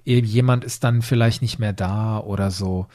jemand 0.04 0.64
ist 0.64 0.84
dann 0.84 1.02
vielleicht 1.02 1.42
nicht 1.42 1.58
mehr 1.58 1.72
da 1.72 2.18
oder 2.18 2.50
so. 2.50 2.86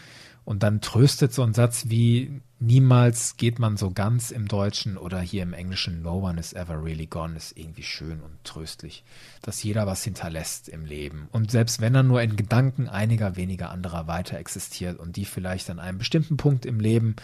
Und 0.50 0.64
dann 0.64 0.82
tröstet 0.82 1.32
so 1.32 1.44
ein 1.44 1.54
Satz 1.54 1.90
wie 1.90 2.42
niemals 2.60 3.38
geht 3.38 3.60
man 3.60 3.78
so 3.78 3.92
ganz 3.92 4.32
im 4.32 4.48
Deutschen 4.48 4.98
oder 4.98 5.20
hier 5.20 5.44
im 5.44 5.54
Englischen 5.54 6.02
No 6.02 6.28
one 6.28 6.40
is 6.40 6.54
ever 6.54 6.84
really 6.84 7.06
gone 7.06 7.38
ist 7.38 7.56
irgendwie 7.56 7.84
schön 7.84 8.20
und 8.20 8.44
tröstlich, 8.44 9.04
dass 9.44 9.62
jeder 9.62 9.86
was 9.86 10.04
hinterlässt 10.04 10.68
im 10.68 10.86
Leben. 10.86 11.28
Und 11.32 11.52
selbst 11.52 11.82
wenn 11.82 11.94
er 11.94 12.02
nur 12.02 12.24
in 12.24 12.36
Gedanken 12.36 12.90
einiger 12.90 13.36
weniger 13.36 13.70
anderer 13.70 14.08
weiter 14.08 14.40
existiert 14.40 14.98
und 14.98 15.18
die 15.18 15.26
vielleicht 15.26 15.70
an 15.70 15.80
einem 15.80 16.00
bestimmten 16.00 16.36
Punkt 16.38 16.66
im 16.66 16.80
Leben 16.80 17.16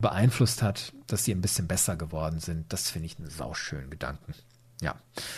beeinflusst 0.00 0.60
hat, 0.60 0.94
dass 1.06 1.24
sie 1.24 1.30
ein 1.30 1.42
bisschen 1.42 1.68
besser 1.68 1.94
geworden 1.94 2.40
sind, 2.40 2.72
das 2.72 2.90
finde 2.90 3.06
ich 3.06 3.20
einen 3.20 3.30
sauschönen 3.30 3.88
Gedanken. 3.88 4.34
Ja, 4.82 4.96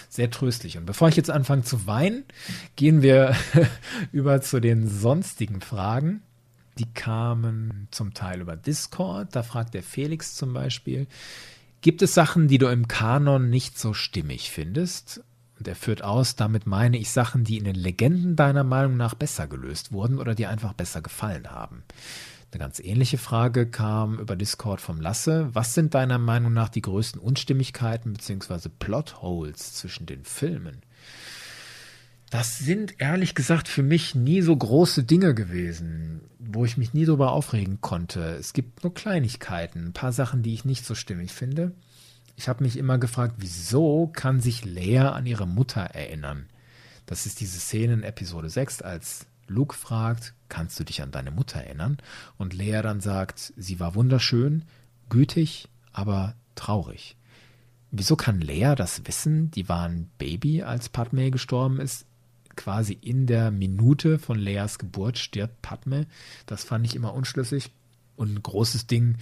sehr 0.09 0.31
tröstlich. 0.31 0.79
Und 0.79 0.87
bevor 0.87 1.11
ich 1.11 1.16
jetzt 1.16 1.31
anfange 1.31 1.64
zu 1.64 1.87
weinen, 1.87 2.25
gehen 2.77 3.03
wir 3.03 3.37
über 4.11 4.40
zu 4.40 4.59
den 4.59 4.88
sonstigen 4.88 5.61
Fragen. 5.61 6.22
Die 6.79 6.93
kamen 6.93 7.89
zum 7.91 8.12
Teil 8.12 8.41
über 8.41 8.57
Discord. 8.57 9.35
Da 9.35 9.43
fragt 9.43 9.75
der 9.75 9.83
Felix 9.83 10.35
zum 10.35 10.53
Beispiel, 10.53 11.07
gibt 11.81 12.03
es 12.03 12.15
Sachen, 12.15 12.49
die 12.49 12.59
du 12.59 12.67
im 12.67 12.87
Kanon 12.87 13.49
nicht 13.49 13.79
so 13.79 13.95
stimmig 13.95 14.51
findest? 14.51 15.23
Und 15.59 15.67
er 15.67 15.75
führt 15.75 16.03
aus, 16.03 16.37
damit 16.37 16.67
meine 16.67 16.99
ich 16.99 17.11
Sachen, 17.11 17.45
die 17.45 17.57
in 17.57 17.65
den 17.65 17.77
Legenden 17.77 18.37
deiner 18.37 18.65
Meinung 18.65 18.99
nach 18.99 19.15
besser 19.15 19.47
gelöst 19.47 19.91
wurden 19.91 20.19
oder 20.19 20.35
dir 20.35 20.51
einfach 20.51 20.75
besser 20.75 21.01
gefallen 21.01 21.51
haben. 21.51 21.83
Eine 22.53 22.61
ganz 22.61 22.79
ähnliche 22.79 23.19
Frage 23.19 23.69
kam 23.69 24.19
über 24.19 24.37
Discord 24.37 24.81
vom 24.81 25.01
Lasse. 25.01 25.49
Was 25.53 25.75
sind 25.75 25.95
deiner 25.95 26.19
Meinung 26.19 26.53
nach 26.53 26.69
die 26.69 26.83
größten 26.83 27.21
Unstimmigkeiten 27.21 28.12
bzw. 28.12 28.69
Plotholes 28.69 29.75
zwischen 29.75 30.07
den 30.07 30.25
Filmen? 30.25 30.83
Das 32.31 32.59
sind 32.59 33.01
ehrlich 33.01 33.35
gesagt 33.35 33.68
für 33.68 33.83
mich 33.83 34.14
nie 34.14 34.43
so 34.43 34.57
große 34.57 35.05
Dinge 35.05 35.35
gewesen, 35.35 36.22
wo 36.39 36.64
ich 36.64 36.77
mich 36.77 36.93
nie 36.93 37.05
darüber 37.05 37.33
aufregen 37.33 37.81
konnte. 37.81 38.20
Es 38.37 38.53
gibt 38.53 38.83
nur 38.83 38.93
Kleinigkeiten, 38.93 39.87
ein 39.87 39.93
paar 39.93 40.12
Sachen, 40.12 40.43
die 40.43 40.55
ich 40.55 40.64
nicht 40.64 40.85
so 40.85 40.95
stimmig 40.95 41.33
finde. 41.33 41.72
Ich 42.37 42.49
habe 42.49 42.64
mich 42.64 42.77
immer 42.77 42.99
gefragt, 42.99 43.37
wieso 43.39 44.09
kann 44.09 44.41
sich 44.41 44.64
Lea 44.64 44.99
an 44.99 45.27
ihre 45.27 45.47
Mutter 45.47 45.81
erinnern? 45.81 46.47
Das 47.07 47.27
ist 47.27 47.41
diese 47.41 47.61
Szene 47.61 47.95
in 47.95 48.03
Episode 48.03 48.51
6, 48.51 48.83
als 48.83 49.27
Luke 49.47 49.77
fragt, 49.77 50.35
kannst 50.49 50.79
du 50.81 50.85
dich 50.85 51.03
an 51.03 51.12
deine 51.12 51.31
Mutter 51.31 51.61
erinnern? 51.61 51.99
Und 52.37 52.53
Lea 52.53 52.81
dann 52.83 53.01
sagt, 53.01 53.53
sie 53.57 53.79
war 53.79 53.95
wunderschön, 53.95 54.64
gütig, 55.09 55.68
aber 55.93 56.35
traurig. 56.57 57.16
Wieso 57.91 58.16
kann 58.16 58.41
Leia 58.41 58.74
das 58.74 59.07
wissen? 59.07 59.51
Die 59.53 59.68
war 59.68 59.89
ein 59.89 60.11
Baby, 60.18 60.62
als 60.62 60.89
Padme 60.89 61.31
gestorben 61.31 61.81
ist. 61.81 62.05
Quasi 62.57 62.94
in 62.94 63.26
der 63.26 63.50
Minute 63.50 64.18
von 64.18 64.38
Leias 64.38 64.78
Geburt 64.78 65.18
stirbt 65.18 65.62
Padme. 65.62 66.07
Das 66.46 66.64
fand 66.64 66.86
ich 66.86 66.96
immer 66.96 67.14
unschlüssig. 67.14 67.70
Und 68.16 68.34
ein 68.34 68.42
großes 68.42 68.86
Ding, 68.86 69.16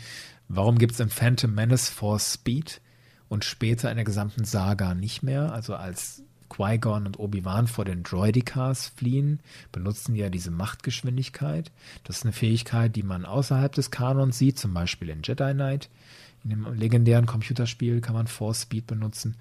warum 0.49 0.79
gibt 0.79 0.93
es 0.93 1.01
in 1.01 1.11
Phantom 1.11 1.53
Menace 1.53 1.89
Force 1.89 2.35
Speed 2.35 2.81
und 3.29 3.45
später 3.45 3.91
in 3.91 3.97
der 3.97 4.05
gesamten 4.05 4.45
Saga 4.45 4.95
nicht 4.95 5.23
mehr? 5.23 5.53
Also 5.53 5.75
als 5.75 6.23
Qui-Gon 6.49 7.07
und 7.07 7.19
Obi-Wan 7.19 7.67
vor 7.67 7.85
den 7.85 8.05
Droidicars 8.05 8.89
fliehen, 8.89 9.41
benutzen 9.73 10.15
ja 10.15 10.31
diese 10.31 10.53
Machtgeschwindigkeit. 10.53 11.73
Das 12.05 12.19
ist 12.19 12.25
eine 12.25 12.33
Fähigkeit, 12.33 12.95
die 12.95 13.03
man 13.03 13.25
außerhalb 13.25 13.73
des 13.73 13.91
Kanons 13.91 14.39
sieht, 14.39 14.59
zum 14.59 14.73
Beispiel 14.73 15.09
in 15.09 15.23
Jedi 15.23 15.53
Knight. 15.53 15.91
In 16.45 16.51
dem 16.51 16.75
legendären 16.75 17.27
Computerspiel 17.27 18.01
kann 18.01 18.15
man 18.15 18.27
Force 18.27 18.63
Speed 18.63 18.87
benutzen 18.87 19.37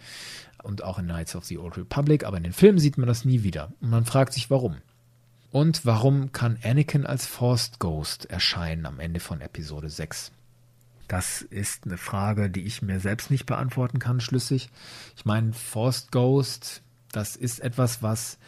und 0.64 0.84
auch 0.84 0.97
in 0.97 1.05
Knights 1.05 1.36
of 1.36 1.45
the 1.45 1.57
Old 1.57 1.78
Republic, 1.78 2.24
aber 2.24 2.38
in 2.38 2.43
den 2.43 2.53
Filmen 2.53 2.80
sieht 2.80 2.97
man 2.97 3.07
das 3.07 3.26
nie 3.26 3.43
wieder. 3.43 3.72
Und 3.82 3.89
man 3.89 4.05
fragt 4.05 4.34
sich, 4.34 4.49
warum. 4.49 4.78
Und 5.51 5.86
warum 5.86 6.32
kann 6.32 6.57
Anakin 6.64 7.05
als 7.05 7.28
Forced 7.28 7.80
Ghost 7.80 8.26
erscheinen 8.26 8.88
am 8.88 8.99
Ende 8.99 9.20
von 9.20 9.41
Episode 9.41 9.89
6? 9.89 10.32
Das 11.07 11.43
ist 11.43 11.86
eine 11.86 11.97
Frage, 11.97 12.49
die 12.49 12.64
ich 12.64 12.82
mir 12.82 12.99
selbst 12.99 13.30
nicht 13.30 13.45
beantworten 13.45 13.99
kann, 13.99 14.20
schlüssig. 14.20 14.70
Ich 15.16 15.26
meine, 15.26 15.53
Forced 15.53 16.11
Ghost, 16.11 16.82
das 17.11 17.36
ist 17.36 17.59
etwas, 17.59 18.01
was 18.01 18.39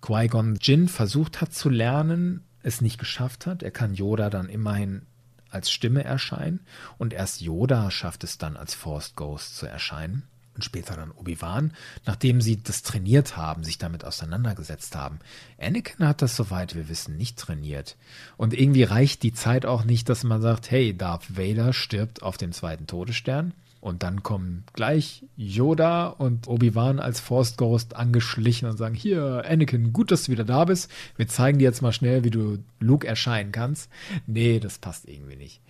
Qui-Gon 0.00 0.56
Jinn 0.60 0.88
versucht 0.88 1.40
hat 1.40 1.52
zu 1.52 1.68
lernen, 1.68 2.42
es 2.62 2.80
nicht 2.80 2.98
geschafft 2.98 3.46
hat. 3.46 3.62
Er 3.62 3.72
kann 3.72 3.94
Yoda 3.94 4.30
dann 4.30 4.48
immerhin 4.48 5.02
als 5.50 5.70
Stimme 5.70 6.02
erscheinen 6.02 6.60
und 6.98 7.12
erst 7.12 7.42
Yoda 7.42 7.90
schafft 7.90 8.24
es 8.24 8.38
dann 8.38 8.56
als 8.56 8.74
Forced 8.74 9.16
Ghost 9.16 9.56
zu 9.56 9.66
erscheinen 9.66 10.22
und 10.54 10.64
später 10.64 10.96
dann 10.96 11.10
Obi-Wan, 11.10 11.72
nachdem 12.06 12.40
sie 12.40 12.62
das 12.62 12.82
trainiert 12.82 13.36
haben, 13.36 13.64
sich 13.64 13.78
damit 13.78 14.04
auseinandergesetzt 14.04 14.96
haben. 14.96 15.18
Anakin 15.60 16.06
hat 16.06 16.22
das, 16.22 16.36
soweit 16.36 16.74
wir 16.74 16.88
wissen, 16.88 17.16
nicht 17.16 17.38
trainiert. 17.38 17.96
Und 18.36 18.54
irgendwie 18.54 18.84
reicht 18.84 19.22
die 19.22 19.32
Zeit 19.32 19.66
auch 19.66 19.84
nicht, 19.84 20.08
dass 20.08 20.24
man 20.24 20.42
sagt, 20.42 20.70
hey, 20.70 20.96
Darth 20.96 21.36
Vader 21.36 21.72
stirbt 21.72 22.22
auf 22.22 22.36
dem 22.36 22.52
zweiten 22.52 22.86
Todesstern. 22.86 23.54
Und 23.80 24.02
dann 24.02 24.22
kommen 24.22 24.64
gleich 24.72 25.26
Yoda 25.36 26.06
und 26.06 26.48
Obi-Wan 26.48 27.00
als 27.00 27.20
Force 27.20 27.58
Ghost 27.58 27.94
angeschlichen 27.94 28.66
und 28.66 28.78
sagen, 28.78 28.94
hier, 28.94 29.44
Anakin, 29.46 29.92
gut, 29.92 30.10
dass 30.10 30.24
du 30.24 30.32
wieder 30.32 30.44
da 30.44 30.64
bist. 30.64 30.90
Wir 31.16 31.28
zeigen 31.28 31.58
dir 31.58 31.64
jetzt 31.64 31.82
mal 31.82 31.92
schnell, 31.92 32.24
wie 32.24 32.30
du 32.30 32.64
Luke 32.80 33.06
erscheinen 33.06 33.52
kannst. 33.52 33.90
Nee, 34.26 34.58
das 34.58 34.78
passt 34.78 35.06
irgendwie 35.06 35.36
nicht. 35.36 35.60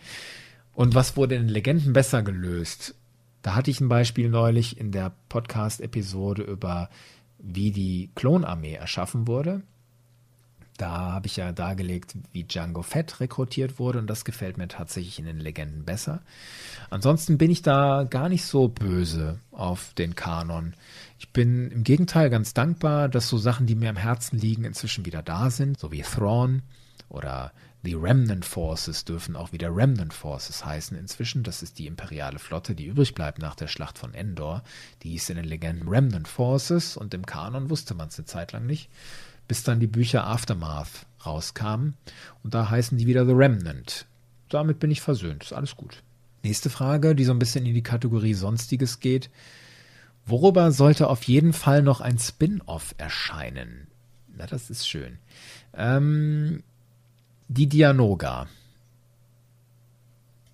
Und 0.75 0.95
was 0.95 1.17
wurde 1.17 1.35
in 1.35 1.49
Legenden 1.49 1.93
besser 1.93 2.23
gelöst? 2.23 2.95
Da 3.45 3.55
hatte 3.55 3.71
ich 3.71 3.79
ein 3.83 3.91
Beispiel 3.91 4.31
neulich 4.31 4.81
in 4.81 4.91
der 4.91 5.13
Podcast-Episode 5.29 6.43
über, 6.45 6.89
wie 7.39 7.73
die 7.73 8.09
Klonarmee 8.15 8.73
erschaffen 8.73 9.29
wurde. 9.29 9.61
Da 10.79 11.13
habe 11.13 11.27
ich 11.27 11.37
ja 11.37 11.53
dargelegt, 11.53 12.17
wie 12.33 12.45
Django 12.45 12.81
Fett 12.81 13.21
rekrutiert 13.21 13.79
wurde 13.79 13.99
und 13.99 14.09
das 14.09 14.25
gefällt 14.25 14.57
mir 14.57 14.67
tatsächlich 14.67 15.19
in 15.19 15.27
den 15.27 15.41
Legenden 15.41 15.85
besser. 15.85 16.23
Ansonsten 16.89 17.37
bin 17.37 17.51
ich 17.51 17.61
da 17.61 18.07
gar 18.09 18.31
nicht 18.31 18.47
so 18.47 18.69
böse 18.69 19.39
auf 19.53 19.93
den 19.93 20.15
Kanon. 20.15 20.73
Ich 21.19 21.29
bin 21.29 21.71
im 21.71 21.85
Gegenteil 21.85 22.31
ganz 22.31 22.55
dankbar, 22.55 23.11
dass 23.11 23.29
so 23.29 23.37
Sachen, 23.37 23.67
die 23.67 23.75
mir 23.75 23.91
am 23.91 23.97
Herzen 23.97 24.39
liegen, 24.39 24.65
inzwischen 24.65 25.05
wieder 25.05 25.23
da 25.23 25.51
sind, 25.51 25.79
so 25.79 25.93
wie 25.93 26.01
Thrawn 26.01 26.63
oder 27.11 27.53
die 27.85 27.95
Remnant 27.95 28.45
Forces 28.45 29.05
dürfen 29.05 29.37
auch 29.37 29.53
wieder 29.53 29.75
Remnant 29.75 30.13
Forces 30.13 30.65
heißen 30.65 30.97
inzwischen. 30.97 31.43
Das 31.43 31.63
ist 31.63 31.79
die 31.79 31.87
imperiale 31.87 32.39
Flotte, 32.39 32.75
die 32.75 32.87
übrig 32.87 33.15
bleibt 33.15 33.39
nach 33.39 33.55
der 33.55 33.69
Schlacht 33.69 33.99
von 33.99 34.15
Endor. 34.15 34.63
Die 35.03 35.15
ist 35.15 35.31
in 35.31 35.37
den 35.37 35.45
Legenden 35.45 35.89
Remnant 35.89 36.29
Forces 36.29 36.97
und 36.97 37.15
im 37.15 37.27
Kanon 37.27 37.71
wusste 37.71 37.95
man 37.95 38.09
es 38.09 38.19
eine 38.19 38.27
Zeit 38.27 38.53
lang 38.53 38.67
nicht 38.67 38.91
bis 39.49 39.63
dann 39.63 39.81
die 39.81 39.87
Bücher 39.87 40.27
Aftermath 40.27 41.07
rauskamen. 41.25 41.95
Und 42.43 42.55
da 42.55 42.71
heißen 42.71 42.99
die 42.99 43.07
wieder 43.07 43.27
The 43.27 43.33
Remnant. 43.33 44.07
Damit 44.49 44.79
bin 44.79 44.91
ich 44.91 45.01
versöhnt. 45.01 45.43
Ist 45.43 45.53
alles 45.53 45.77
gut. 45.77 46.03
Nächste 46.43 46.71
Frage, 46.71 47.15
die 47.15 47.25
so 47.25 47.33
ein 47.33 47.39
bisschen 47.39 47.67
in 47.67 47.75
die 47.75 47.83
Kategorie 47.83 48.35
Sonstiges 48.35 49.01
geht. 49.01 49.31
Worüber 50.27 50.73
sollte 50.73 51.09
auf 51.09 51.25
jeden 51.25 51.53
Fall 51.53 51.83
noch 51.83 52.01
ein 52.01 52.19
Spin-off 52.19 52.95
erscheinen? 52.99 53.89
Na, 54.37 54.47
das 54.47 54.71
ist 54.71 54.89
schön. 54.89 55.19
Ähm, 55.75 56.63
die 57.49 57.69
Dianoga. 57.69 58.47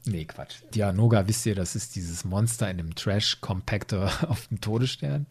Nee, 0.06 0.24
Quatsch. 0.24 0.56
Dianoga, 0.74 1.28
wisst 1.28 1.46
ihr, 1.46 1.54
das 1.54 1.76
ist 1.76 1.94
dieses 1.94 2.24
Monster 2.24 2.70
in 2.70 2.78
dem 2.78 2.94
Trash-Compactor 2.94 4.10
auf 4.28 4.46
dem 4.48 4.60
Todesstern. 4.60 5.26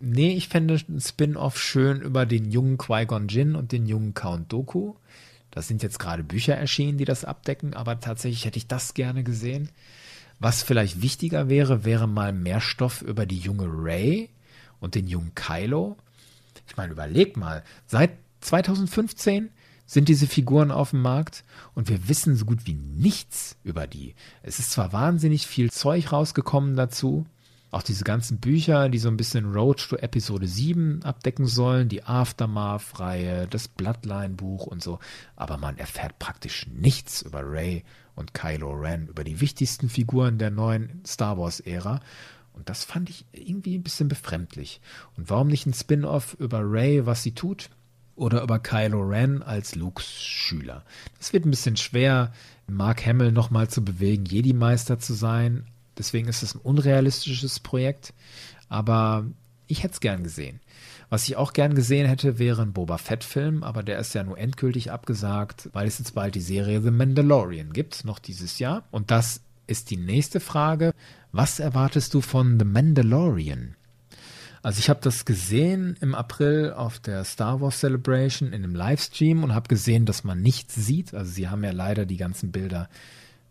Nee, 0.00 0.34
ich 0.34 0.48
fände 0.48 0.78
ein 0.88 1.00
Spin-off 1.00 1.58
schön 1.58 2.00
über 2.00 2.26
den 2.26 2.50
jungen 2.50 2.76
Qui-Gon 2.76 3.28
Jinn 3.28 3.54
und 3.54 3.72
den 3.72 3.86
jungen 3.86 4.14
Count 4.14 4.52
Doku. 4.52 4.94
Das 5.50 5.68
sind 5.68 5.82
jetzt 5.82 5.98
gerade 5.98 6.24
Bücher 6.24 6.56
erschienen, 6.56 6.98
die 6.98 7.04
das 7.04 7.24
abdecken, 7.24 7.74
aber 7.74 8.00
tatsächlich 8.00 8.44
hätte 8.44 8.58
ich 8.58 8.66
das 8.66 8.92
gerne 8.92 9.22
gesehen. 9.22 9.70
Was 10.40 10.62
vielleicht 10.62 11.00
wichtiger 11.00 11.48
wäre, 11.48 11.84
wäre 11.84 12.08
mal 12.08 12.32
mehr 12.32 12.60
Stoff 12.60 13.02
über 13.02 13.24
die 13.24 13.38
junge 13.38 13.66
Ray 13.68 14.28
und 14.80 14.96
den 14.96 15.06
jungen 15.06 15.34
Kylo. 15.34 15.96
Ich 16.68 16.76
meine, 16.76 16.92
überleg 16.92 17.36
mal, 17.36 17.62
seit 17.86 18.10
2015 18.40 19.50
sind 19.86 20.08
diese 20.08 20.26
Figuren 20.26 20.70
auf 20.70 20.90
dem 20.90 21.02
Markt 21.02 21.44
und 21.74 21.88
wir 21.88 22.08
wissen 22.08 22.36
so 22.36 22.44
gut 22.44 22.66
wie 22.66 22.74
nichts 22.74 23.56
über 23.64 23.86
die. 23.86 24.14
Es 24.42 24.58
ist 24.58 24.72
zwar 24.72 24.92
wahnsinnig 24.92 25.46
viel 25.46 25.70
Zeug 25.70 26.12
rausgekommen 26.12 26.76
dazu, 26.76 27.26
auch 27.74 27.82
diese 27.82 28.04
ganzen 28.04 28.38
Bücher, 28.38 28.88
die 28.88 28.98
so 28.98 29.08
ein 29.08 29.16
bisschen 29.16 29.52
Road 29.52 29.84
to 29.88 29.96
Episode 29.96 30.46
7 30.46 31.02
abdecken 31.02 31.46
sollen, 31.46 31.88
die 31.88 32.04
Aftermath-Reihe, 32.04 33.48
das 33.48 33.66
Bloodline-Buch 33.66 34.66
und 34.66 34.82
so, 34.82 35.00
aber 35.34 35.58
man 35.58 35.76
erfährt 35.76 36.18
praktisch 36.20 36.68
nichts 36.68 37.22
über 37.22 37.40
Ray 37.42 37.82
und 38.14 38.32
Kylo 38.32 38.70
Ren, 38.70 39.08
über 39.08 39.24
die 39.24 39.40
wichtigsten 39.40 39.88
Figuren 39.88 40.38
der 40.38 40.52
neuen 40.52 41.02
Star 41.04 41.36
Wars-Ära. 41.36 42.00
Und 42.52 42.68
das 42.68 42.84
fand 42.84 43.10
ich 43.10 43.26
irgendwie 43.32 43.76
ein 43.76 43.82
bisschen 43.82 44.06
befremdlich. 44.06 44.80
Und 45.16 45.28
warum 45.28 45.48
nicht 45.48 45.66
ein 45.66 45.74
Spin-off 45.74 46.34
über 46.34 46.60
Ray, 46.62 47.04
was 47.06 47.24
sie 47.24 47.32
tut? 47.32 47.70
Oder 48.16 48.42
über 48.42 48.58
Kylo 48.58 49.00
Ren 49.02 49.42
als 49.42 49.74
Lukes 49.74 50.06
Schüler? 50.06 50.84
Das 51.18 51.32
wird 51.32 51.44
ein 51.44 51.50
bisschen 51.50 51.76
schwer, 51.76 52.32
Mark 52.66 53.04
Hamill 53.04 53.32
nochmal 53.32 53.68
zu 53.68 53.84
bewegen, 53.84 54.24
Jedi-Meister 54.24 54.98
zu 54.98 55.14
sein, 55.14 55.64
Deswegen 55.96 56.28
ist 56.28 56.42
es 56.42 56.54
ein 56.54 56.60
unrealistisches 56.60 57.60
Projekt. 57.60 58.12
Aber 58.68 59.26
ich 59.66 59.82
hätte 59.82 59.94
es 59.94 60.00
gern 60.00 60.24
gesehen. 60.24 60.60
Was 61.10 61.28
ich 61.28 61.36
auch 61.36 61.52
gern 61.52 61.74
gesehen 61.74 62.06
hätte, 62.06 62.38
wäre 62.38 62.62
ein 62.62 62.72
Boba 62.72 62.98
Fett-Film, 62.98 63.62
aber 63.62 63.82
der 63.82 63.98
ist 63.98 64.14
ja 64.14 64.24
nur 64.24 64.38
endgültig 64.38 64.90
abgesagt, 64.90 65.70
weil 65.72 65.86
es 65.86 65.98
jetzt 65.98 66.14
bald 66.14 66.34
die 66.34 66.40
Serie 66.40 66.82
The 66.82 66.90
Mandalorian 66.90 67.72
gibt, 67.72 68.04
noch 68.04 68.18
dieses 68.18 68.58
Jahr. 68.58 68.84
Und 68.90 69.10
das 69.10 69.42
ist 69.66 69.90
die 69.90 69.96
nächste 69.96 70.40
Frage. 70.40 70.92
Was 71.30 71.60
erwartest 71.60 72.14
du 72.14 72.20
von 72.20 72.58
The 72.58 72.64
Mandalorian? 72.64 73.76
Also 74.64 74.78
ich 74.78 74.88
habe 74.88 75.00
das 75.02 75.26
gesehen 75.26 75.94
im 76.00 76.14
April 76.14 76.72
auf 76.74 76.98
der 76.98 77.22
Star 77.24 77.60
Wars 77.60 77.80
Celebration 77.80 78.48
in 78.48 78.64
einem 78.64 78.74
Livestream 78.74 79.44
und 79.44 79.54
habe 79.54 79.68
gesehen, 79.68 80.06
dass 80.06 80.24
man 80.24 80.40
nichts 80.40 80.74
sieht. 80.74 81.12
Also 81.12 81.30
sie 81.30 81.50
haben 81.50 81.62
ja 81.64 81.70
leider 81.70 82.06
die 82.06 82.16
ganzen 82.16 82.50
Bilder 82.50 82.88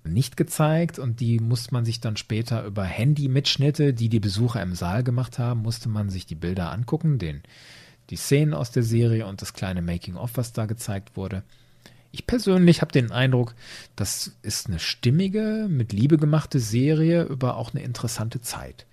nicht 0.04 0.38
gezeigt 0.38 0.98
und 0.98 1.20
die 1.20 1.40
musste 1.40 1.72
man 1.72 1.86
sich 1.86 2.02
dann 2.02 2.18
später 2.18 2.66
über 2.66 2.84
Handy-Mitschnitte, 2.84 3.94
die 3.94 4.10
die 4.10 4.20
Besucher 4.20 4.64
im 4.64 4.74
Saal 4.74 5.04
gemacht 5.04 5.38
haben, 5.38 5.62
musste 5.62 5.88
man 5.88 6.10
sich 6.10 6.26
die 6.26 6.34
Bilder 6.34 6.72
angucken, 6.72 7.20
den, 7.20 7.44
die 8.10 8.16
Szenen 8.16 8.56
aus 8.56 8.72
der 8.72 8.82
Serie 8.82 9.28
und 9.28 9.44
das 9.44 9.54
kleine 9.54 9.84
Making-of, 9.84 10.32
was 10.34 10.52
da 10.52 10.66
gezeigt 10.66 11.16
wurde. 11.16 11.44
Ich 12.12 12.26
persönlich 12.26 12.82
habe 12.82 12.92
den 12.92 13.12
Eindruck, 13.12 13.54
das 13.96 14.36
ist 14.42 14.66
eine 14.66 14.80
stimmige, 14.80 15.68
mit 15.70 15.94
Liebe 15.94 16.18
gemachte 16.18 16.60
Serie 16.60 17.22
über 17.26 17.56
auch 17.56 17.76
eine 17.76 17.84
interessante 17.84 18.42
Zeit 18.42 18.88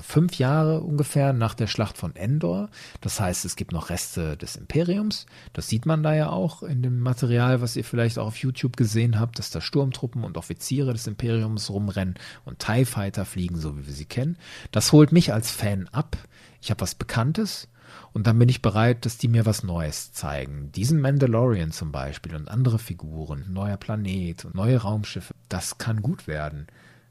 fünf 0.00 0.38
Jahre 0.38 0.80
ungefähr 0.80 1.32
nach 1.32 1.54
der 1.54 1.66
Schlacht 1.66 1.98
von 1.98 2.16
Endor. 2.16 2.70
Das 3.00 3.20
heißt, 3.20 3.44
es 3.44 3.56
gibt 3.56 3.72
noch 3.72 3.90
Reste 3.90 4.36
des 4.36 4.56
Imperiums. 4.56 5.26
Das 5.52 5.68
sieht 5.68 5.86
man 5.86 6.02
da 6.02 6.14
ja 6.14 6.30
auch 6.30 6.62
in 6.62 6.82
dem 6.82 7.00
Material, 7.00 7.60
was 7.60 7.76
ihr 7.76 7.84
vielleicht 7.84 8.18
auch 8.18 8.28
auf 8.28 8.36
YouTube 8.36 8.76
gesehen 8.76 9.20
habt, 9.20 9.38
dass 9.38 9.50
da 9.50 9.60
Sturmtruppen 9.60 10.24
und 10.24 10.36
Offiziere 10.36 10.92
des 10.92 11.06
Imperiums 11.06 11.70
rumrennen 11.70 12.14
und 12.44 12.58
TIE 12.58 12.84
Fighter 12.84 13.24
fliegen, 13.24 13.56
so 13.56 13.76
wie 13.76 13.86
wir 13.86 13.94
sie 13.94 14.06
kennen. 14.06 14.36
Das 14.70 14.92
holt 14.92 15.12
mich 15.12 15.32
als 15.32 15.50
Fan 15.50 15.88
ab. 15.92 16.16
Ich 16.60 16.70
habe 16.70 16.80
was 16.80 16.94
Bekanntes 16.94 17.68
und 18.12 18.26
dann 18.26 18.38
bin 18.38 18.48
ich 18.48 18.62
bereit, 18.62 19.04
dass 19.04 19.18
die 19.18 19.28
mir 19.28 19.46
was 19.46 19.62
Neues 19.62 20.12
zeigen. 20.12 20.70
Diesen 20.72 21.00
Mandalorian 21.00 21.72
zum 21.72 21.92
Beispiel 21.92 22.34
und 22.34 22.48
andere 22.48 22.78
Figuren, 22.78 23.46
neuer 23.52 23.76
Planet 23.76 24.44
und 24.44 24.54
neue 24.54 24.78
Raumschiffe, 24.78 25.34
das 25.48 25.78
kann 25.78 26.02
gut 26.02 26.26
werden. 26.26 26.66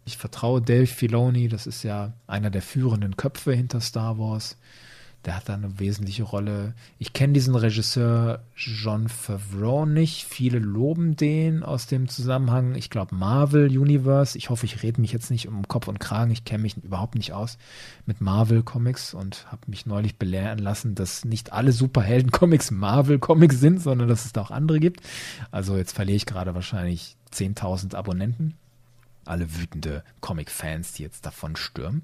Ich 0.06 0.18
vertraue 0.18 0.62
Dave 0.62 0.88
Filoni, 0.88 1.48
das 1.48 1.68
ist 1.68 1.84
ja 1.84 2.14
einer 2.28 2.50
der 2.50 2.62
führenden 2.62 3.18
Köpfe 3.18 3.54
hinter 3.54 3.82
Star 3.82 4.18
Wars. 4.18 4.58
Der 5.26 5.36
hat 5.36 5.50
da 5.50 5.54
eine 5.54 5.80
wesentliche 5.80 6.24
Rolle. 6.24 6.74
Ich 6.98 7.14
kenne 7.14 7.34
diesen 7.34 7.54
Regisseur 7.54 8.42
John 8.56 9.08
Favreau 9.08 9.86
nicht. 9.86 10.26
Viele 10.26 10.58
loben 10.58 11.16
den 11.16 11.62
aus 11.62 11.86
dem 11.86 12.08
Zusammenhang. 12.08 12.74
Ich 12.74 12.90
glaube 12.90 13.14
Marvel 13.14 13.78
Universe. 13.78 14.36
Ich 14.36 14.50
hoffe, 14.50 14.66
ich 14.66 14.82
rede 14.82 15.00
mich 15.00 15.12
jetzt 15.12 15.30
nicht 15.30 15.48
um 15.48 15.68
Kopf 15.68 15.88
und 15.88 16.00
Kragen. 16.00 16.32
Ich 16.32 16.44
kenne 16.44 16.64
mich 16.64 16.76
überhaupt 16.78 17.14
nicht 17.14 17.34
aus 17.34 17.60
mit 18.08 18.20
Marvel 18.20 18.64
Comics 18.64 19.14
und 19.14 19.46
habe 19.52 19.62
mich 19.68 19.86
neulich 19.86 20.18
belehren 20.18 20.58
lassen, 20.58 20.96
dass 20.96 21.24
nicht 21.24 21.54
alle 21.54 21.72
Superhelden 21.72 22.32
Comics 22.32 22.72
Marvel 22.72 23.20
Comics 23.20 23.60
sind, 23.60 23.80
sondern 23.80 24.08
dass 24.08 24.26
es 24.26 24.34
da 24.34 24.42
auch 24.42 24.52
andere 24.52 24.80
gibt. 24.80 25.02
Also 25.52 25.78
jetzt 25.78 25.92
verliere 25.94 26.18
ich 26.18 26.26
gerade 26.26 26.56
wahrscheinlich 26.56 27.16
10.000 27.32 27.94
Abonnenten. 27.94 28.56
Alle 29.26 29.56
wütende 29.56 30.04
Comic-Fans, 30.20 30.94
die 30.94 31.04
jetzt 31.04 31.26
davon 31.26 31.56
stürmen. 31.56 32.04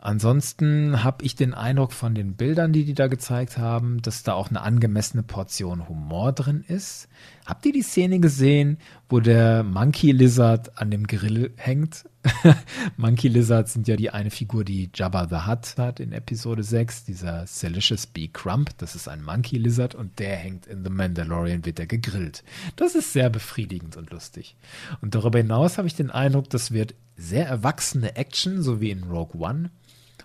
Ansonsten 0.00 1.02
habe 1.02 1.24
ich 1.24 1.34
den 1.34 1.54
Eindruck 1.54 1.92
von 1.92 2.14
den 2.14 2.34
Bildern, 2.34 2.72
die 2.72 2.84
die 2.84 2.94
da 2.94 3.06
gezeigt 3.06 3.58
haben, 3.58 4.02
dass 4.02 4.22
da 4.22 4.34
auch 4.34 4.50
eine 4.50 4.60
angemessene 4.60 5.22
Portion 5.22 5.88
Humor 5.88 6.32
drin 6.32 6.64
ist. 6.68 7.08
Habt 7.44 7.64
ihr 7.66 7.72
die 7.72 7.82
Szene 7.82 8.20
gesehen, 8.20 8.78
wo 9.08 9.20
der 9.20 9.62
Monkey 9.62 10.12
Lizard 10.12 10.78
an 10.78 10.90
dem 10.90 11.06
Grill 11.06 11.52
hängt? 11.56 12.04
Monkey 12.96 13.28
Lizards 13.28 13.72
sind 13.72 13.88
ja 13.88 13.96
die 13.96 14.10
eine 14.10 14.30
Figur, 14.30 14.64
die 14.64 14.90
Jabba 14.94 15.28
the 15.28 15.48
Hutt 15.50 15.78
hat 15.78 16.00
in 16.00 16.12
Episode 16.12 16.62
6, 16.62 17.04
dieser 17.04 17.46
Salicious 17.46 18.06
B. 18.06 18.28
Crump, 18.28 18.76
das 18.78 18.94
ist 18.94 19.08
ein 19.08 19.22
Monkey 19.22 19.58
Lizard 19.58 19.94
und 19.94 20.18
der 20.18 20.36
hängt 20.36 20.66
in 20.66 20.84
The 20.84 20.90
Mandalorian, 20.90 21.64
wird 21.64 21.78
er 21.78 21.86
gegrillt. 21.86 22.44
Das 22.76 22.94
ist 22.94 23.12
sehr 23.12 23.30
befriedigend 23.30 23.96
und 23.96 24.10
lustig. 24.10 24.56
Und 25.00 25.14
darüber 25.14 25.38
hinaus 25.38 25.78
habe 25.78 25.88
ich 25.88 25.94
den 25.94 26.10
Eindruck, 26.10 26.50
das 26.50 26.72
wird 26.72 26.94
sehr 27.16 27.46
erwachsene 27.46 28.16
Action, 28.16 28.62
so 28.62 28.80
wie 28.80 28.90
in 28.90 29.04
Rogue 29.04 29.40
One 29.40 29.70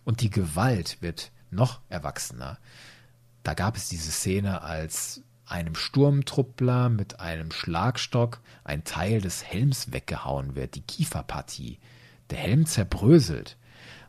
und 0.03 0.21
die 0.21 0.29
Gewalt 0.29 1.01
wird 1.01 1.31
noch 1.49 1.81
erwachsener. 1.89 2.57
Da 3.43 3.53
gab 3.53 3.75
es 3.75 3.89
diese 3.89 4.11
Szene, 4.11 4.61
als 4.61 5.23
einem 5.45 5.75
Sturmtruppler 5.75 6.89
mit 6.89 7.19
einem 7.19 7.51
Schlagstock 7.51 8.39
ein 8.63 8.83
Teil 8.83 9.21
des 9.21 9.43
Helms 9.43 9.91
weggehauen 9.91 10.55
wird, 10.55 10.75
die 10.75 10.81
Kieferpartie. 10.81 11.79
Der 12.29 12.37
Helm 12.37 12.65
zerbröselt. 12.65 13.57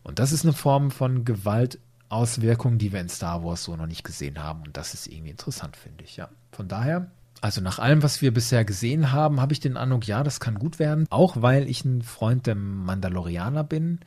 Und 0.05 0.19
das 0.19 0.31
ist 0.33 0.45
eine 0.45 0.53
Form 0.53 0.91
von 0.93 1.25
Gewaltauswirkung, 1.25 2.79
die 2.79 2.93
wir 2.93 3.01
in 3.01 3.09
Star 3.09 3.45
Wars 3.45 3.65
so 3.65 3.75
noch 3.75 3.87
nicht 3.87 4.05
gesehen 4.05 4.43
haben. 4.43 4.63
Und 4.63 4.77
das 4.77 4.95
ist 4.95 5.09
irgendwie 5.09 5.31
interessant, 5.31 5.77
finde 5.77 6.05
ich. 6.05 6.17
Ja. 6.17 6.29
Von 6.53 6.69
daher, 6.69 7.11
also 7.41 7.61
nach 7.61 7.81
allem, 7.81 8.05
was 8.05 8.23
wir 8.23 8.33
bisher 8.33 8.65
gesehen 8.65 9.11
haben, 9.11 9.41
habe 9.41 9.53
ich 9.53 9.59
den 9.59 9.77
Eindruck, 9.77 10.07
ja, 10.07 10.23
das 10.23 10.39
kann 10.39 10.59
gut 10.59 10.79
werden. 10.79 11.07
Auch 11.11 11.43
weil 11.43 11.69
ich 11.69 11.85
ein 11.85 12.03
Freund 12.03 12.47
der 12.47 12.55
Mandalorianer 12.55 13.65
bin 13.65 13.99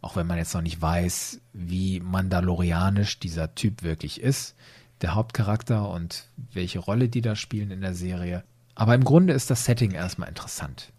auch 0.00 0.16
wenn 0.16 0.26
man 0.26 0.38
jetzt 0.38 0.54
noch 0.54 0.62
nicht 0.62 0.80
weiß, 0.80 1.40
wie 1.52 2.00
mandalorianisch 2.00 3.18
dieser 3.18 3.54
Typ 3.54 3.82
wirklich 3.82 4.20
ist, 4.20 4.54
der 5.00 5.14
Hauptcharakter 5.14 5.88
und 5.88 6.26
welche 6.52 6.78
Rolle 6.78 7.08
die 7.08 7.20
da 7.20 7.36
spielen 7.36 7.70
in 7.70 7.80
der 7.80 7.94
Serie. 7.94 8.44
Aber 8.74 8.94
im 8.94 9.04
Grunde 9.04 9.32
ist 9.32 9.50
das 9.50 9.64
Setting 9.64 9.92
erstmal 9.92 10.28
interessant. 10.28 10.92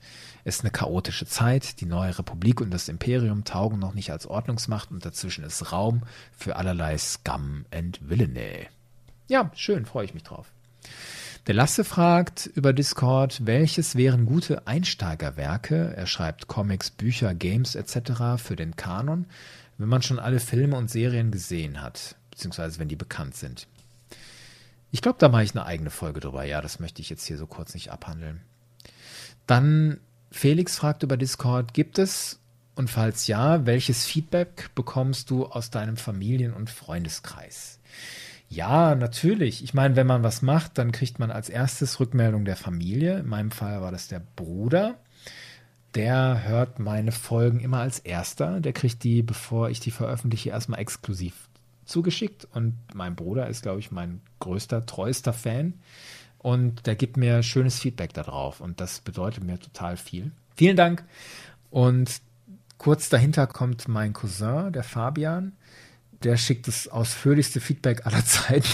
Es 0.44 0.58
ist 0.58 0.62
eine 0.62 0.72
chaotische 0.72 1.26
Zeit, 1.26 1.80
die 1.82 1.86
neue 1.86 2.18
Republik 2.18 2.62
und 2.62 2.72
das 2.72 2.90
Imperium 2.90 3.44
taugen 3.44 3.80
noch 3.80 3.94
nicht 3.94 4.12
als 4.12 4.26
Ordnungsmacht 4.26 4.92
und 4.92 5.06
dazwischen 5.06 5.44
ist 5.44 5.72
Raum 5.72 6.04
für 6.32 6.56
allerlei 6.56 6.98
Scum 6.98 7.66
and 7.72 8.00
Villainy. 8.02 8.68
Ja, 9.28 9.52
schön, 9.54 9.86
freue 9.86 10.06
ich 10.06 10.14
mich 10.14 10.24
drauf. 10.24 10.52
Der 11.50 11.56
Lasse 11.56 11.84
fragt 11.84 12.46
über 12.46 12.74
Discord, 12.74 13.48
welches 13.48 13.96
wären 13.96 14.28
gute 14.28 14.68
Einsteigerwerke? 14.68 15.96
Er 15.98 16.06
schreibt 16.06 16.48
Comics, 16.48 16.92
Bücher, 16.92 17.34
Games 17.34 17.74
etc. 17.74 18.38
für 18.38 18.56
den 18.56 18.76
Kanon, 18.76 19.26
wenn 19.80 19.90
man 19.90 20.04
schon 20.04 20.20
alle 20.20 20.40
Filme 20.40 20.78
und 20.78 20.92
Serien 20.92 21.32
gesehen 21.32 21.82
hat, 21.82 22.18
beziehungsweise 22.30 22.78
wenn 22.78 22.88
die 22.88 22.96
bekannt 22.96 23.36
sind. 23.36 23.66
Ich 24.92 25.02
glaube, 25.02 25.18
da 25.18 25.28
mache 25.28 25.42
ich 25.42 25.56
eine 25.56 25.66
eigene 25.66 25.90
Folge 25.90 26.20
drüber. 26.20 26.44
Ja, 26.44 26.62
das 26.62 26.80
möchte 26.80 27.02
ich 27.02 27.10
jetzt 27.10 27.26
hier 27.26 27.40
so 27.40 27.48
kurz 27.48 27.74
nicht 27.74 27.92
abhandeln. 27.92 28.42
Dann 29.48 30.00
Felix 30.30 30.78
fragt 30.78 31.02
über 31.02 31.18
Discord, 31.18 31.74
gibt 31.74 31.98
es 31.98 32.40
und 32.76 32.92
falls 32.92 33.26
ja, 33.26 33.66
welches 33.66 34.06
Feedback 34.06 34.70
bekommst 34.76 35.32
du 35.32 35.48
aus 35.48 35.72
deinem 35.72 35.98
Familien- 35.98 36.54
und 36.54 36.70
Freundeskreis? 36.70 37.79
Ja, 38.50 38.96
natürlich. 38.96 39.64
Ich 39.64 39.76
meine, 39.76 39.96
wenn 39.96 40.08
man 40.08 40.24
was 40.24 40.42
macht, 40.42 40.80
dann 40.80 40.92
kriegt 40.92 41.20
man 41.20 41.30
als 41.30 41.50
erstes 41.50 42.00
Rückmeldung 42.00 42.46
der 42.46 42.56
Familie. 42.56 43.20
In 43.20 43.28
meinem 43.28 43.52
Fall 43.52 43.82
war 43.82 43.92
das 43.92 44.08
der 44.08 44.22
Bruder. 44.36 44.96
Der 45.94 46.44
hört 46.44 46.80
meine 46.80 47.12
Folgen 47.12 47.60
immer 47.60 47.80
als 47.80 48.00
erster. 48.00 48.60
Der 48.60 48.74
kriegt 48.74 49.04
die, 49.04 49.22
bevor 49.22 49.70
ich 49.70 49.80
die 49.80 49.92
veröffentliche, 49.92 50.50
erstmal 50.50 50.80
exklusiv 50.80 51.48
zugeschickt. 51.86 52.48
Und 52.52 52.76
mein 52.94 53.16
Bruder 53.16 53.48
ist, 53.48 53.62
glaube 53.62 53.80
ich, 53.80 53.92
mein 53.92 54.22
größter, 54.40 54.86
treuester 54.88 55.34
Fan. 55.34 55.76
Und 56.40 56.88
der 56.88 56.96
gibt 56.96 57.18
mir 57.18 57.44
schönes 57.44 57.80
Feedback 57.80 58.14
darauf. 58.14 58.62
Und 58.62 58.82
das 58.82 59.02
bedeutet 59.02 59.44
mir 59.44 59.60
total 59.60 59.96
viel. 59.96 60.32
Vielen 60.56 60.76
Dank. 60.76 61.04
Und 61.70 62.22
kurz 62.80 63.10
dahinter 63.10 63.46
kommt 63.46 63.88
mein 63.88 64.14
Cousin, 64.14 64.72
der 64.72 64.84
Fabian 64.84 65.54
der 66.24 66.38
schickt 66.38 66.68
das 66.68 66.88
ausführlichste 66.88 67.62
Feedback 67.62 68.06
aller 68.06 68.26
Zeiten. 68.26 68.68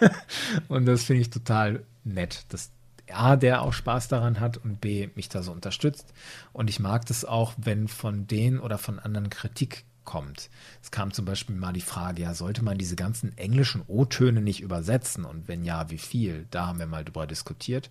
und 0.68 0.86
das 0.86 1.04
finde 1.04 1.22
ich 1.22 1.30
total 1.30 1.84
nett, 2.04 2.44
dass 2.48 2.70
A, 3.10 3.36
der 3.36 3.62
auch 3.62 3.72
Spaß 3.72 4.08
daran 4.08 4.40
hat 4.40 4.56
und 4.56 4.80
B, 4.80 5.08
mich 5.14 5.28
da 5.28 5.42
so 5.42 5.52
unterstützt. 5.52 6.12
Und 6.52 6.70
ich 6.70 6.80
mag 6.80 7.06
das 7.06 7.24
auch, 7.24 7.54
wenn 7.56 7.88
von 7.88 8.26
denen 8.26 8.58
oder 8.58 8.78
von 8.78 8.98
anderen 8.98 9.30
Kritik 9.30 9.84
kommt. 10.06 10.48
Es 10.82 10.90
kam 10.90 11.12
zum 11.12 11.26
Beispiel 11.26 11.54
mal 11.54 11.74
die 11.74 11.82
Frage, 11.82 12.22
ja, 12.22 12.32
sollte 12.32 12.64
man 12.64 12.78
diese 12.78 12.96
ganzen 12.96 13.36
englischen 13.36 13.82
O-Töne 13.86 14.40
nicht 14.40 14.62
übersetzen? 14.62 15.26
Und 15.26 15.48
wenn 15.48 15.62
ja, 15.64 15.90
wie 15.90 15.98
viel? 15.98 16.46
Da 16.50 16.66
haben 16.66 16.78
wir 16.78 16.86
mal 16.86 17.04
drüber 17.04 17.26
diskutiert. 17.26 17.90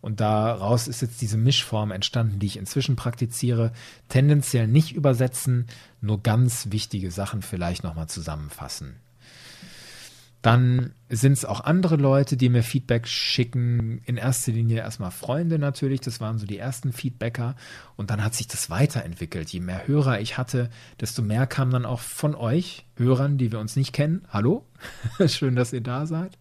Und 0.00 0.18
daraus 0.20 0.88
ist 0.88 1.02
jetzt 1.02 1.20
diese 1.20 1.36
Mischform 1.36 1.92
entstanden, 1.92 2.40
die 2.40 2.46
ich 2.46 2.56
inzwischen 2.56 2.96
praktiziere. 2.96 3.72
Tendenziell 4.08 4.66
nicht 4.66 4.92
übersetzen, 4.92 5.66
nur 6.00 6.22
ganz 6.22 6.68
wichtige 6.70 7.12
Sachen 7.12 7.42
vielleicht 7.42 7.84
nochmal 7.84 8.08
zusammenfassen. 8.08 8.96
Dann 10.42 10.94
sind 11.10 11.32
es 11.32 11.44
auch 11.44 11.60
andere 11.60 11.96
Leute, 11.96 12.36
die 12.36 12.48
mir 12.48 12.62
Feedback 12.62 13.06
schicken. 13.06 14.00
In 14.06 14.16
erster 14.16 14.52
Linie 14.52 14.78
erstmal 14.78 15.10
Freunde 15.10 15.58
natürlich. 15.58 16.00
Das 16.00 16.20
waren 16.20 16.38
so 16.38 16.46
die 16.46 16.56
ersten 16.56 16.92
Feedbacker. 16.92 17.56
Und 17.96 18.10
dann 18.10 18.24
hat 18.24 18.34
sich 18.34 18.46
das 18.46 18.70
weiterentwickelt. 18.70 19.50
Je 19.50 19.60
mehr 19.60 19.86
Hörer 19.86 20.20
ich 20.20 20.38
hatte, 20.38 20.70
desto 21.00 21.20
mehr 21.20 21.46
kam 21.46 21.70
dann 21.70 21.84
auch 21.84 22.00
von 22.00 22.34
euch, 22.34 22.86
Hörern, 22.96 23.36
die 23.36 23.52
wir 23.52 23.58
uns 23.58 23.76
nicht 23.76 23.92
kennen. 23.92 24.22
Hallo, 24.30 24.64
schön, 25.26 25.56
dass 25.56 25.72
ihr 25.72 25.82
da 25.82 26.06
seid. 26.06 26.38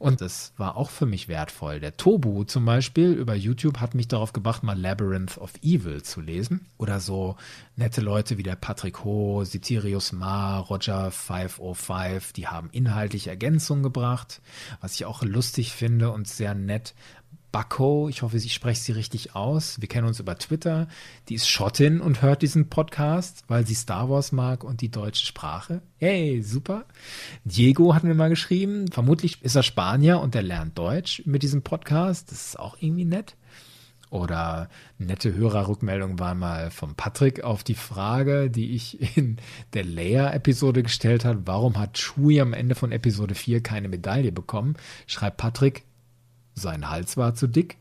Und 0.00 0.22
das 0.22 0.54
war 0.56 0.78
auch 0.78 0.88
für 0.88 1.04
mich 1.04 1.28
wertvoll. 1.28 1.78
Der 1.78 1.94
Tobu 1.94 2.44
zum 2.44 2.64
Beispiel 2.64 3.12
über 3.12 3.34
YouTube 3.34 3.80
hat 3.80 3.94
mich 3.94 4.08
darauf 4.08 4.32
gebracht, 4.32 4.62
mal 4.62 4.78
Labyrinth 4.80 5.36
of 5.36 5.52
Evil 5.62 6.02
zu 6.02 6.22
lesen. 6.22 6.64
Oder 6.78 7.00
so 7.00 7.36
nette 7.76 8.00
Leute 8.00 8.38
wie 8.38 8.42
der 8.42 8.56
Patrick 8.56 9.04
Ho, 9.04 9.44
Sitirius 9.44 10.12
Ma, 10.12 10.58
Roger 10.58 11.10
505, 11.10 12.32
die 12.32 12.46
haben 12.46 12.70
inhaltliche 12.72 13.28
Ergänzungen 13.28 13.82
gebracht, 13.82 14.40
was 14.80 14.94
ich 14.94 15.04
auch 15.04 15.22
lustig 15.22 15.72
finde 15.72 16.10
und 16.12 16.26
sehr 16.26 16.54
nett. 16.54 16.94
Bacco, 17.52 18.08
ich 18.08 18.22
hoffe, 18.22 18.36
ich 18.36 18.54
spreche 18.54 18.80
sie 18.80 18.92
richtig 18.92 19.34
aus. 19.34 19.80
Wir 19.80 19.88
kennen 19.88 20.06
uns 20.06 20.20
über 20.20 20.38
Twitter. 20.38 20.88
Die 21.28 21.34
ist 21.34 21.48
Schottin 21.48 22.00
und 22.00 22.22
hört 22.22 22.42
diesen 22.42 22.68
Podcast, 22.68 23.44
weil 23.48 23.66
sie 23.66 23.74
Star 23.74 24.08
Wars 24.08 24.32
mag 24.32 24.62
und 24.62 24.80
die 24.80 24.90
deutsche 24.90 25.26
Sprache. 25.26 25.82
Hey, 25.96 26.42
super. 26.42 26.84
Diego 27.44 27.94
hat 27.94 28.04
mir 28.04 28.14
mal 28.14 28.28
geschrieben. 28.28 28.86
Vermutlich 28.90 29.42
ist 29.42 29.56
er 29.56 29.62
Spanier 29.62 30.20
und 30.20 30.34
er 30.34 30.42
lernt 30.42 30.78
Deutsch 30.78 31.22
mit 31.26 31.42
diesem 31.42 31.62
Podcast. 31.62 32.30
Das 32.30 32.46
ist 32.46 32.58
auch 32.58 32.76
irgendwie 32.80 33.04
nett. 33.04 33.36
Oder 34.10 34.68
nette 34.98 35.34
Hörerrückmeldung 35.34 36.18
war 36.18 36.34
mal 36.34 36.72
von 36.72 36.96
Patrick 36.96 37.44
auf 37.44 37.62
die 37.62 37.76
Frage, 37.76 38.50
die 38.50 38.74
ich 38.74 39.16
in 39.16 39.36
der 39.72 39.84
Leia-Episode 39.84 40.82
gestellt 40.82 41.24
habe. 41.24 41.42
Warum 41.46 41.78
hat 41.78 41.96
Shui 41.96 42.40
am 42.40 42.52
Ende 42.52 42.74
von 42.74 42.90
Episode 42.90 43.36
4 43.36 43.62
keine 43.62 43.88
Medaille 43.88 44.32
bekommen? 44.32 44.74
Schreibt 45.06 45.36
Patrick, 45.36 45.84
sein 46.54 46.88
Hals 46.90 47.16
war 47.16 47.34
zu 47.34 47.46
dick. 47.46 47.78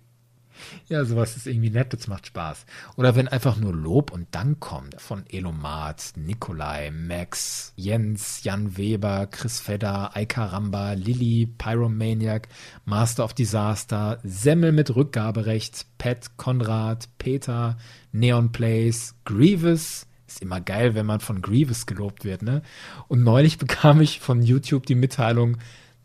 Ja, 0.87 1.05
sowas 1.05 1.37
ist 1.37 1.47
irgendwie 1.47 1.69
nett, 1.69 1.93
das 1.93 2.07
macht 2.07 2.27
Spaß. 2.27 2.65
Oder 2.95 3.15
wenn 3.15 3.27
einfach 3.27 3.57
nur 3.57 3.73
Lob 3.73 4.11
und 4.11 4.27
Dank 4.31 4.59
kommt 4.59 4.99
von 4.99 5.25
Elomat, 5.27 6.13
Nikolai, 6.15 6.91
Max, 6.91 7.73
Jens, 7.75 8.43
Jan 8.43 8.77
Weber, 8.77 9.27
Chris 9.27 9.59
Fedder, 9.59 10.15
Eika 10.15 10.45
Ramba, 10.45 10.93
Lilly, 10.93 11.47
Pyromaniac, 11.57 12.47
Master 12.85 13.23
of 13.23 13.33
Disaster, 13.33 14.19
Semmel 14.23 14.71
mit 14.71 14.95
Rückgaberecht, 14.95 15.85
Pat, 15.97 16.37
Konrad, 16.37 17.09
Peter, 17.17 17.77
Neon 18.11 18.51
Place, 18.51 19.15
Grievous, 19.25 20.07
ist 20.27 20.41
immer 20.41 20.61
geil, 20.61 20.93
wenn 20.93 21.05
man 21.05 21.21
von 21.21 21.41
Grievous 21.41 21.85
gelobt 21.85 22.23
wird, 22.23 22.43
ne? 22.43 22.61
Und 23.07 23.23
neulich 23.23 23.57
bekam 23.57 24.01
ich 24.01 24.19
von 24.19 24.41
YouTube 24.41 24.85
die 24.85 24.95
Mitteilung, 24.95 25.57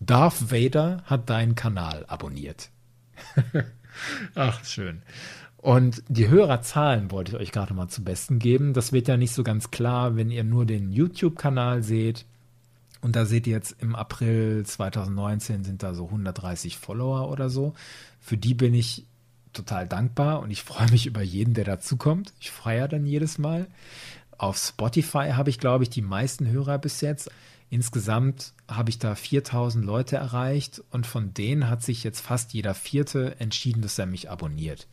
Darth 0.06 0.50
Vader 0.50 1.02
hat 1.04 1.30
deinen 1.30 1.54
Kanal 1.54 2.04
abonniert. 2.06 2.70
Ach, 4.34 4.64
schön. 4.64 5.02
Und 5.56 6.02
die 6.08 6.28
Hörerzahlen 6.28 7.10
wollte 7.10 7.32
ich 7.32 7.38
euch 7.38 7.52
gerade 7.52 7.72
mal 7.72 7.88
zum 7.88 8.04
Besten 8.04 8.38
geben. 8.38 8.74
Das 8.74 8.92
wird 8.92 9.08
ja 9.08 9.16
nicht 9.16 9.32
so 9.32 9.42
ganz 9.42 9.70
klar, 9.70 10.14
wenn 10.16 10.30
ihr 10.30 10.44
nur 10.44 10.66
den 10.66 10.90
YouTube-Kanal 10.92 11.82
seht. 11.82 12.26
Und 13.00 13.16
da 13.16 13.24
seht 13.24 13.46
ihr 13.46 13.54
jetzt 13.54 13.76
im 13.80 13.94
April 13.94 14.64
2019 14.64 15.64
sind 15.64 15.82
da 15.82 15.94
so 15.94 16.06
130 16.06 16.76
Follower 16.76 17.30
oder 17.30 17.48
so. 17.48 17.74
Für 18.20 18.36
die 18.36 18.54
bin 18.54 18.74
ich 18.74 19.06
total 19.52 19.86
dankbar 19.86 20.40
und 20.40 20.50
ich 20.50 20.62
freue 20.62 20.90
mich 20.90 21.06
über 21.06 21.22
jeden, 21.22 21.54
der 21.54 21.64
dazukommt. 21.64 22.34
Ich 22.40 22.50
feiere 22.50 22.88
dann 22.88 23.06
jedes 23.06 23.38
Mal. 23.38 23.66
Auf 24.36 24.58
Spotify 24.58 25.30
habe 25.32 25.50
ich, 25.50 25.58
glaube 25.58 25.84
ich, 25.84 25.90
die 25.90 26.02
meisten 26.02 26.46
Hörer 26.46 26.78
bis 26.78 27.00
jetzt. 27.00 27.30
Insgesamt 27.70 28.52
habe 28.68 28.90
ich 28.90 28.98
da 28.98 29.14
4000 29.14 29.84
Leute 29.84 30.16
erreicht 30.16 30.82
und 30.90 31.06
von 31.06 31.34
denen 31.34 31.68
hat 31.68 31.82
sich 31.82 32.04
jetzt 32.04 32.20
fast 32.20 32.52
jeder 32.52 32.74
Vierte 32.74 33.40
entschieden, 33.40 33.82
dass 33.82 33.98
er 33.98 34.06
mich 34.06 34.30
abonniert. 34.30 34.86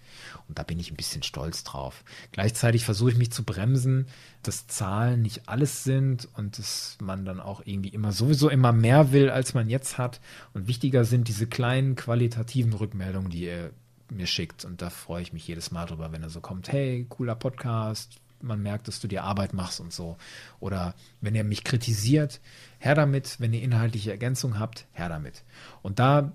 Und 0.47 0.57
da 0.57 0.63
bin 0.63 0.79
ich 0.79 0.91
ein 0.91 0.97
bisschen 0.97 1.21
stolz 1.21 1.63
drauf. 1.63 2.03
Gleichzeitig 2.31 2.83
versuche 2.85 3.11
ich 3.11 3.17
mich 3.17 3.31
zu 3.31 3.43
bremsen, 3.43 4.07
dass 4.41 4.67
Zahlen 4.67 5.21
nicht 5.21 5.47
alles 5.47 5.83
sind 5.83 6.27
und 6.35 6.57
dass 6.57 6.97
man 7.01 7.25
dann 7.25 7.39
auch 7.39 7.61
irgendwie 7.65 7.89
immer 7.89 8.11
sowieso 8.11 8.49
immer 8.49 8.71
mehr 8.71 9.11
will, 9.11 9.29
als 9.29 9.53
man 9.53 9.69
jetzt 9.69 9.97
hat. 9.97 10.19
Und 10.53 10.67
wichtiger 10.67 11.05
sind 11.05 11.27
diese 11.27 11.47
kleinen 11.47 11.95
qualitativen 11.95 12.73
Rückmeldungen, 12.73 13.29
die 13.29 13.45
ihr 13.45 13.71
mir 14.09 14.27
schickt. 14.27 14.65
Und 14.65 14.81
da 14.81 14.89
freue 14.89 15.21
ich 15.21 15.33
mich 15.33 15.47
jedes 15.47 15.71
Mal 15.71 15.85
drüber, 15.85 16.11
wenn 16.11 16.23
er 16.23 16.29
so 16.29 16.41
kommt, 16.41 16.71
hey, 16.71 17.05
cooler 17.09 17.35
Podcast, 17.35 18.20
man 18.43 18.61
merkt, 18.61 18.87
dass 18.87 18.99
du 18.99 19.07
dir 19.07 19.23
Arbeit 19.23 19.53
machst 19.53 19.79
und 19.79 19.93
so. 19.93 20.17
Oder 20.59 20.93
wenn 21.21 21.35
ihr 21.35 21.43
mich 21.43 21.63
kritisiert, 21.63 22.41
her 22.79 22.95
damit. 22.95 23.39
Wenn 23.39 23.53
ihr 23.53 23.61
inhaltliche 23.61 24.11
Ergänzung 24.11 24.59
habt, 24.59 24.87
her 24.91 25.09
damit. 25.09 25.43
Und 25.81 25.99
da 25.99 26.31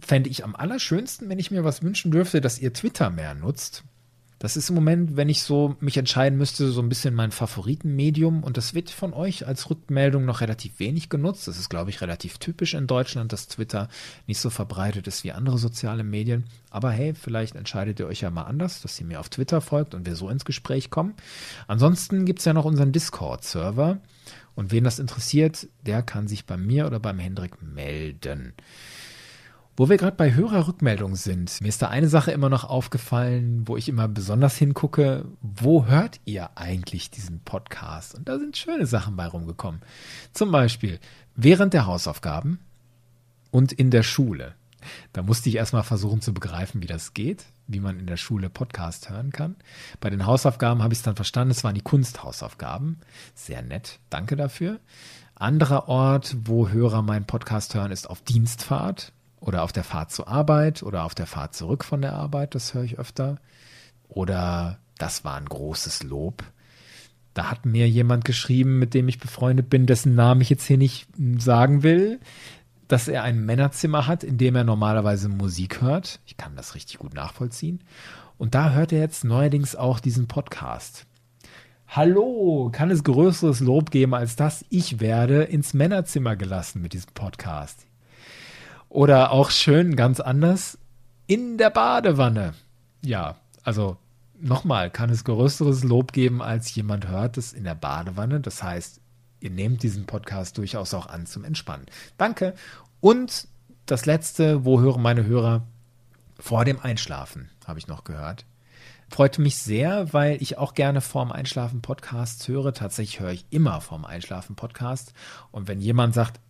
fände 0.00 0.30
ich 0.30 0.44
am 0.44 0.54
allerschönsten, 0.54 1.28
wenn 1.28 1.38
ich 1.38 1.50
mir 1.50 1.64
was 1.64 1.82
wünschen 1.82 2.10
dürfte, 2.10 2.40
dass 2.40 2.58
ihr 2.58 2.72
Twitter 2.72 3.10
mehr 3.10 3.34
nutzt. 3.34 3.84
Das 4.38 4.56
ist 4.56 4.68
im 4.68 4.76
Moment, 4.76 5.16
wenn 5.16 5.28
ich 5.28 5.42
so 5.42 5.74
mich 5.80 5.96
entscheiden 5.96 6.38
müsste, 6.38 6.70
so 6.70 6.80
ein 6.80 6.88
bisschen 6.88 7.14
mein 7.14 7.32
Favoritenmedium. 7.32 8.44
Und 8.44 8.56
das 8.56 8.72
wird 8.72 8.90
von 8.90 9.12
euch 9.12 9.46
als 9.46 9.68
Rückmeldung 9.68 10.24
noch 10.24 10.40
relativ 10.40 10.78
wenig 10.78 11.08
genutzt. 11.08 11.48
Das 11.48 11.58
ist, 11.58 11.68
glaube 11.68 11.90
ich, 11.90 12.00
relativ 12.00 12.38
typisch 12.38 12.74
in 12.74 12.86
Deutschland, 12.86 13.32
dass 13.32 13.48
Twitter 13.48 13.88
nicht 14.28 14.38
so 14.38 14.48
verbreitet 14.50 15.08
ist 15.08 15.24
wie 15.24 15.32
andere 15.32 15.58
soziale 15.58 16.04
Medien. 16.04 16.44
Aber 16.70 16.90
hey, 16.90 17.14
vielleicht 17.14 17.56
entscheidet 17.56 17.98
ihr 17.98 18.06
euch 18.06 18.20
ja 18.20 18.30
mal 18.30 18.44
anders, 18.44 18.80
dass 18.80 19.00
ihr 19.00 19.06
mir 19.06 19.18
auf 19.18 19.28
Twitter 19.28 19.60
folgt 19.60 19.94
und 19.94 20.06
wir 20.06 20.14
so 20.14 20.28
ins 20.28 20.44
Gespräch 20.44 20.88
kommen. 20.90 21.14
Ansonsten 21.66 22.24
gibt 22.24 22.38
es 22.38 22.44
ja 22.44 22.52
noch 22.52 22.64
unseren 22.64 22.92
Discord-Server. 22.92 23.98
Und 24.54 24.72
wen 24.72 24.84
das 24.84 24.98
interessiert, 24.98 25.68
der 25.86 26.02
kann 26.02 26.28
sich 26.28 26.44
bei 26.44 26.56
mir 26.56 26.86
oder 26.86 27.00
beim 27.00 27.18
Hendrik 27.18 27.62
melden. 27.62 28.54
Wo 29.78 29.88
wir 29.88 29.96
gerade 29.96 30.16
bei 30.16 30.34
Hörerrückmeldungen 30.34 31.14
sind, 31.14 31.60
mir 31.60 31.68
ist 31.68 31.82
da 31.82 31.86
eine 31.86 32.08
Sache 32.08 32.32
immer 32.32 32.48
noch 32.48 32.64
aufgefallen, 32.64 33.62
wo 33.68 33.76
ich 33.76 33.88
immer 33.88 34.08
besonders 34.08 34.56
hingucke, 34.56 35.26
wo 35.40 35.86
hört 35.86 36.18
ihr 36.24 36.50
eigentlich 36.56 37.12
diesen 37.12 37.38
Podcast? 37.44 38.16
Und 38.16 38.28
da 38.28 38.40
sind 38.40 38.56
schöne 38.56 38.86
Sachen 38.86 39.14
bei 39.14 39.28
rumgekommen. 39.28 39.80
Zum 40.32 40.50
Beispiel 40.50 40.98
während 41.36 41.74
der 41.74 41.86
Hausaufgaben 41.86 42.58
und 43.52 43.70
in 43.70 43.92
der 43.92 44.02
Schule. 44.02 44.56
Da 45.12 45.22
musste 45.22 45.48
ich 45.48 45.54
erstmal 45.54 45.84
versuchen 45.84 46.22
zu 46.22 46.34
begreifen, 46.34 46.82
wie 46.82 46.88
das 46.88 47.14
geht, 47.14 47.44
wie 47.68 47.78
man 47.78 48.00
in 48.00 48.08
der 48.08 48.16
Schule 48.16 48.50
Podcast 48.50 49.10
hören 49.10 49.30
kann. 49.30 49.54
Bei 50.00 50.10
den 50.10 50.26
Hausaufgaben 50.26 50.82
habe 50.82 50.92
ich 50.92 50.98
es 50.98 51.04
dann 51.04 51.14
verstanden, 51.14 51.52
es 51.52 51.62
waren 51.62 51.76
die 51.76 51.82
Kunsthausaufgaben. 51.82 52.98
Sehr 53.36 53.62
nett, 53.62 54.00
danke 54.10 54.34
dafür. 54.34 54.80
Anderer 55.36 55.88
Ort, 55.88 56.36
wo 56.46 56.68
Hörer 56.68 57.02
meinen 57.02 57.26
Podcast 57.26 57.76
hören, 57.76 57.92
ist 57.92 58.10
auf 58.10 58.22
Dienstfahrt 58.22 59.12
oder 59.40 59.62
auf 59.62 59.72
der 59.72 59.84
Fahrt 59.84 60.10
zur 60.10 60.28
Arbeit 60.28 60.82
oder 60.82 61.04
auf 61.04 61.14
der 61.14 61.26
Fahrt 61.26 61.54
zurück 61.54 61.84
von 61.84 62.02
der 62.02 62.14
Arbeit, 62.14 62.54
das 62.54 62.74
höre 62.74 62.84
ich 62.84 62.98
öfter. 62.98 63.38
Oder 64.08 64.78
das 64.98 65.24
war 65.24 65.36
ein 65.36 65.46
großes 65.46 66.02
Lob. 66.02 66.42
Da 67.34 67.50
hat 67.50 67.66
mir 67.66 67.88
jemand 67.88 68.24
geschrieben, 68.24 68.78
mit 68.78 68.94
dem 68.94 69.08
ich 69.08 69.20
befreundet 69.20 69.70
bin, 69.70 69.86
dessen 69.86 70.14
Namen 70.14 70.40
ich 70.40 70.50
jetzt 70.50 70.66
hier 70.66 70.78
nicht 70.78 71.08
sagen 71.38 71.82
will, 71.82 72.18
dass 72.88 73.06
er 73.06 73.22
ein 73.22 73.44
Männerzimmer 73.44 74.06
hat, 74.06 74.24
in 74.24 74.38
dem 74.38 74.56
er 74.56 74.64
normalerweise 74.64 75.28
Musik 75.28 75.82
hört. 75.82 76.20
Ich 76.26 76.36
kann 76.36 76.56
das 76.56 76.74
richtig 76.74 76.98
gut 76.98 77.14
nachvollziehen. 77.14 77.80
Und 78.38 78.54
da 78.54 78.72
hört 78.72 78.92
er 78.92 79.00
jetzt 79.00 79.24
neuerdings 79.24 79.76
auch 79.76 80.00
diesen 80.00 80.26
Podcast. 80.26 81.06
Hallo, 81.86 82.70
kann 82.72 82.90
es 82.90 83.04
größeres 83.04 83.60
Lob 83.60 83.90
geben 83.90 84.14
als 84.14 84.36
das? 84.36 84.64
Ich 84.68 85.00
werde 85.00 85.42
ins 85.44 85.74
Männerzimmer 85.74 86.36
gelassen 86.36 86.82
mit 86.82 86.92
diesem 86.92 87.12
Podcast. 87.14 87.87
Oder 88.88 89.32
auch 89.32 89.50
schön 89.50 89.96
ganz 89.96 90.20
anders, 90.20 90.78
in 91.26 91.58
der 91.58 91.70
Badewanne. 91.70 92.54
Ja, 93.04 93.36
also 93.62 93.98
nochmal, 94.40 94.90
kann 94.90 95.10
es 95.10 95.24
größeres 95.24 95.84
Lob 95.84 96.12
geben, 96.12 96.42
als 96.42 96.74
jemand 96.74 97.08
hört 97.08 97.36
es 97.36 97.52
in 97.52 97.64
der 97.64 97.74
Badewanne. 97.74 98.40
Das 98.40 98.62
heißt, 98.62 99.00
ihr 99.40 99.50
nehmt 99.50 99.82
diesen 99.82 100.06
Podcast 100.06 100.58
durchaus 100.58 100.94
auch 100.94 101.06
an 101.06 101.26
zum 101.26 101.44
Entspannen. 101.44 101.86
Danke. 102.16 102.54
Und 103.00 103.46
das 103.86 104.06
letzte, 104.06 104.64
wo 104.64 104.80
hören 104.80 105.02
meine 105.02 105.24
Hörer? 105.24 105.66
Vor 106.40 106.64
dem 106.64 106.80
Einschlafen, 106.80 107.50
habe 107.66 107.78
ich 107.78 107.88
noch 107.88 108.04
gehört. 108.04 108.46
Freute 109.10 109.40
mich 109.40 109.56
sehr, 109.58 110.12
weil 110.12 110.40
ich 110.42 110.58
auch 110.58 110.74
gerne 110.74 111.00
vorm 111.00 111.32
Einschlafen 111.32 111.80
Podcasts 111.82 112.46
höre. 112.46 112.74
Tatsächlich 112.74 113.20
höre 113.20 113.32
ich 113.32 113.46
immer 113.50 113.80
vorm 113.80 114.04
Einschlafen 114.04 114.54
Podcast. 114.54 115.14
Und 115.50 115.66
wenn 115.66 115.80
jemand 115.80 116.14
sagt, 116.14 116.40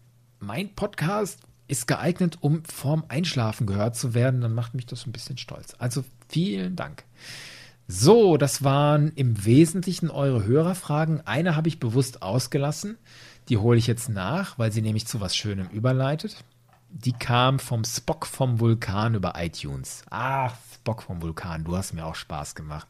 mein 0.41 0.75
Podcast 0.75 1.41
ist 1.69 1.87
geeignet, 1.87 2.39
um 2.41 2.65
vorm 2.65 3.05
Einschlafen 3.09 3.67
gehört 3.67 3.95
zu 3.95 4.15
werden, 4.15 4.41
dann 4.41 4.55
macht 4.55 4.75
mich 4.75 4.87
das 4.87 5.07
ein 5.07 5.13
bisschen 5.13 5.39
stolz. 5.39 5.75
Also 5.79 6.03
vielen 6.29 6.75
Dank. 6.77 7.05
So, 7.87 8.37
das 8.37 8.65
waren 8.65 9.13
im 9.15 9.45
Wesentlichen 9.45 10.11
eure 10.11 10.45
Hörerfragen. 10.45 11.27
Eine 11.27 11.57
habe 11.57 11.69
ich 11.69 11.81
bewusst 11.81 12.23
ausgelassen. 12.23 12.99
Die 13.49 13.57
hole 13.57 13.79
ich 13.79 13.87
jetzt 13.87 14.09
nach, 14.11 14.59
weil 14.59 14.73
sie 14.73 14.83
nämlich 14.83 15.07
zu 15.07 15.21
was 15.21 15.35
Schönem 15.37 15.69
überleitet. 15.69 16.45
Die 16.91 17.13
kam 17.13 17.59
vom 17.59 17.85
Spock 17.85 18.27
vom 18.27 18.61
Vulkan 18.61 19.15
über 19.15 19.35
iTunes. 19.37 20.03
Ach, 20.11 20.55
Spock 20.89 21.03
vom 21.03 21.21
Vulkan, 21.21 21.65
du 21.65 21.77
hast 21.77 21.93
mir 21.93 22.07
auch 22.07 22.15
Spaß 22.15 22.55
gemacht. 22.55 22.89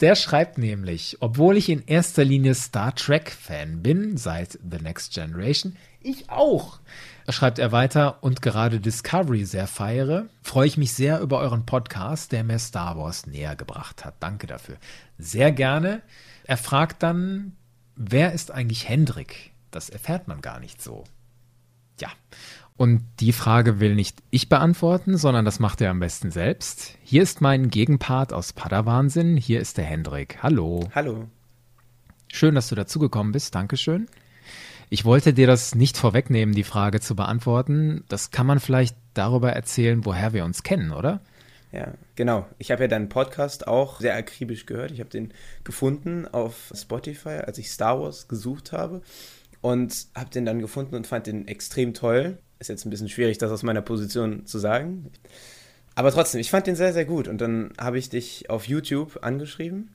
Der 0.00 0.14
schreibt 0.14 0.56
nämlich, 0.56 1.18
obwohl 1.20 1.58
ich 1.58 1.68
in 1.68 1.84
erster 1.84 2.24
Linie 2.24 2.54
Star 2.54 2.94
Trek-Fan 2.94 3.82
bin, 3.82 4.16
seit 4.16 4.52
The 4.52 4.78
Next 4.80 5.12
Generation, 5.12 5.76
ich 6.00 6.30
auch 6.30 6.80
schreibt 7.28 7.58
er 7.58 7.72
weiter, 7.72 8.22
und 8.22 8.40
gerade 8.40 8.80
Discovery 8.80 9.44
sehr 9.44 9.66
feiere, 9.66 10.30
freue 10.42 10.66
ich 10.66 10.78
mich 10.78 10.94
sehr 10.94 11.20
über 11.20 11.40
euren 11.40 11.66
Podcast, 11.66 12.32
der 12.32 12.42
mir 12.42 12.58
Star 12.58 12.96
Wars 12.96 13.26
näher 13.26 13.54
gebracht 13.54 14.02
hat. 14.06 14.14
Danke 14.20 14.46
dafür. 14.46 14.78
Sehr 15.18 15.52
gerne. 15.52 16.00
Er 16.44 16.56
fragt 16.56 17.02
dann, 17.02 17.54
wer 17.96 18.32
ist 18.32 18.50
eigentlich 18.50 18.88
Hendrik? 18.88 19.52
Das 19.70 19.90
erfährt 19.90 20.26
man 20.26 20.40
gar 20.40 20.58
nicht 20.58 20.80
so. 20.80 21.04
Ja. 22.00 22.08
Und 22.80 23.04
die 23.20 23.34
Frage 23.34 23.78
will 23.78 23.94
nicht 23.94 24.22
ich 24.30 24.48
beantworten, 24.48 25.18
sondern 25.18 25.44
das 25.44 25.60
macht 25.60 25.82
er 25.82 25.90
am 25.90 26.00
besten 26.00 26.30
selbst. 26.30 26.96
Hier 27.02 27.22
ist 27.22 27.42
mein 27.42 27.68
Gegenpart 27.68 28.32
aus 28.32 28.54
Padawansinn. 28.54 29.36
Hier 29.36 29.60
ist 29.60 29.76
der 29.76 29.84
Hendrik. 29.84 30.38
Hallo. 30.42 30.88
Hallo. 30.94 31.28
Schön, 32.28 32.54
dass 32.54 32.70
du 32.70 32.74
dazugekommen 32.74 33.32
bist. 33.32 33.54
Dankeschön. 33.54 34.06
Ich 34.88 35.04
wollte 35.04 35.34
dir 35.34 35.46
das 35.46 35.74
nicht 35.74 35.98
vorwegnehmen, 35.98 36.54
die 36.54 36.64
Frage 36.64 37.00
zu 37.00 37.14
beantworten. 37.14 38.04
Das 38.08 38.30
kann 38.30 38.46
man 38.46 38.60
vielleicht 38.60 38.96
darüber 39.12 39.52
erzählen, 39.52 40.06
woher 40.06 40.32
wir 40.32 40.46
uns 40.46 40.62
kennen, 40.62 40.92
oder? 40.92 41.20
Ja, 41.72 41.92
genau. 42.14 42.46
Ich 42.56 42.70
habe 42.70 42.84
ja 42.84 42.88
deinen 42.88 43.10
Podcast 43.10 43.68
auch 43.68 44.00
sehr 44.00 44.16
akribisch 44.16 44.64
gehört. 44.64 44.90
Ich 44.90 45.00
habe 45.00 45.10
den 45.10 45.34
gefunden 45.64 46.26
auf 46.26 46.72
Spotify, 46.74 47.42
als 47.44 47.58
ich 47.58 47.70
Star 47.70 48.00
Wars 48.00 48.26
gesucht 48.26 48.72
habe 48.72 49.02
und 49.60 50.06
habe 50.14 50.30
den 50.30 50.46
dann 50.46 50.62
gefunden 50.62 50.94
und 50.94 51.06
fand 51.06 51.26
den 51.26 51.46
extrem 51.46 51.92
toll. 51.92 52.38
Ist 52.60 52.68
jetzt 52.68 52.86
ein 52.86 52.90
bisschen 52.90 53.08
schwierig, 53.08 53.38
das 53.38 53.50
aus 53.50 53.64
meiner 53.64 53.82
Position 53.82 54.46
zu 54.46 54.58
sagen. 54.58 55.10
Aber 55.96 56.12
trotzdem, 56.12 56.40
ich 56.40 56.50
fand 56.50 56.68
den 56.68 56.76
sehr, 56.76 56.92
sehr 56.92 57.04
gut. 57.04 57.26
Und 57.26 57.40
dann 57.40 57.72
habe 57.78 57.98
ich 57.98 58.08
dich 58.08 58.48
auf 58.48 58.68
YouTube 58.68 59.18
angeschrieben, 59.22 59.90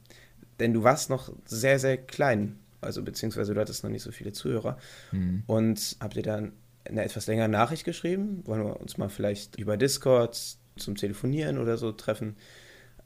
denn 0.60 0.74
du 0.74 0.84
warst 0.84 1.10
noch 1.10 1.32
sehr, 1.46 1.80
sehr 1.80 1.98
klein 1.98 2.60
also 2.86 3.04
beziehungsweise 3.04 3.54
du 3.54 3.60
hattest 3.60 3.84
noch 3.84 3.92
nicht 3.92 4.04
so 4.04 4.12
viele 4.12 4.32
Zuhörer. 4.32 4.78
Mhm. 5.12 5.44
Und 5.48 5.98
habt 6.00 6.16
ihr 6.16 6.24
dann 6.24 6.54
eine 6.86 7.04
etwas 7.04 7.28
längere 7.28 7.50
Nachricht 7.50 7.84
geschrieben? 7.84 8.44
Wollen 8.46 8.64
wir 8.64 8.80
uns 8.80 8.98
mal 8.98 9.10
vielleicht 9.10 9.58
über 9.58 9.76
Discord 9.76 10.58
zum 10.78 10.96
Telefonieren 10.96 11.58
oder 11.58 11.78
so 11.78 11.92
treffen? 11.92 12.36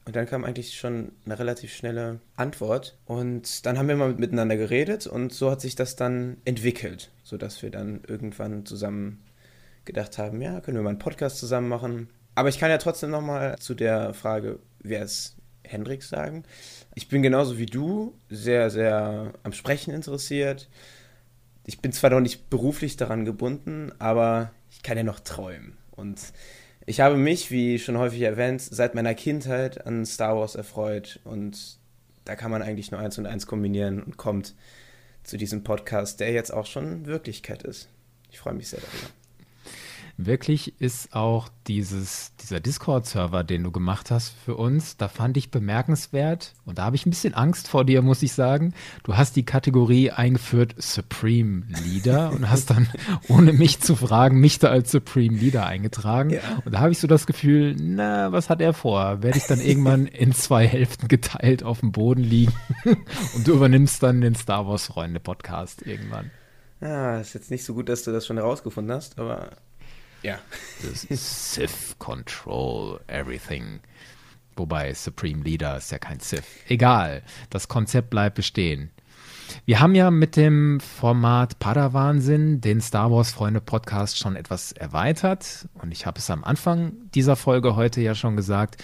Und 0.04 0.16
dann 0.16 0.26
kam 0.26 0.44
eigentlich 0.44 0.78
schon 0.78 1.12
eine 1.24 1.38
relativ 1.38 1.74
schnelle 1.74 2.20
Antwort. 2.36 2.96
Und 3.06 3.66
dann 3.66 3.78
haben 3.78 3.88
wir 3.88 3.96
mal 3.96 4.14
miteinander 4.14 4.56
geredet 4.56 5.06
und 5.06 5.32
so 5.32 5.50
hat 5.50 5.60
sich 5.60 5.74
das 5.74 5.96
dann 5.96 6.38
entwickelt, 6.44 7.10
sodass 7.22 7.62
wir 7.62 7.70
dann 7.70 8.00
irgendwann 8.06 8.66
zusammen 8.66 9.22
gedacht 9.90 10.18
haben, 10.18 10.40
ja, 10.40 10.60
können 10.60 10.76
wir 10.76 10.82
mal 10.82 10.90
einen 10.90 10.98
Podcast 10.98 11.38
zusammen 11.38 11.68
machen. 11.68 12.08
Aber 12.34 12.48
ich 12.48 12.58
kann 12.58 12.70
ja 12.70 12.78
trotzdem 12.78 13.10
nochmal 13.10 13.58
zu 13.58 13.74
der 13.74 14.14
Frage, 14.14 14.60
wer 14.82 15.02
ist 15.02 15.36
Hendrik 15.64 16.02
sagen. 16.02 16.44
Ich 16.94 17.08
bin 17.08 17.22
genauso 17.22 17.58
wie 17.58 17.66
du 17.66 18.14
sehr, 18.28 18.70
sehr 18.70 19.32
am 19.42 19.52
Sprechen 19.52 19.92
interessiert. 19.92 20.68
Ich 21.66 21.80
bin 21.80 21.92
zwar 21.92 22.10
noch 22.10 22.20
nicht 22.20 22.50
beruflich 22.50 22.96
daran 22.96 23.24
gebunden, 23.24 23.92
aber 23.98 24.52
ich 24.70 24.82
kann 24.82 24.96
ja 24.96 25.02
noch 25.02 25.20
träumen. 25.20 25.76
Und 25.90 26.20
ich 26.86 27.00
habe 27.00 27.16
mich, 27.16 27.50
wie 27.50 27.78
schon 27.78 27.98
häufig 27.98 28.22
erwähnt, 28.22 28.62
seit 28.62 28.94
meiner 28.94 29.14
Kindheit 29.14 29.86
an 29.86 30.06
Star 30.06 30.36
Wars 30.36 30.54
erfreut. 30.54 31.20
Und 31.24 31.78
da 32.24 32.36
kann 32.36 32.50
man 32.50 32.62
eigentlich 32.62 32.90
nur 32.90 33.00
eins 33.00 33.18
und 33.18 33.26
eins 33.26 33.46
kombinieren 33.46 34.02
und 34.02 34.16
kommt 34.16 34.54
zu 35.24 35.36
diesem 35.36 35.64
Podcast, 35.64 36.20
der 36.20 36.32
jetzt 36.32 36.52
auch 36.52 36.66
schon 36.66 37.06
Wirklichkeit 37.06 37.64
ist. 37.64 37.88
Ich 38.30 38.38
freue 38.38 38.54
mich 38.54 38.68
sehr 38.68 38.80
darüber 38.80 39.19
wirklich 40.26 40.80
ist 40.80 41.14
auch 41.14 41.48
dieses, 41.66 42.34
dieser 42.36 42.60
Discord-Server, 42.60 43.44
den 43.44 43.62
du 43.62 43.70
gemacht 43.70 44.10
hast 44.10 44.34
für 44.44 44.56
uns, 44.56 44.96
da 44.96 45.08
fand 45.08 45.36
ich 45.36 45.50
bemerkenswert 45.50 46.54
und 46.64 46.78
da 46.78 46.84
habe 46.84 46.96
ich 46.96 47.06
ein 47.06 47.10
bisschen 47.10 47.34
Angst 47.34 47.68
vor 47.68 47.84
dir, 47.84 48.02
muss 48.02 48.22
ich 48.22 48.32
sagen. 48.32 48.74
Du 49.02 49.16
hast 49.16 49.36
die 49.36 49.44
Kategorie 49.44 50.10
eingeführt 50.10 50.74
Supreme 50.78 51.64
Leader 51.84 52.32
und 52.32 52.50
hast 52.50 52.70
dann, 52.70 52.88
ohne 53.28 53.52
mich 53.52 53.80
zu 53.80 53.96
fragen, 53.96 54.40
mich 54.40 54.58
da 54.58 54.68
als 54.68 54.90
Supreme 54.90 55.36
Leader 55.36 55.66
eingetragen. 55.66 56.30
Ja. 56.30 56.40
Und 56.64 56.72
da 56.72 56.80
habe 56.80 56.92
ich 56.92 56.98
so 56.98 57.06
das 57.06 57.26
Gefühl, 57.26 57.76
na, 57.78 58.32
was 58.32 58.50
hat 58.50 58.60
er 58.60 58.72
vor? 58.72 59.22
Werde 59.22 59.38
ich 59.38 59.46
dann 59.46 59.60
irgendwann 59.60 60.06
in 60.06 60.32
zwei 60.32 60.66
Hälften 60.66 61.08
geteilt 61.08 61.62
auf 61.62 61.80
dem 61.80 61.92
Boden 61.92 62.22
liegen 62.22 62.54
und 63.34 63.46
du 63.46 63.52
übernimmst 63.52 64.02
dann 64.02 64.20
den 64.20 64.34
Star 64.34 64.66
Wars 64.66 64.86
Freunde 64.86 65.20
Podcast 65.20 65.86
irgendwann. 65.86 66.30
Ja, 66.80 67.20
ist 67.20 67.34
jetzt 67.34 67.50
nicht 67.50 67.64
so 67.64 67.74
gut, 67.74 67.88
dass 67.88 68.04
du 68.04 68.12
das 68.12 68.26
schon 68.26 68.38
herausgefunden 68.38 68.94
hast, 68.94 69.18
aber 69.18 69.50
ja. 70.22 70.38
Sith 70.80 71.96
Control 71.98 73.00
Everything. 73.06 73.80
Wobei 74.56 74.92
Supreme 74.94 75.42
Leader 75.42 75.76
ist 75.76 75.90
ja 75.90 75.98
kein 75.98 76.20
Sith. 76.20 76.44
Egal, 76.68 77.22
das 77.48 77.68
Konzept 77.68 78.10
bleibt 78.10 78.36
bestehen. 78.36 78.90
Wir 79.64 79.80
haben 79.80 79.94
ja 79.94 80.10
mit 80.10 80.36
dem 80.36 80.80
Format 80.80 81.58
Padawansinn 81.58 82.60
den 82.60 82.80
Star 82.80 83.10
Wars 83.10 83.32
Freunde 83.32 83.60
Podcast 83.60 84.18
schon 84.18 84.36
etwas 84.36 84.72
erweitert 84.72 85.68
und 85.74 85.92
ich 85.92 86.06
habe 86.06 86.18
es 86.18 86.30
am 86.30 86.44
Anfang 86.44 86.92
dieser 87.14 87.36
Folge 87.36 87.74
heute 87.74 88.00
ja 88.00 88.14
schon 88.14 88.36
gesagt. 88.36 88.82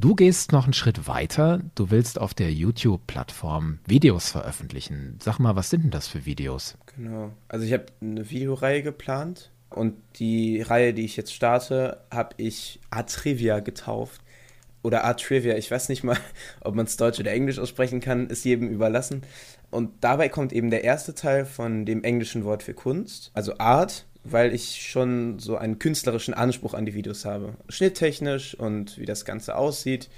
Du 0.00 0.14
gehst 0.14 0.52
noch 0.52 0.64
einen 0.64 0.74
Schritt 0.74 1.08
weiter. 1.08 1.60
Du 1.74 1.90
willst 1.90 2.20
auf 2.20 2.32
der 2.32 2.52
YouTube-Plattform 2.52 3.80
Videos 3.84 4.30
veröffentlichen. 4.30 5.18
Sag 5.20 5.40
mal, 5.40 5.56
was 5.56 5.70
sind 5.70 5.82
denn 5.82 5.90
das 5.90 6.06
für 6.06 6.24
Videos? 6.24 6.78
Genau. 6.94 7.32
Also 7.48 7.66
ich 7.66 7.72
habe 7.72 7.86
eine 8.00 8.30
Videoreihe 8.30 8.82
geplant 8.82 9.50
und 9.70 9.96
die 10.16 10.62
Reihe, 10.62 10.94
die 10.94 11.04
ich 11.04 11.16
jetzt 11.16 11.34
starte, 11.34 12.00
habe 12.10 12.34
ich 12.38 12.80
Atrivia 12.90 13.60
getauft. 13.60 14.20
Oder 14.82 15.04
Atrivia, 15.04 15.56
ich 15.56 15.70
weiß 15.70 15.88
nicht 15.88 16.04
mal, 16.04 16.16
ob 16.60 16.74
man 16.74 16.86
es 16.86 16.96
Deutsch 16.96 17.20
oder 17.20 17.32
Englisch 17.32 17.58
aussprechen 17.58 18.00
kann, 18.00 18.28
ist 18.28 18.44
jedem 18.44 18.68
überlassen. 18.68 19.22
Und 19.70 19.92
dabei 20.00 20.28
kommt 20.28 20.52
eben 20.52 20.70
der 20.70 20.84
erste 20.84 21.14
Teil 21.14 21.44
von 21.44 21.84
dem 21.84 22.04
englischen 22.04 22.44
Wort 22.44 22.62
für 22.62 22.74
Kunst, 22.74 23.30
also 23.34 23.58
Art, 23.58 24.06
weil 24.24 24.54
ich 24.54 24.88
schon 24.88 25.38
so 25.38 25.56
einen 25.56 25.78
künstlerischen 25.78 26.32
Anspruch 26.32 26.74
an 26.74 26.86
die 26.86 26.94
Videos 26.94 27.24
habe. 27.24 27.54
Schnitttechnisch 27.68 28.54
und 28.54 28.98
wie 28.98 29.06
das 29.06 29.24
Ganze 29.24 29.56
aussieht. 29.56 30.08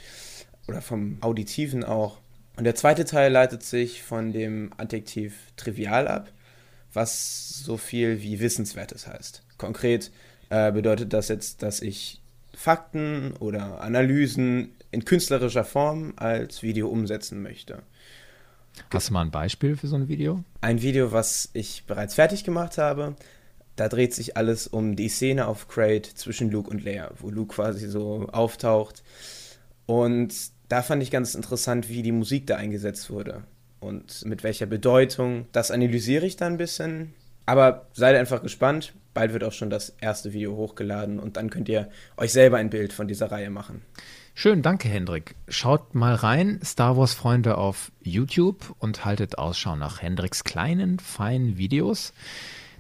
Oder 0.69 0.81
vom 0.81 1.19
Auditiven 1.21 1.83
auch. 1.83 2.19
Und 2.57 2.65
der 2.65 2.77
zweite 2.77 3.05
Teil 3.05 3.33
leitet 3.33 3.63
sich 3.63 4.03
von 4.03 4.33
dem 4.33 4.71
Adjektiv 4.77 5.35
trivial 5.57 6.07
ab 6.07 6.31
was 6.93 7.63
so 7.65 7.77
viel 7.77 8.23
wie 8.23 8.41
Wissenswertes 8.41 9.07
heißt. 9.07 9.43
Konkret 9.59 10.11
äh, 10.49 10.73
bedeutet 10.73 11.13
das 11.13 11.29
jetzt, 11.29 11.63
dass 11.63 11.81
ich 11.81 12.21
Fakten 12.55 13.35
oder 13.39 13.81
Analysen 13.81 14.73
in 14.91 15.05
künstlerischer 15.05 15.65
Form 15.65 16.15
als 16.17 16.63
Video 16.63 16.89
umsetzen 16.89 17.43
möchte. 17.43 17.83
Hast 18.93 19.09
du 19.09 19.13
mal 19.13 19.23
ein 19.23 19.31
Beispiel 19.31 19.77
für 19.77 19.87
so 19.87 19.97
ein 19.97 20.09
Video? 20.09 20.43
Ein 20.61 20.83
Video, 20.83 21.13
was 21.13 21.51
ich 21.53 21.85
bereits 21.87 22.15
fertig 22.15 22.45
gemacht 22.45 22.79
habe. 22.79 23.15
Da 23.77 23.89
dreht 23.89 24.15
sich 24.15 24.37
alles 24.37 24.67
um 24.67 24.97
die 24.97 25.09
Szene 25.09 25.47
auf 25.47 25.69
Crate 25.69 26.15
zwischen 26.15 26.51
Luke 26.51 26.71
und 26.71 26.85
Leia, 26.85 27.11
wo 27.19 27.31
Luke 27.31 27.55
quasi 27.55 27.89
so 27.89 28.29
auftaucht. 28.31 29.03
Und 29.87 30.35
da 30.69 30.83
fand 30.83 31.03
ich 31.03 31.11
ganz 31.11 31.35
interessant, 31.35 31.89
wie 31.89 32.03
die 32.03 32.13
Musik 32.13 32.47
da 32.47 32.57
eingesetzt 32.57 33.11
wurde 33.11 33.45
und 33.81 34.25
mit 34.25 34.45
welcher 34.45 34.67
Bedeutung. 34.67 35.47
Das 35.53 35.71
analysiere 35.71 36.27
ich 36.27 36.37
dann 36.37 36.55
ein 36.55 36.59
bisschen. 36.59 37.15
Aber 37.47 37.87
seid 37.95 38.17
einfach 38.17 38.43
gespannt. 38.43 38.93
Bald 39.13 39.33
wird 39.33 39.43
auch 39.43 39.53
schon 39.53 39.71
das 39.71 39.91
erste 40.01 40.33
Video 40.33 40.55
hochgeladen 40.55 41.19
und 41.19 41.37
dann 41.37 41.51
könnt 41.51 41.69
ihr 41.69 41.89
euch 42.17 42.33
selber 42.33 42.59
ein 42.59 42.71
Bild 42.71 42.93
von 42.93 43.09
dieser 43.09 43.33
Reihe 43.33 43.51
machen. 43.51 43.83
Schön, 44.35 44.63
danke 44.63 44.89
Hendrik. 44.89 45.35
Schaut 45.49 45.95
mal 45.95 46.15
rein, 46.15 46.61
Star 46.65 46.97
Wars 46.97 47.13
Freunde 47.13 47.59
auf 47.59 47.91
YouTube 48.03 48.75
und 48.79 49.05
haltet 49.05 49.39
Ausschau 49.39 49.75
nach 49.75 50.01
Hendriks 50.01 50.45
kleinen, 50.45 51.01
feinen 51.01 51.59
Videos. 51.59 52.13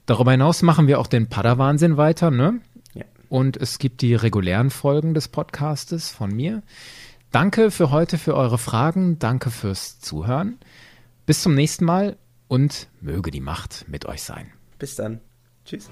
Darüber 0.06 0.30
hinaus 0.30 0.62
machen 0.62 0.86
wir 0.86 1.00
auch 1.00 1.08
den 1.08 1.28
Padawansinn 1.28 1.96
weiter, 1.96 2.30
ne? 2.30 2.60
Ja. 2.94 3.04
Und 3.28 3.56
es 3.56 3.78
gibt 3.78 4.02
die 4.02 4.14
regulären 4.14 4.70
Folgen 4.70 5.14
des 5.14 5.28
Podcastes 5.28 6.10
von 6.10 6.34
mir. 6.34 6.62
Danke 7.32 7.70
für 7.70 7.90
heute 7.90 8.18
für 8.18 8.34
eure 8.34 8.58
Fragen, 8.58 9.18
danke 9.18 9.50
fürs 9.50 10.00
Zuhören. 10.00 10.58
Bis 11.30 11.42
zum 11.42 11.54
nächsten 11.54 11.84
Mal 11.84 12.16
und 12.48 12.88
möge 13.00 13.30
die 13.30 13.40
Macht 13.40 13.84
mit 13.86 14.04
euch 14.04 14.24
sein. 14.24 14.50
Bis 14.80 14.96
dann. 14.96 15.20
Tschüss. 15.64 15.88